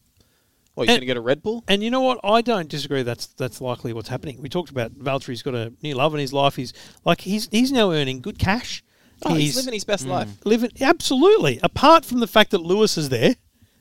Or 0.76 0.84
he's 0.84 0.90
And- 0.90 0.96
going 0.96 1.02
to 1.02 1.06
get 1.08 1.18
a 1.18 1.22
Red 1.22 1.42
Bull. 1.42 1.64
And 1.68 1.84
you 1.84 1.90
know 1.90 2.02
what? 2.02 2.20
I 2.24 2.42
don't 2.42 2.70
disagree. 2.70 3.04
That's 3.04 3.28
that's 3.28 3.60
likely 3.62 3.94
what's 3.94 4.10
happening. 4.10 4.42
We 4.42 4.50
talked 4.50 4.70
about 4.70 4.94
Valtteri's 4.94 5.42
got 5.42 5.56
a 5.56 5.74
new 5.82 5.96
love 5.96 6.14
in 6.14 6.20
his 6.20 6.34
life. 6.34 6.56
He's 6.56 6.74
like 7.04 7.22
he's 7.22 7.48
he's 7.52 7.72
now 7.72 7.92
earning 7.92 8.22
good 8.22 8.40
cash. 8.40 8.84
Oh, 9.24 9.36
he's, 9.36 9.56
living 9.56 9.74
his 9.76 9.84
best 9.84 10.06
mm. 10.06 10.10
life. 10.10 10.30
living 10.46 10.72
absolutely. 10.82 11.60
Apart 11.62 12.06
from 12.06 12.22
the 12.22 12.28
fact 12.28 12.50
that 12.52 12.62
Lewis 12.62 12.98
is 12.98 13.10
there, 13.10 13.36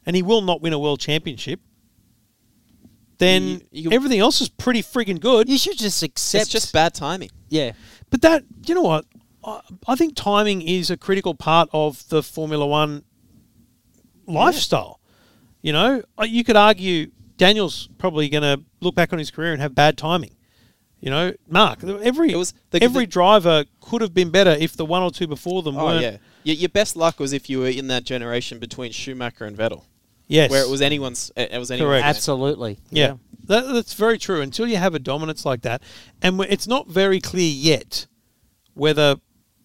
and 0.05 0.15
he 0.15 0.23
will 0.23 0.43
not 0.43 0.61
win 0.61 0.75
a 0.75 0.79
world 0.79 1.01
championship, 1.01 1.61
then 3.21 3.63
You- 3.71 3.83
you- 3.85 3.93
everything 3.93 4.19
else 4.19 4.41
is 4.41 4.49
pretty 4.49 4.83
friggin' 4.83 5.21
good. 5.21 5.49
You 5.49 5.57
should 5.59 5.79
just 5.79 6.03
accept. 6.03 6.43
It's 6.43 6.51
just 6.51 6.73
bad 6.73 6.93
timing. 6.95 7.31
yeah. 7.49 7.73
But 8.11 8.23
that 8.23 8.43
you 8.67 8.75
know 8.75 8.83
what? 8.83 9.05
I, 9.45 9.61
I 9.87 9.95
think 9.95 10.17
timing 10.17 10.61
is 10.63 10.91
a 10.91 10.97
critical 10.97 11.35
part 11.35 11.69
of 11.73 12.07
the 12.09 12.23
Formula 12.23 12.67
One 12.67 13.05
lifestyle. 14.27 15.01
You 15.63 15.73
know, 15.73 16.03
you 16.25 16.43
could 16.45 16.57
argue 16.57 17.11
Daniel's 17.37 17.89
probably 17.99 18.29
going 18.29 18.43
to 18.43 18.63
look 18.81 18.95
back 18.95 19.13
on 19.13 19.19
his 19.19 19.31
career 19.31 19.53
and 19.53 19.61
have 19.61 19.75
bad 19.75 19.97
timing. 19.99 20.37
You 21.01 21.11
know, 21.11 21.33
Mark, 21.49 21.83
every 21.85 22.31
It 22.33 22.37
was- 22.37 22.53
the- 22.71 22.83
every 22.83 23.05
the- 23.07 23.11
driver 23.11 23.65
could 23.81 24.03
have 24.03 24.13
been 24.13 24.31
better 24.31 24.51
if 24.51 24.77
the 24.77 24.85
one 24.85 25.03
or 25.03 25.11
two 25.11 25.27
before 25.27 25.63
them 25.63 25.77
Oh 25.79 25.87
weren't. 25.87 26.03
yeah. 26.03 26.53
Your 26.55 26.69
best 26.69 26.95
luck 26.97 27.19
was 27.19 27.33
if 27.33 27.49
you 27.49 27.61
were 27.61 27.69
in 27.69 27.87
that 27.89 28.05
generation 28.05 28.59
between 28.59 28.93
Schumacher 28.93 29.45
and 29.47 29.57
Vettel, 29.57 29.85
Yes, 30.31 30.51
where 30.51 30.63
it 30.65 30.69
was 30.71 30.81
anyone's. 30.81 31.33
It 31.37 31.59
was 31.59 31.71
anyone's. 31.71 31.91
Correct. 31.91 32.07
Absolutely. 32.07 32.79
Yeah, 32.91 33.15
That, 33.47 33.63
that's 33.73 33.95
very 33.95 34.17
true. 34.17 34.41
Until 34.41 34.67
you 34.69 34.77
have 34.77 34.95
a 34.95 35.01
dominance 35.01 35.45
like 35.45 35.63
that, 35.63 35.83
and 36.23 36.41
it's 36.43 36.69
not 36.69 36.87
very 36.89 37.21
clear 37.21 37.51
yet 37.51 38.07
whether 38.75 39.17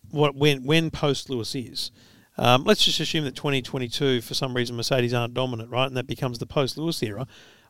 what 0.10 0.36
when 0.36 0.64
when 0.64 0.90
post 0.92 1.30
Lewis 1.30 1.54
is. 1.56 1.92
Um, 2.38 2.64
let's 2.66 2.84
just 2.84 3.00
assume 3.00 3.24
that 3.24 3.36
2022, 3.36 4.20
for 4.22 4.34
some 4.34 4.54
reason, 4.56 4.76
Mercedes 4.76 5.14
aren't 5.14 5.34
dominant, 5.34 5.70
right? 5.70 5.86
And 5.86 5.96
that 5.96 6.06
becomes 6.08 6.38
the 6.40 6.46
post 6.46 6.78
Lewis 6.78 7.02
era. 7.02 7.28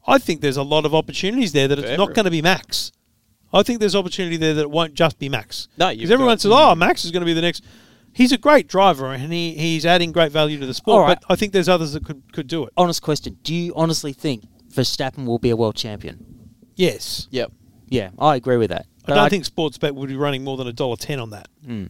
I 0.08 0.18
think 0.18 0.41
there's 0.41 0.58
a 0.58 0.64
lot 0.64 0.86
of 0.86 0.96
opportunities 0.96 1.52
there 1.52 1.68
that 1.68 1.78
it's 1.78 1.86
everyone. 1.88 2.10
not 2.10 2.16
going 2.16 2.26
to 2.26 2.32
be 2.32 2.41
Max. 2.41 2.91
I 3.54 3.62
think 3.62 3.80
there's 3.80 3.96
opportunity 3.96 4.38
there 4.38 4.54
that 4.56 4.62
it 4.62 4.72
won't 4.72 4.93
just 4.96 5.20
be 5.20 5.30
Max. 5.30 5.68
No, 5.78 5.89
because 5.93 6.10
everyone 6.10 6.32
got- 6.34 6.41
says, 6.41 6.52
"Oh, 6.54 6.74
Max 6.76 7.06
is 7.06 7.12
going 7.12 7.22
to 7.22 7.26
be 7.26 7.34
the 7.34 7.41
next." 7.41 7.64
He's 8.16 8.32
a 8.32 8.38
great 8.38 8.70
driver, 8.70 9.11
and 9.11 9.34
he, 9.34 9.55
he's 9.55 9.86
adding 9.86 10.13
great 10.13 10.32
value 10.32 10.57
to 10.59 10.66
the 10.66 10.74
sport. 10.74 10.95
All 10.95 11.01
right. 11.01 11.20
But 11.20 11.34
I 11.34 11.36
think 11.36 11.51
there's 11.51 11.68
others 11.68 11.91
that 11.93 12.05
could, 12.05 12.24
could 12.32 12.47
do 12.47 12.63
it. 12.63 12.72
Honest 12.78 13.01
question. 13.01 13.38
Do 13.43 13.53
you 13.53 13.74
honestly 13.76 14.13
think 14.13 14.45
Verstappen 14.72 15.26
will 15.26 15.38
be 15.38 15.49
a 15.49 15.57
world 15.57 15.76
champion? 15.76 16.26
Yes, 16.76 17.28
Yep. 17.32 17.51
Yeah, 17.88 18.09
I 18.18 18.36
agree 18.38 18.57
with 18.57 18.70
that. 18.72 18.88
I 19.05 19.13
don't 19.13 19.30
think 19.30 19.43
Sportsbet 19.43 19.93
would 19.93 20.09
be 20.09 20.16
running 20.16 20.43
more 20.43 20.57
than 20.57 20.66
a 20.66 20.74
dollar 20.74 20.95
ten 20.95 21.20
on 21.20 21.30
that. 21.32 21.49
Mm. 21.66 21.89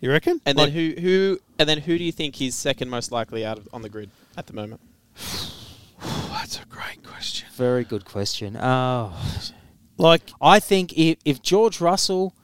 You 0.00 0.10
reckon? 0.10 0.40
And 0.44 0.58
Like, 0.58 0.72
then 0.72 0.74
who 0.74 1.00
who 1.00 1.38
and 1.58 1.68
then 1.68 1.78
who 1.78 1.96
do 1.96 2.04
you 2.04 2.12
think 2.12 2.40
is 2.42 2.54
second 2.54 2.90
most 2.90 3.12
likely 3.12 3.44
out 3.46 3.58
of, 3.58 3.68
on 3.72 3.82
the 3.82 3.88
grid 3.88 4.10
at 4.36 4.46
the 4.46 4.52
moment? 4.52 4.80
that's 6.30 6.60
a 6.60 6.66
great 6.66 7.02
question. 7.02 7.48
Very 7.54 7.84
good 7.84 8.04
question. 8.04 8.56
Oh, 8.60 9.12
Like, 9.96 10.30
I 10.40 10.60
think 10.60 10.92
if, 10.96 11.18
if 11.24 11.42
George 11.42 11.80
Russell 11.80 12.34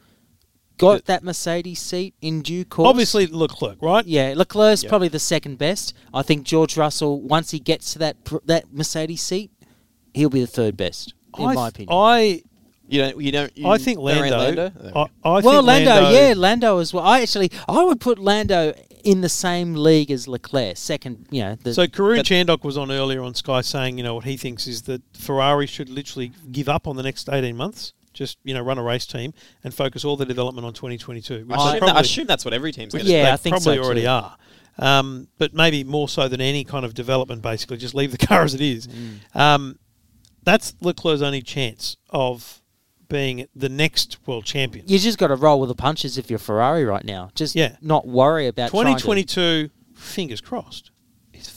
got 0.78 0.98
The- 0.98 1.12
that 1.12 1.24
Mercedes 1.24 1.80
seat 1.80 2.14
in 2.20 2.42
due 2.42 2.64
course, 2.64 2.88
obviously 2.88 3.26
Leclerc, 3.26 3.78
right? 3.80 4.06
yeah, 4.06 4.34
Leclerc's 4.36 4.82
Yeah. 4.82 4.88
probably 4.88 5.08
the 5.08 5.18
second 5.18 5.58
best. 5.58 5.94
I 6.14 6.22
think 6.22 6.44
George 6.44 6.76
Russell, 6.76 7.20
once 7.20 7.50
he 7.50 7.58
gets 7.58 7.92
to 7.94 7.98
that 8.00 8.16
that 8.46 8.72
Mercedes 8.72 9.22
seat, 9.22 9.50
he'll 10.14 10.30
be 10.30 10.40
the 10.40 10.46
third 10.46 10.76
best, 10.76 11.14
in 11.38 11.44
I, 11.46 11.54
my 11.54 11.70
th- 11.70 11.88
opinion. 11.88 11.88
I 11.92 12.42
You 12.88 13.00
don't. 13.02 13.20
You 13.20 13.32
don't. 13.32 13.56
You 13.58 13.66
I 13.68 13.78
think 13.78 13.96
don't 13.98 14.04
Lando. 14.04 14.52
There 14.68 14.72
I, 14.88 14.90
go. 14.92 15.08
I 15.24 15.40
well, 15.40 15.40
think 15.40 15.66
Lando, 15.66 16.10
yeah, 16.10 16.34
Lando 16.36 16.78
as 16.78 16.94
well. 16.94 17.04
I 17.04 17.20
actually, 17.20 17.50
I 17.68 17.82
would 17.82 17.98
put 18.00 18.18
Lando 18.20 18.74
in 19.02 19.20
the 19.22 19.28
same 19.28 19.74
league 19.74 20.10
as 20.10 20.26
Leclerc, 20.28 20.76
second. 20.76 21.26
You 21.32 21.42
know, 21.42 21.56
the, 21.62 21.74
So 21.74 21.86
Karun 21.88 22.20
Chandhok 22.20 22.62
was 22.64 22.76
on 22.78 22.90
earlier 22.92 23.22
on 23.24 23.34
Sky 23.34 23.60
saying, 23.60 23.98
you 23.98 24.04
know, 24.04 24.14
what 24.14 24.24
he 24.24 24.36
thinks 24.36 24.66
is 24.68 24.82
that 24.82 25.02
Ferrari 25.14 25.66
should 25.66 25.88
literally 25.88 26.30
give 26.52 26.68
up 26.68 26.86
on 26.86 26.94
the 26.96 27.02
next 27.02 27.28
eighteen 27.28 27.56
months, 27.56 27.92
just 28.16 28.38
you 28.42 28.54
know, 28.54 28.62
run 28.62 28.78
a 28.78 28.82
race 28.82 29.06
team 29.06 29.32
and 29.62 29.72
focus 29.72 30.04
all 30.04 30.16
the 30.16 30.26
development 30.26 30.66
on 30.66 30.72
twenty 30.72 30.98
twenty 30.98 31.20
two. 31.20 31.44
Which 31.46 31.58
I, 31.58 31.68
assume 31.68 31.78
probably, 31.80 31.96
I 31.96 32.00
assume 32.00 32.26
that's 32.26 32.44
what 32.44 32.54
every 32.54 32.72
team's 32.72 32.92
going 32.94 33.04
to 33.04 33.10
Yeah, 33.10 33.24
they 33.24 33.30
I 33.32 33.36
think 33.36 33.52
probably 33.54 33.76
so 33.76 33.82
already 33.84 34.02
too. 34.02 34.08
are. 34.08 34.36
Um, 34.78 35.28
but 35.38 35.54
maybe 35.54 35.84
more 35.84 36.08
so 36.08 36.28
than 36.28 36.40
any 36.40 36.64
kind 36.64 36.84
of 36.84 36.92
development, 36.94 37.40
basically, 37.42 37.76
just 37.76 37.94
leave 37.94 38.10
the 38.12 38.18
car 38.26 38.42
as 38.42 38.54
it 38.54 38.60
is. 38.60 38.88
Mm. 38.88 39.36
Um, 39.38 39.78
that's 40.42 40.74
Leclerc's 40.80 41.22
only 41.22 41.42
chance 41.42 41.96
of 42.10 42.60
being 43.08 43.46
the 43.54 43.68
next 43.68 44.18
world 44.26 44.44
champion. 44.44 44.84
you 44.88 44.98
just 44.98 45.16
got 45.18 45.28
to 45.28 45.36
roll 45.36 45.60
with 45.60 45.68
the 45.68 45.74
punches 45.74 46.18
if 46.18 46.28
you're 46.28 46.38
Ferrari 46.40 46.84
right 46.84 47.04
now. 47.04 47.30
Just 47.34 47.54
Yeah. 47.54 47.76
not 47.80 48.06
worry 48.06 48.48
about 48.48 48.70
trying 48.70 48.96
to- 48.96 49.00
2022, 49.02 49.70
fingers 49.94 50.40
crossed. 50.40 50.90
It's 51.32 51.48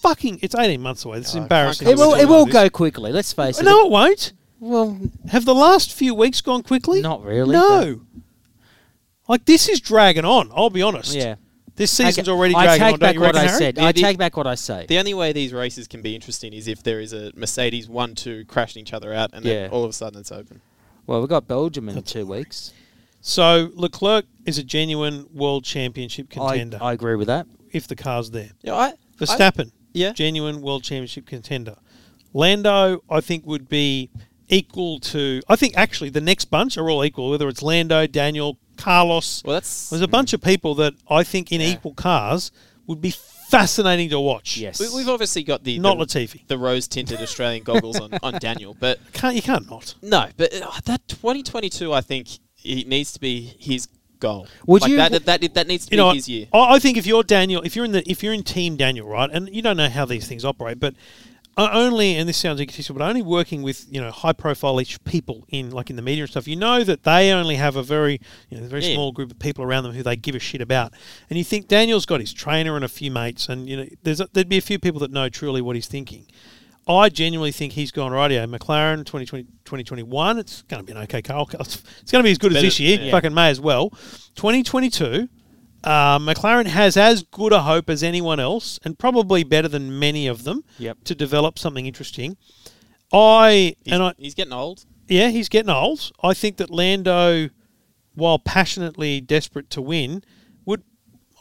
fucking. 0.00 0.38
It's 0.42 0.54
18 0.54 0.80
months 0.80 1.04
away. 1.04 1.18
This 1.18 1.30
is 1.30 1.36
Oh, 1.36 1.42
embarrassing. 1.42 1.88
It 1.88 1.96
will. 1.96 2.14
It 2.14 2.26
will 2.26 2.46
go 2.46 2.70
quickly. 2.70 3.12
Let's 3.12 3.32
face 3.32 3.58
it. 3.58 3.64
No, 3.64 3.86
it 3.86 3.90
won't. 3.90 4.32
Well, 4.62 4.96
Have 5.28 5.44
the 5.44 5.56
last 5.56 5.92
few 5.92 6.14
weeks 6.14 6.40
gone 6.40 6.62
quickly? 6.62 7.02
Not 7.02 7.24
really, 7.24 7.50
No. 7.52 8.02
Like 9.28 9.44
this 9.44 9.68
is 9.68 9.80
dragging 9.80 10.24
on. 10.24 10.50
I'll 10.54 10.70
be 10.70 10.82
honest. 10.82 11.14
yeah. 11.14 11.34
This 11.74 11.90
season's 11.90 12.28
I, 12.28 12.32
already 12.32 12.54
I 12.54 12.64
dragging 12.64 12.80
take 12.86 12.92
on. 12.94 12.98
back 13.00 13.08
don't 13.08 13.14
you 13.14 13.20
what 13.22 13.26
reckon, 13.34 13.40
I 13.40 13.50
Harry? 13.50 13.58
said. 13.58 13.74
The- 13.74 13.82
I 13.82 13.92
the- 13.92 14.00
take 14.02 14.18
back 14.18 14.36
what 14.36 14.46
I 14.46 14.54
say. 14.54 14.86
The 14.88 14.98
only 14.98 15.14
way 15.14 15.32
these 15.32 15.52
races 15.52 15.88
can 15.88 16.00
be 16.00 16.14
interesting 16.14 16.52
is 16.52 16.68
if 16.68 16.82
there 16.84 17.00
is 17.00 17.12
a 17.12 17.32
Mercedes 17.34 17.88
one-two 17.88 18.44
crashing 18.44 18.82
each 18.82 18.92
other 18.92 19.12
out, 19.12 19.30
and 19.32 19.44
Yeah. 19.44 19.62
then 19.62 19.70
all 19.70 19.82
of 19.82 19.90
a 19.90 19.92
sudden 19.92 20.20
it's 20.20 20.30
open. 20.30 20.60
well, 21.08 21.18
we've 21.20 21.28
got 21.28 21.48
Belgium 21.48 21.88
in 21.88 22.00
two 22.04 22.24
weeks. 22.26 22.72
So 23.20 23.70
Leclerc 23.74 24.26
is 24.46 24.58
a 24.58 24.62
genuine 24.62 25.26
world 25.34 25.64
championship 25.64 26.28
I, 26.32 26.34
contender 26.34 26.78
I 26.80 26.92
agree 26.92 27.16
with 27.16 27.26
that. 27.28 27.46
if 27.72 27.88
the 27.88 27.96
car's 27.96 28.30
there. 28.30 28.50
Yeah, 28.62 28.74
I, 28.74 28.86
I 28.88 28.94
Verstappen, 29.18 29.72
yeah. 29.92 30.12
genuine 30.12 30.60
world 30.62 30.84
championship 30.84 31.26
contender. 31.26 31.76
Lando, 32.32 33.02
I 33.10 33.20
think, 33.20 33.44
would 33.46 33.68
be 33.68 34.10
equal 34.52 35.00
to. 35.00 35.40
I 35.48 35.56
think 35.56 35.76
actually 35.76 36.10
the 36.10 36.20
next 36.20 36.46
bunch 36.46 36.76
are 36.78 36.88
all 36.90 37.04
equal. 37.04 37.30
Whether 37.30 37.48
it's 37.48 37.62
Lando, 37.62 38.06
Daniel, 38.06 38.58
Carlos. 38.76 39.42
Well, 39.44 39.54
that's 39.54 39.90
There's 39.90 40.02
a 40.02 40.08
bunch 40.08 40.32
of 40.32 40.40
people 40.42 40.74
that 40.76 40.94
I 41.10 41.24
think 41.24 41.50
in 41.52 41.60
Yeah. 41.60 41.68
equal 41.68 41.94
cars 41.94 42.52
would 42.86 43.00
be 43.00 43.10
fascinating 43.10 44.10
to 44.10 44.18
watch. 44.20 44.56
Yes. 44.56 44.80
we, 44.80 44.88
we've 44.96 45.08
obviously 45.08 45.42
got 45.42 45.62
the 45.64 45.78
Not 45.78 45.98
the, 45.98 46.04
Latifi. 46.06 46.46
the 46.46 46.58
rose-tinted 46.58 47.20
Australian 47.20 47.62
goggles 47.64 48.00
on, 48.00 48.10
on 48.22 48.34
Daniel, 48.38 48.74
but 48.78 48.98
Can't 49.12 49.36
you 49.36 49.42
can't 49.42 49.68
not. 49.70 49.94
no, 50.02 50.28
but 50.36 50.54
uh, 50.54 50.70
that 50.86 51.06
2022, 51.08 51.92
I 51.92 52.00
think 52.00 52.28
it 52.64 52.86
needs 52.88 53.12
to 53.12 53.20
be 53.20 53.54
his 53.58 53.88
goal. 54.20 54.46
Would 54.66 54.82
Like 54.82 54.90
you- 54.90 54.96
That, 54.96 55.12
that, 55.12 55.24
that, 55.26 55.54
that 55.54 55.66
needs 55.66 55.84
to 55.86 55.90
you 55.90 55.96
be 55.96 56.02
know, 56.02 56.12
his 56.12 56.28
year. 56.28 56.46
I, 56.52 56.74
I 56.74 56.78
think 56.78 56.96
if 56.96 57.06
you're 57.06 57.22
Daniel, 57.22 57.60
if 57.62 57.76
you're 57.76 57.84
in 57.84 57.92
the 57.92 58.08
if 58.10 58.22
you're 58.22 58.32
in 58.32 58.42
Team 58.42 58.76
Daniel, 58.76 59.06
right, 59.06 59.28
and 59.30 59.54
you 59.54 59.60
don't 59.62 59.76
know 59.76 59.88
how 59.90 60.04
these 60.06 60.26
things 60.26 60.44
operate, 60.44 60.80
but 60.80 60.94
only, 61.58 62.16
and 62.16 62.28
this 62.28 62.38
sounds 62.38 62.60
egotistical, 62.60 62.98
but 62.98 63.04
only 63.04 63.20
working 63.22 63.62
with 63.62 63.86
you 63.90 64.00
know 64.00 64.10
high 64.10 64.32
profile 64.32 64.80
each 64.80 65.02
people 65.04 65.44
in 65.48 65.70
like 65.70 65.90
in 65.90 65.96
the 65.96 66.02
media 66.02 66.24
and 66.24 66.30
stuff, 66.30 66.48
you 66.48 66.56
know 66.56 66.82
that 66.84 67.02
they 67.02 67.30
only 67.30 67.56
have 67.56 67.76
a 67.76 67.82
very 67.82 68.20
you 68.48 68.58
know 68.60 68.66
very 68.66 68.82
Yeah. 68.84 68.94
small 68.94 69.12
group 69.12 69.30
of 69.30 69.38
people 69.38 69.62
around 69.64 69.84
them 69.84 69.92
who 69.92 70.02
they 70.02 70.16
give 70.16 70.34
a 70.34 70.38
shit 70.38 70.60
about, 70.60 70.92
and 71.28 71.38
you 71.38 71.44
think 71.44 71.68
Daniel's 71.68 72.06
got 72.06 72.20
his 72.20 72.32
trainer 72.32 72.74
and 72.76 72.84
a 72.84 72.88
few 72.88 73.10
mates, 73.10 73.48
and 73.48 73.68
you 73.68 73.76
know 73.76 73.86
there's 74.02 74.20
a, 74.20 74.28
there'd 74.32 74.48
be 74.48 74.58
a 74.58 74.62
few 74.62 74.78
people 74.78 75.00
that 75.00 75.10
know 75.10 75.28
truly 75.28 75.60
what 75.60 75.76
he's 75.76 75.86
thinking. 75.88 76.26
I 76.88 77.10
genuinely 77.10 77.52
think 77.52 77.74
he's 77.74 77.92
gone 77.92 78.10
rightio. 78.10 78.44
McLaren 78.52 78.98
2020, 79.06 79.44
2021, 79.64 80.38
it's 80.40 80.62
going 80.62 80.84
to 80.84 80.84
be 80.84 80.90
an 80.98 81.04
okay 81.04 81.22
car. 81.22 81.46
It's, 81.60 81.76
going 82.10 82.24
to 82.24 82.26
be 82.26 82.32
as 82.32 82.38
good 82.38 82.56
as 82.56 82.60
this 82.60 82.80
year. 82.80 82.98
yeah. 83.00 83.12
Fucking 83.12 83.32
may 83.32 83.50
as 83.50 83.60
well. 83.60 83.90
2022, 84.34 85.28
uh, 85.84 86.18
McLaren 86.18 86.66
has 86.66 86.96
as 86.96 87.22
good 87.24 87.52
a 87.52 87.62
hope 87.62 87.90
as 87.90 88.02
anyone 88.02 88.38
else, 88.40 88.78
and 88.84 88.98
probably 88.98 89.44
better 89.44 89.68
than 89.68 89.98
many 89.98 90.26
of 90.26 90.44
them, 90.44 90.64
Yep. 90.78 90.98
to 91.04 91.14
develop 91.14 91.58
something 91.58 91.86
interesting. 91.86 92.36
I 93.12 93.74
He's, 93.84 93.92
and 93.92 94.02
I, 94.02 94.14
he's 94.18 94.34
getting 94.34 94.52
old. 94.52 94.84
yeah, 95.08 95.28
he's 95.28 95.48
getting 95.48 95.70
old. 95.70 96.12
I 96.22 96.34
think 96.34 96.56
that 96.58 96.70
Lando, 96.70 97.48
while 98.14 98.38
passionately 98.38 99.20
desperate 99.20 99.70
to 99.70 99.82
win, 99.82 100.22
would 100.64 100.82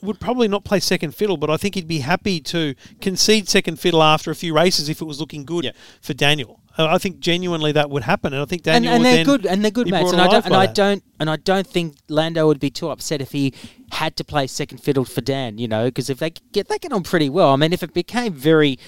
would 0.02 0.20
probably 0.20 0.48
not 0.48 0.64
play 0.64 0.80
second 0.80 1.14
fiddle, 1.16 1.38
but 1.38 1.50
I 1.50 1.58
think 1.58 1.76
he'd 1.76 1.88
be 1.88 2.00
happy 2.00 2.40
to 2.42 2.74
concede 3.02 3.48
second 3.48 3.80
fiddle 3.80 4.02
after 4.02 4.32
a 4.32 4.36
few 4.36 4.54
races 4.56 4.90
if 4.90 5.00
it 5.02 5.06
was 5.06 5.20
looking 5.20 5.46
good 5.46 5.64
Yeah. 5.66 5.72
for 6.02 6.14
Daniel. 6.16 6.60
I 6.78 6.98
think 6.98 7.20
genuinely 7.20 7.72
that 7.74 7.90
would 7.90 8.04
happen, 8.04 8.34
and 8.34 8.42
I 8.42 8.46
think 8.46 8.62
And, 8.68 8.86
Daniel 8.86 8.94
and 8.94 9.04
would 9.04 9.12
they're 9.14 9.26
good, 9.26 9.46
and 9.46 9.64
they're 9.64 9.72
good 9.72 9.88
mates. 9.90 10.12
And 10.12 10.22
I 10.22 10.28
don't, 10.28 10.46
and 10.46 10.56
I 10.56 10.66
that. 10.68 10.76
don't, 10.76 11.04
and 11.20 11.30
I 11.30 11.36
don't 11.36 11.68
think 11.68 11.96
Lando 12.08 12.48
would 12.48 12.60
be 12.60 12.70
too 12.70 12.90
upset 12.90 13.22
if 13.22 13.32
he 13.34 13.54
had 13.92 14.16
to 14.16 14.24
play 14.24 14.48
second 14.48 14.78
fiddle 14.80 15.04
for 15.06 15.22
Dan. 15.22 15.58
You 15.58 15.68
know, 15.68 15.86
because 15.86 16.10
if 16.10 16.20
they 16.20 16.32
get 16.52 16.70
they 16.70 16.78
get 16.80 16.92
on 16.94 17.04
pretty 17.04 17.30
well. 17.30 17.50
I 17.50 17.56
mean, 17.58 17.74
if 17.74 17.84
it 17.84 17.94
became 17.94 18.34
very 18.34 18.80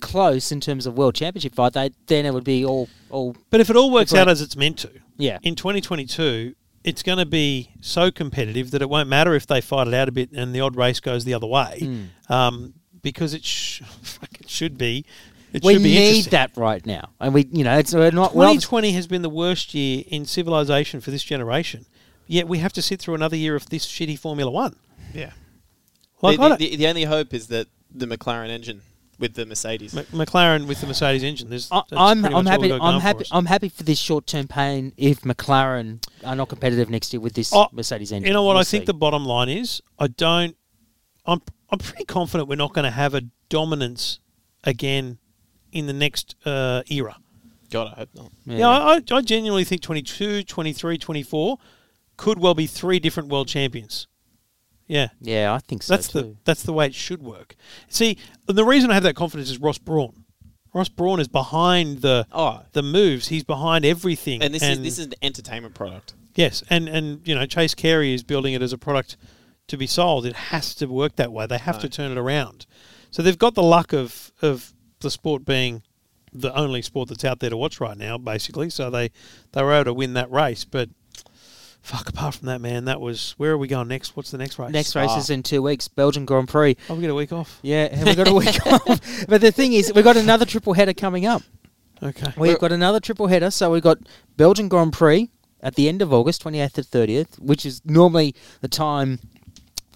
close 0.00 0.50
in 0.52 0.60
terms 0.60 0.84
of 0.86 0.96
world 0.98 1.14
championship 1.14 1.54
fight, 1.54 1.72
they, 1.74 1.90
then 2.06 2.26
it 2.26 2.34
would 2.34 2.44
be 2.44 2.64
all 2.64 2.88
all 3.10 3.36
But 3.50 3.60
if 3.60 3.70
it 3.70 3.76
all 3.76 3.90
works 3.90 4.12
out 4.14 4.28
as 4.28 4.40
it's 4.42 4.56
meant 4.56 4.78
to, 4.78 4.90
yeah. 5.16 5.38
in 5.42 5.54
2022, 5.54 6.54
it's 6.84 7.02
going 7.04 7.18
to 7.18 7.26
be 7.26 7.70
so 7.80 8.10
competitive 8.10 8.72
that 8.72 8.82
it 8.82 8.90
won't 8.90 9.08
matter 9.08 9.34
if 9.34 9.46
they 9.46 9.60
fight 9.60 9.86
it 9.86 9.94
out 9.94 10.08
a 10.08 10.12
bit 10.12 10.32
and 10.32 10.52
the 10.54 10.60
odd 10.60 10.74
race 10.76 10.98
goes 10.98 11.24
the 11.24 11.34
other 11.34 11.46
way, 11.46 11.78
Mm. 11.82 12.06
um, 12.30 12.74
because 13.00 13.32
it, 13.34 13.44
sh- 13.44 13.82
fuck, 14.02 14.40
it 14.40 14.50
should 14.50 14.76
be. 14.76 15.04
It 15.52 15.62
we 15.62 15.74
should 15.74 15.82
be 15.82 15.94
need 15.94 16.24
that 16.26 16.56
right 16.56 16.84
now, 16.86 17.10
and 17.20 17.34
we, 17.34 17.46
you 17.52 17.62
know, 17.64 17.76
it's 17.78 17.94
we're 17.94 18.10
not. 18.10 18.34
we're 18.34 18.44
2020 18.44 18.92
has 18.92 19.06
been 19.06 19.22
the 19.22 19.28
worst 19.28 19.74
year 19.74 20.02
in 20.08 20.24
civilization 20.24 21.00
for 21.00 21.10
this 21.10 21.22
generation. 21.22 21.86
Yet 22.26 22.48
we 22.48 22.58
have 22.58 22.72
to 22.74 22.82
sit 22.82 23.00
through 23.00 23.14
another 23.14 23.36
year 23.36 23.54
of 23.54 23.68
this 23.68 23.86
shitty 23.86 24.18
Formula 24.18 24.50
One. 24.50 24.76
Yeah. 25.12 25.32
Like, 26.22 26.38
the, 26.38 26.56
the, 26.56 26.76
the 26.76 26.86
only 26.86 27.04
hope 27.04 27.34
is 27.34 27.48
that 27.48 27.66
the 27.90 28.06
McLaren 28.06 28.48
engine 28.48 28.80
with 29.18 29.34
the 29.34 29.44
Mercedes. 29.44 29.96
M- 29.96 30.04
McLaren 30.06 30.66
with 30.66 30.80
the 30.80 30.86
Mercedes 30.86 31.22
engine. 31.22 31.50
There's, 31.50 31.68
I, 31.70 31.82
that's 31.88 32.00
I'm 32.00 32.24
I'm 32.24 32.46
happy. 32.46 32.72
I'm 32.72 32.94
for 32.94 33.00
happy. 33.00 33.24
I'm 33.30 33.46
happy 33.46 33.68
for 33.68 33.82
this 33.82 33.98
short 33.98 34.26
term 34.26 34.48
pain 34.48 34.92
if 34.96 35.22
McLaren 35.22 36.04
are 36.24 36.36
not 36.36 36.48
competitive 36.48 36.88
next 36.90 37.12
year 37.12 37.20
with 37.20 37.34
this 37.34 37.52
Oh, 37.54 37.68
Mercedes 37.72 38.12
engine. 38.12 38.26
You 38.26 38.32
know 38.32 38.42
what? 38.42 38.54
We'll 38.54 38.60
I 38.60 38.64
think 38.64 38.82
see. 38.82 38.86
the 38.86 38.94
bottom 38.94 39.24
line 39.24 39.48
is 39.48 39.82
I 39.98 40.08
don't. 40.08 40.56
I'm 41.26 41.40
I'm 41.70 41.78
pretty 41.78 42.04
confident 42.04 42.48
we're 42.48 42.56
not 42.56 42.72
going 42.72 42.84
to 42.84 42.90
have 42.90 43.14
a 43.14 43.22
dominance 43.48 44.18
again 44.64 45.18
in 45.72 45.86
the 45.86 45.92
next 45.92 46.36
uh, 46.44 46.82
era. 46.90 47.16
God, 47.70 47.92
I 47.96 48.00
hope 48.00 48.10
not. 48.14 48.32
Yeah, 48.44 48.68
I, 48.68 49.00
I 49.10 49.20
genuinely 49.22 49.64
think 49.64 49.80
22, 49.80 50.42
23, 50.44 50.98
24 50.98 51.58
could 52.16 52.38
well 52.38 52.54
be 52.54 52.66
three 52.66 52.98
different 52.98 53.30
world 53.30 53.48
champions. 53.48 54.06
Yeah, 54.86 55.08
yeah, 55.20 55.54
I 55.54 55.58
think 55.58 55.82
so 55.82 55.94
that's 55.94 56.08
the 56.08 56.36
that's 56.44 56.62
the 56.64 56.72
way 56.72 56.86
it 56.86 56.94
should 56.94 57.22
work. 57.22 57.56
See, 57.88 58.18
and 58.46 58.58
the 58.58 58.64
reason 58.64 58.90
I 58.90 58.94
have 58.94 59.04
that 59.04 59.16
confidence 59.16 59.48
is 59.48 59.58
Ross 59.58 59.78
Brawn. 59.78 60.24
Ross 60.74 60.88
Brawn 60.90 61.18
is 61.20 61.28
behind 61.28 62.02
the 62.02 62.26
Oh, 62.30 62.62
the 62.72 62.82
moves. 62.82 63.28
He's 63.28 63.44
behind 63.44 63.84
everything. 63.86 64.42
and 64.42 64.52
this 64.52 64.62
is 64.62 64.80
this 64.82 64.98
is 64.98 65.06
an 65.06 65.14
entertainment 65.22 65.74
product. 65.74 66.14
Yes, 66.34 66.62
and 66.68 66.88
and 66.88 67.26
you 67.26 67.34
know 67.34 67.46
Chase 67.46 67.74
Carey 67.74 68.12
is 68.12 68.22
building 68.22 68.52
it 68.52 68.60
as 68.60 68.72
a 68.74 68.78
product 68.78 69.16
to 69.68 69.78
be 69.78 69.86
sold. 69.86 70.26
It 70.26 70.34
has 70.34 70.74
to 70.76 70.86
work 70.86 71.16
that 71.16 71.32
way. 71.32 71.46
They 71.46 71.58
have 71.58 71.78
to 71.78 71.88
turn 71.88 72.10
it 72.12 72.18
around. 72.18 72.66
So 73.10 73.22
they've 73.22 73.38
got 73.38 73.54
the 73.54 73.62
luck 73.62 73.92
of 73.94 74.32
of 74.42 74.74
the 75.02 75.10
sport 75.10 75.44
being 75.44 75.82
the 76.32 76.54
only 76.56 76.80
sport 76.82 77.08
that's 77.10 77.24
out 77.24 77.40
there 77.40 77.50
to 77.50 77.56
watch 77.56 77.80
right 77.80 77.96
now, 77.96 78.16
basically. 78.18 78.70
So 78.70 78.88
they 78.90 79.10
they 79.52 79.62
were 79.62 79.72
able 79.74 79.84
to 79.84 79.94
win 79.94 80.14
that 80.14 80.30
race. 80.30 80.64
But 80.64 80.88
fuck, 81.82 82.08
apart 82.08 82.36
from 82.36 82.46
that, 82.46 82.60
man, 82.60 82.84
that 82.86 83.00
was 83.00 83.34
where 83.38 83.52
are 83.52 83.58
we 83.58 83.68
going 83.68 83.88
next? 83.88 84.16
What's 84.16 84.30
the 84.30 84.38
next 84.38 84.58
race? 84.58 84.70
Next 84.70 84.94
race 84.94 85.10
Ah. 85.10 85.18
is 85.18 85.30
in 85.30 85.42
two 85.42 85.62
weeks, 85.62 85.88
Belgian 85.88 86.24
Grand 86.24 86.48
Prix. 86.48 86.76
Oh, 86.88 86.94
we 86.94 87.00
get 87.02 87.10
a 87.10 87.14
week 87.14 87.32
off. 87.32 87.58
Yeah, 87.62 87.88
and 87.90 88.06
we 88.06 88.14
got 88.14 88.28
a 88.28 88.34
week 88.34 88.66
off. 88.66 89.00
But 89.28 89.40
the 89.40 89.52
thing 89.52 89.72
is, 89.72 89.92
we've 89.94 90.04
got 90.04 90.16
another 90.16 90.44
triple 90.46 90.72
header 90.74 90.94
coming 90.94 91.26
up. 91.26 91.42
Okay. 92.02 92.32
We've 92.36 92.58
got 92.58 92.72
another 92.72 92.98
triple 92.98 93.28
header. 93.28 93.50
So 93.50 93.70
we've 93.70 93.82
got 93.82 93.98
Belgian 94.36 94.68
Grand 94.68 94.92
Prix 94.92 95.30
at 95.60 95.76
the 95.76 95.88
end 95.88 96.02
of 96.02 96.12
August, 96.12 96.42
28th 96.42 96.72
to 96.72 96.82
30th, 96.82 97.38
which 97.38 97.64
is 97.64 97.80
normally 97.84 98.34
the 98.60 98.66
time 98.68 99.20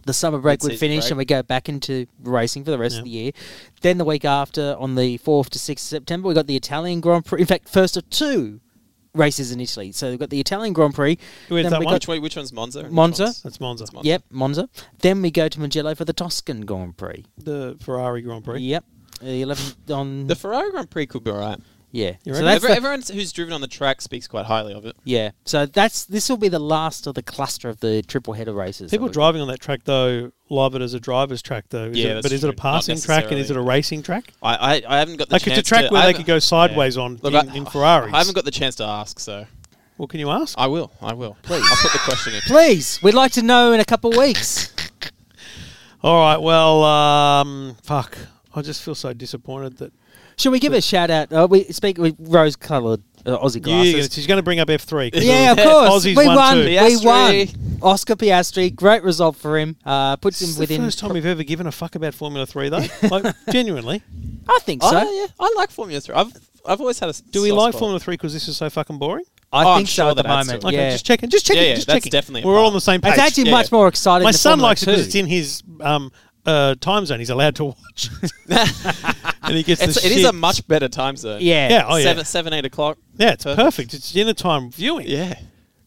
the 0.07 0.14
summer 0.14 0.38
break 0.38 0.62
would 0.62 0.78
finish 0.78 1.04
break. 1.04 1.11
and 1.11 1.18
we 1.18 1.24
go 1.26 1.42
back 1.42 1.68
into 1.68 2.07
racing 2.22 2.64
for 2.64 2.70
the 2.70 2.78
rest 2.78 2.94
Yeah. 2.94 2.98
of 3.00 3.04
the 3.04 3.11
year. 3.11 3.32
Then 3.82 3.98
the 3.98 4.04
week 4.04 4.24
after, 4.24 4.74
on 4.78 4.94
the 4.94 5.18
4th 5.18 5.50
to 5.50 5.59
6th 5.59 5.72
of 5.72 5.78
September, 5.80 6.28
we've 6.28 6.34
got 6.34 6.46
the 6.46 6.57
Italian 6.57 7.00
Grand 7.00 7.24
Prix. 7.26 7.40
In 7.40 7.46
fact, 7.46 7.68
first 7.68 7.96
of 7.98 8.09
two 8.09 8.61
races 9.14 9.50
in 9.50 9.61
Italy. 9.61 9.92
So 9.92 10.11
we've 10.11 10.18
got 10.18 10.30
the 10.30 10.40
Italian 10.40 10.72
Grand 10.74 10.94
Prix. 10.94 11.18
Where's 11.48 11.64
then 11.64 11.72
that 11.72 11.80
we 11.80 11.86
one? 11.86 11.94
Which? 11.94 12.07
Which 12.07 12.36
one's 12.36 12.52
Monza? 12.52 12.88
Monza. 12.88 13.24
one's- 13.24 13.42
That's 13.42 13.61
Monza. 13.61 13.84
It's 13.84 13.92
Monza. 13.92 14.09
Yep, 14.09 14.22
Monza. 14.30 14.68
Then 15.00 15.22
we 15.22 15.30
go 15.30 15.48
to 15.48 15.59
Mugello 15.61 15.94
for 15.96 16.04
the 16.04 16.12
Tuscan 16.12 16.62
Grand 16.66 16.96
Prix. 16.96 17.24
The 17.38 17.76
Ferrari 17.80 18.22
Grand 18.22 18.44
Prix. 18.44 18.61
Yep. 18.61 18.84
The 19.22 19.42
11th 19.42 19.90
on. 19.90 20.26
The 20.26 20.34
Ferrari 20.36 20.70
Grand 20.70 20.90
Prix 20.90 21.07
could 21.07 21.24
be 21.24 21.30
alright. 21.30 21.59
Yeah. 21.97 22.12
You 22.24 22.32
So 22.34 22.40
reckon? 22.40 22.44
that's 22.44 22.57
Every, 22.57 22.68
the- 22.68 22.76
everyone 22.76 23.03
who's 23.12 23.32
driven 23.32 23.53
on 23.55 23.61
the 23.61 23.66
track 23.68 24.01
speaks 24.01 24.26
quite 24.28 24.47
highly 24.47 24.72
of 24.74 24.84
it. 24.84 24.97
Yeah, 25.05 25.30
so 25.44 25.66
that's 25.66 26.05
this 26.05 26.28
will 26.28 26.36
be 26.36 26.49
the 26.49 26.59
last 26.59 27.07
of 27.07 27.14
the 27.14 27.22
cluster 27.22 27.68
of 27.68 27.80
the 27.80 28.03
triple 28.03 28.34
header 28.34 28.53
races. 28.53 28.90
People 28.90 29.07
that 29.07 29.11
we- 29.11 29.14
driving 29.14 29.40
on 29.42 29.49
that 29.49 29.61
track 29.61 29.80
though 29.84 30.32
love 30.51 30.74
it 30.74 30.82
as 30.82 30.94
a 30.94 31.01
driver's 31.01 31.42
track 31.42 31.64
though. 31.70 31.86
Is 31.86 31.97
Yeah, 31.99 32.11
it, 32.11 32.14
that's 32.14 32.22
but 32.26 32.32
is 32.32 32.44
it 32.44 32.49
a. 32.49 32.51
Not 32.51 32.57
passing 32.59 32.99
track 33.01 33.24
and 33.24 33.34
is 33.34 33.51
it 33.51 33.55
a 33.55 33.59
necessarily. 33.61 33.68
racing 33.68 34.03
track? 34.03 34.32
I, 34.42 34.55
I, 34.55 34.82
I 34.88 34.99
haven't 34.99 35.16
got 35.16 35.28
the 35.28 35.34
Like 35.34 35.42
chance 35.42 35.59
it's 35.59 35.68
a 35.68 35.74
track 35.74 35.86
to, 35.86 35.92
where 35.92 36.03
I 36.03 36.07
they 36.07 36.12
haven't- 36.12 36.22
could 36.24 36.26
go 36.28 36.38
sideways 36.38 36.97
yeah. 36.97 37.03
on 37.03 37.16
Look, 37.22 37.34
in, 37.34 37.49
I, 37.51 37.55
in 37.57 37.66
Ferraris. 37.66 38.12
I 38.14 38.18
haven't 38.18 38.34
got 38.34 38.44
the 38.44 38.51
chance 38.51 38.74
to 38.76 38.84
ask, 38.84 39.18
so 39.18 39.47
Well, 39.99 40.07
can 40.09 40.20
you 40.20 40.30
ask? 40.30 40.55
I 40.59 40.66
will. 40.66 40.92
I 41.01 41.14
will. 41.14 41.36
Please. 41.42 41.64
I'll 41.68 41.76
put 41.82 41.92
the 41.92 41.99
question 42.05 42.34
in. 42.34 42.40
Please, 42.42 43.03
we'd 43.03 43.14
like 43.14 43.32
to 43.32 43.42
know 43.42 43.72
in 43.72 43.80
a 43.80 43.84
couple 43.84 44.11
of 44.11 44.16
weeks. 44.18 44.72
All 46.03 46.20
right. 46.20 46.36
Well, 46.40 46.84
um, 46.84 47.76
fuck. 47.82 48.16
I 48.55 48.62
just 48.62 48.82
feel 48.82 48.94
so 48.94 49.12
disappointed 49.12 49.78
that 49.78 49.92
Should 50.39 50.53
we 50.53 50.59
give 50.59 50.72
a 50.74 50.80
shout 50.82 51.11
out? 51.11 51.32
Uh, 51.32 51.47
we 51.51 51.64
speak 51.64 51.97
with 51.99 52.14
rose-coloured 52.18 53.03
uh, 53.24 53.39
Aussie 53.39 53.55
you, 53.57 53.61
glasses. 53.61 54.12
she's 54.12 54.26
going 54.26 54.37
to 54.37 54.43
bring 54.43 54.61
up 54.61 54.68
F 54.68 54.82
three. 54.82 55.11
yeah, 55.14 55.53
of 55.53 55.57
course. 55.62 56.05
Aussies 56.05 56.16
we 56.16 56.26
won 56.26 56.37
won. 56.37 56.59
We 56.64 56.97
won. 57.03 57.47
Oscar 57.82 58.16
Piastri, 58.16 58.74
great 58.74 59.03
result 59.03 59.37
for 59.37 59.59
him. 59.59 59.76
Uh, 59.84 60.16
puts 60.16 60.41
This 60.41 60.49
him 60.49 60.51
is 60.51 60.57
the 60.57 60.61
within. 60.62 60.80
first 60.82 60.99
time 60.99 61.12
we've 61.14 61.24
ever 61.26 61.43
given 61.43 61.66
a 61.66 61.72
fuck 61.72 61.95
about 61.95 62.14
Formula 62.14 62.47
Three, 62.47 62.68
though. 62.68 62.84
Like 63.11 63.34
genuinely, 63.51 64.03
I 64.49 64.59
think 64.62 64.82
so. 64.82 64.91
Oh, 64.93 65.20
yeah. 65.20 65.26
I 65.41 65.53
like 65.57 65.70
Formula 65.70 66.01
3. 66.01 66.14
I've, 66.14 66.32
I've 66.66 66.80
always 66.80 66.99
had 66.99 67.09
a 67.09 67.14
do 67.30 67.43
we 67.43 67.51
like 67.53 67.72
spot. 67.72 67.80
Formula 67.80 67.99
Three 68.01 68.14
because 68.14 68.32
this 68.34 68.47
is 68.49 68.57
so 68.59 68.68
fucking 68.70 68.99
boring? 68.99 69.24
I 69.53 69.64
Oh, 69.64 69.68
I'm 69.70 69.76
think 69.78 69.89
so 69.89 69.93
sure 70.03 70.11
at 70.11 70.16
the 70.16 70.22
that 70.24 70.28
moment. 70.28 70.64
it. 70.64 70.66
Okay, 70.66 70.76
yeah, 70.76 70.91
just 70.91 71.07
checking, 71.07 71.30
just 71.30 71.47
checking, 71.47 71.62
Yeah, 71.62 71.68
yeah, 71.70 71.74
just 71.76 71.87
that's 71.87 71.97
checking. 71.99 72.11
definitely 72.11 72.45
We're 72.45 72.59
all 72.59 72.66
on 72.66 72.72
the 72.72 72.80
same 72.80 73.01
page. 73.01 73.12
it's 73.12 73.20
actually 73.22 73.45
Yeah, 73.45 73.53
much 73.53 73.70
yeah. 73.72 73.76
more 73.78 73.89
exciting. 73.89 74.24
My 74.24 74.32
than 74.32 74.39
son 74.39 74.51
Formula 74.59 74.68
likes 74.68 74.82
it 74.82 74.87
because 74.87 75.07
it's 75.07 75.14
in 75.14 75.26
his 75.26 75.62
um, 75.80 76.11
uh, 76.47 76.74
time 76.80 77.05
zone. 77.07 77.18
He's 77.18 77.30
allowed 77.30 77.57
to 77.57 77.64
watch, 77.66 78.09
and 79.42 79.57
he 79.57 79.62
gets 79.62 79.82
It's, 79.82 80.01
the 80.01 80.07
it 80.07 80.12
is 80.12 80.20
shit. 80.22 80.30
a 80.30 80.32
much 80.32 80.66
better 80.68 80.88
time 80.88 81.16
zone. 81.16 81.40
Yeah, 81.40 81.68
Yeah, 81.68 81.86
oh 81.88 81.97
yeah, 81.97 82.05
Seven, 82.05 82.24
seven, 82.24 82.53
eight 82.53 82.64
o'clock. 82.64 82.99
yeah. 83.16 83.32
It's 83.32 83.44
Perfect. 83.44 83.64
perfect. 83.64 83.94
It's 83.94 84.12
dinner 84.12 84.34
time 84.34 84.70
viewing. 84.70 85.07
Yeah. 85.09 85.34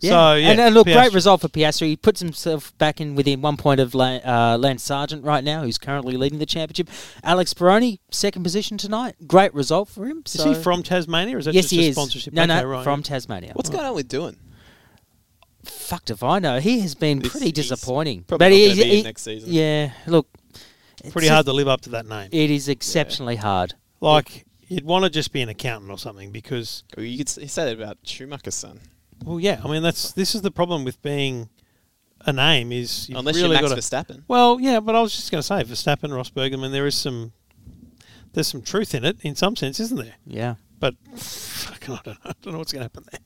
Yeah. 0.01 0.09
So 0.11 0.33
yeah, 0.35 0.51
and, 0.51 0.61
and 0.61 0.73
look, 0.75 0.85
great 0.87 1.13
result 1.13 1.41
for 1.41 1.49
Piastri. 1.49 1.87
He 1.87 1.97
puts 1.97 2.21
himself 2.21 2.77
back 2.77 3.01
in 3.01 3.15
within 3.15 3.41
one 3.41 3.57
point 3.57 3.81
of 3.81 3.93
La- 3.93 4.21
uh, 4.23 4.57
Lance 4.57 4.87
Sargeant 4.87 5.25
right 5.25 5.43
now, 5.43 5.63
who's 5.63 5.77
currently 5.77 6.15
leading 6.15 6.39
the 6.39 6.45
championship. 6.45 6.87
Alex 7.21 7.53
Peroni, 7.53 7.99
second 8.09 8.43
position 8.43 8.77
tonight. 8.77 9.15
Great 9.27 9.53
result 9.53 9.89
for 9.89 10.05
him. 10.05 10.23
Is 10.25 10.41
he 10.41 10.53
from 10.53 10.83
Tasmania, 10.83 11.35
or 11.35 11.39
is 11.39 11.45
that 11.45 11.53
yes, 11.53 11.65
just 11.65 11.73
he 11.73 11.85
a 11.85 11.89
is. 11.89 11.95
sponsorship? 11.95 12.33
No, 12.33 12.43
Okay, 12.43 12.47
no, 12.61 12.63
right, 12.65 12.83
from. 12.85 13.03
Tasmania. 13.03 13.51
What's 13.55 13.69
going 13.69 13.83
on 13.83 13.93
with 13.93 14.07
doing? 14.07 14.37
Fucked 15.65 16.09
if 16.11 16.23
I 16.23 16.39
know. 16.39 16.59
He 16.61 16.79
has 16.79 16.95
been 16.95 17.19
This- 17.19 17.33
pretty 17.33 17.51
disappointing. 17.51 18.23
Probably 18.23 18.45
but 18.45 18.49
not 18.51 18.55
he, 18.55 18.65
going 18.67 18.77
to 18.77 18.83
be 18.83 18.89
he- 18.89 18.97
in 18.99 19.03
next 19.03 19.21
season. 19.23 19.51
yeah, 19.51 19.91
look, 20.07 20.27
it's 21.01 21.11
pretty 21.13 21.27
just- 21.27 21.33
hard 21.33 21.45
to 21.47 21.53
live 21.53 21.67
up 21.67 21.81
to 21.81 21.89
that 21.91 22.05
name. 22.05 22.29
It 22.31 22.49
is 22.51 22.67
exceptionally 22.69 23.35
hard. 23.37 23.73
Like 24.01 24.45
you'd 24.67 24.85
want 24.85 25.03
to 25.05 25.09
just 25.09 25.31
be 25.33 25.41
an 25.41 25.49
accountant 25.49 25.91
or 25.91 25.97
something 25.97 26.31
because, 26.31 26.83
Well, 26.95 27.05
You 27.05 27.17
could 27.17 27.27
s- 27.27 27.51
say 27.51 27.65
that 27.65 27.73
about 27.81 27.97
Schumacher's 28.03 28.55
son. 28.55 28.79
well, 29.25 29.39
yeah. 29.39 29.59
I 29.63 29.67
mean, 29.67 29.81
that's 29.83 30.11
this 30.13 30.35
is 30.35 30.41
the 30.41 30.51
problem 30.51 30.83
with 30.83 31.01
being 31.01 31.49
a 32.25 32.33
name 32.33 32.71
is 32.71 33.07
you've 33.09 33.17
Unless 33.17 33.35
really 33.35 33.49
you're 33.55 33.61
Max 33.61 33.69
got 33.91 34.05
to. 34.05 34.13
Verstappen. 34.13 34.23
Well, 34.27 34.59
yeah, 34.59 34.79
but 34.79 34.95
I 34.95 35.01
was 35.01 35.15
just 35.15 35.31
going 35.31 35.41
to 35.41 35.47
say 35.47 35.63
Verstappen, 35.63 36.09
Rosberg. 36.11 36.53
I 36.53 36.57
mean, 36.57 36.71
there 36.71 36.85
is 36.87 36.95
some 36.95 37.31
there's 38.33 38.47
some 38.47 38.61
truth 38.61 38.93
in 38.93 39.03
it 39.05 39.17
in 39.21 39.35
some 39.35 39.55
sense, 39.55 39.79
isn't 39.79 39.97
there? 39.97 40.15
Yeah. 40.25 40.55
But 40.79 40.95
fucking, 41.15 41.95
I 41.95 41.99
don't 42.03 42.07
know, 42.07 42.13
I 42.25 42.33
don't 42.41 42.53
know 42.53 42.59
what's 42.59 42.71
going 42.71 42.81
to 42.81 42.83
happen 42.85 43.03
there. 43.11 43.19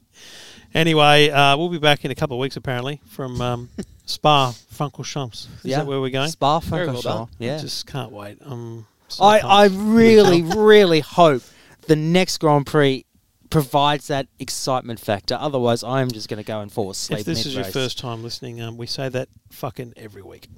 Anyway, 0.73 1.29
uh, 1.29 1.55
we'll 1.55 1.69
be 1.69 1.77
back 1.77 2.03
in 2.03 2.11
a 2.11 2.15
couple 2.15 2.35
of 2.35 2.41
weeks 2.41 2.55
apparently 2.57 2.99
from 3.09 3.39
um, 3.41 3.69
Spa 4.05 4.53
Francorchamps. 4.73 5.33
Is 5.33 5.65
yeah. 5.65 5.77
that 5.77 5.87
where 5.87 6.01
we're 6.01 6.09
going? 6.09 6.29
Spa 6.29 6.59
Very 6.59 6.87
well 6.87 7.01
Francorchamps. 7.01 7.29
Yeah. 7.37 7.55
I 7.55 7.59
just 7.59 7.85
can't 7.85 8.11
wait. 8.11 8.39
Um, 8.43 8.87
so 9.07 9.23
I, 9.23 9.63
I 9.63 9.67
pumped. 9.67 9.83
really, 9.83 10.41
really 10.41 11.01
hope 11.01 11.43
the 11.87 11.95
next 11.95 12.39
Grand 12.39 12.65
Prix 12.65 13.05
provides 13.49 14.07
that 14.07 14.27
excitement 14.39 14.99
factor. 14.99 15.37
Otherwise, 15.39 15.83
I'm 15.83 16.09
just 16.09 16.27
going 16.27 16.43
to 16.43 16.47
go 16.47 16.59
and 16.59 16.71
fall 16.71 16.89
asleep. 16.89 17.19
if 17.19 17.25
this 17.25 17.45
is 17.45 17.55
your 17.55 17.65
first 17.65 17.99
time 17.99 18.23
listening, 18.23 18.59
um, 18.61 18.77
we 18.77 18.87
say 18.87 19.09
that 19.09 19.29
fucking 19.51 19.93
every 19.95 20.23
week. 20.23 20.49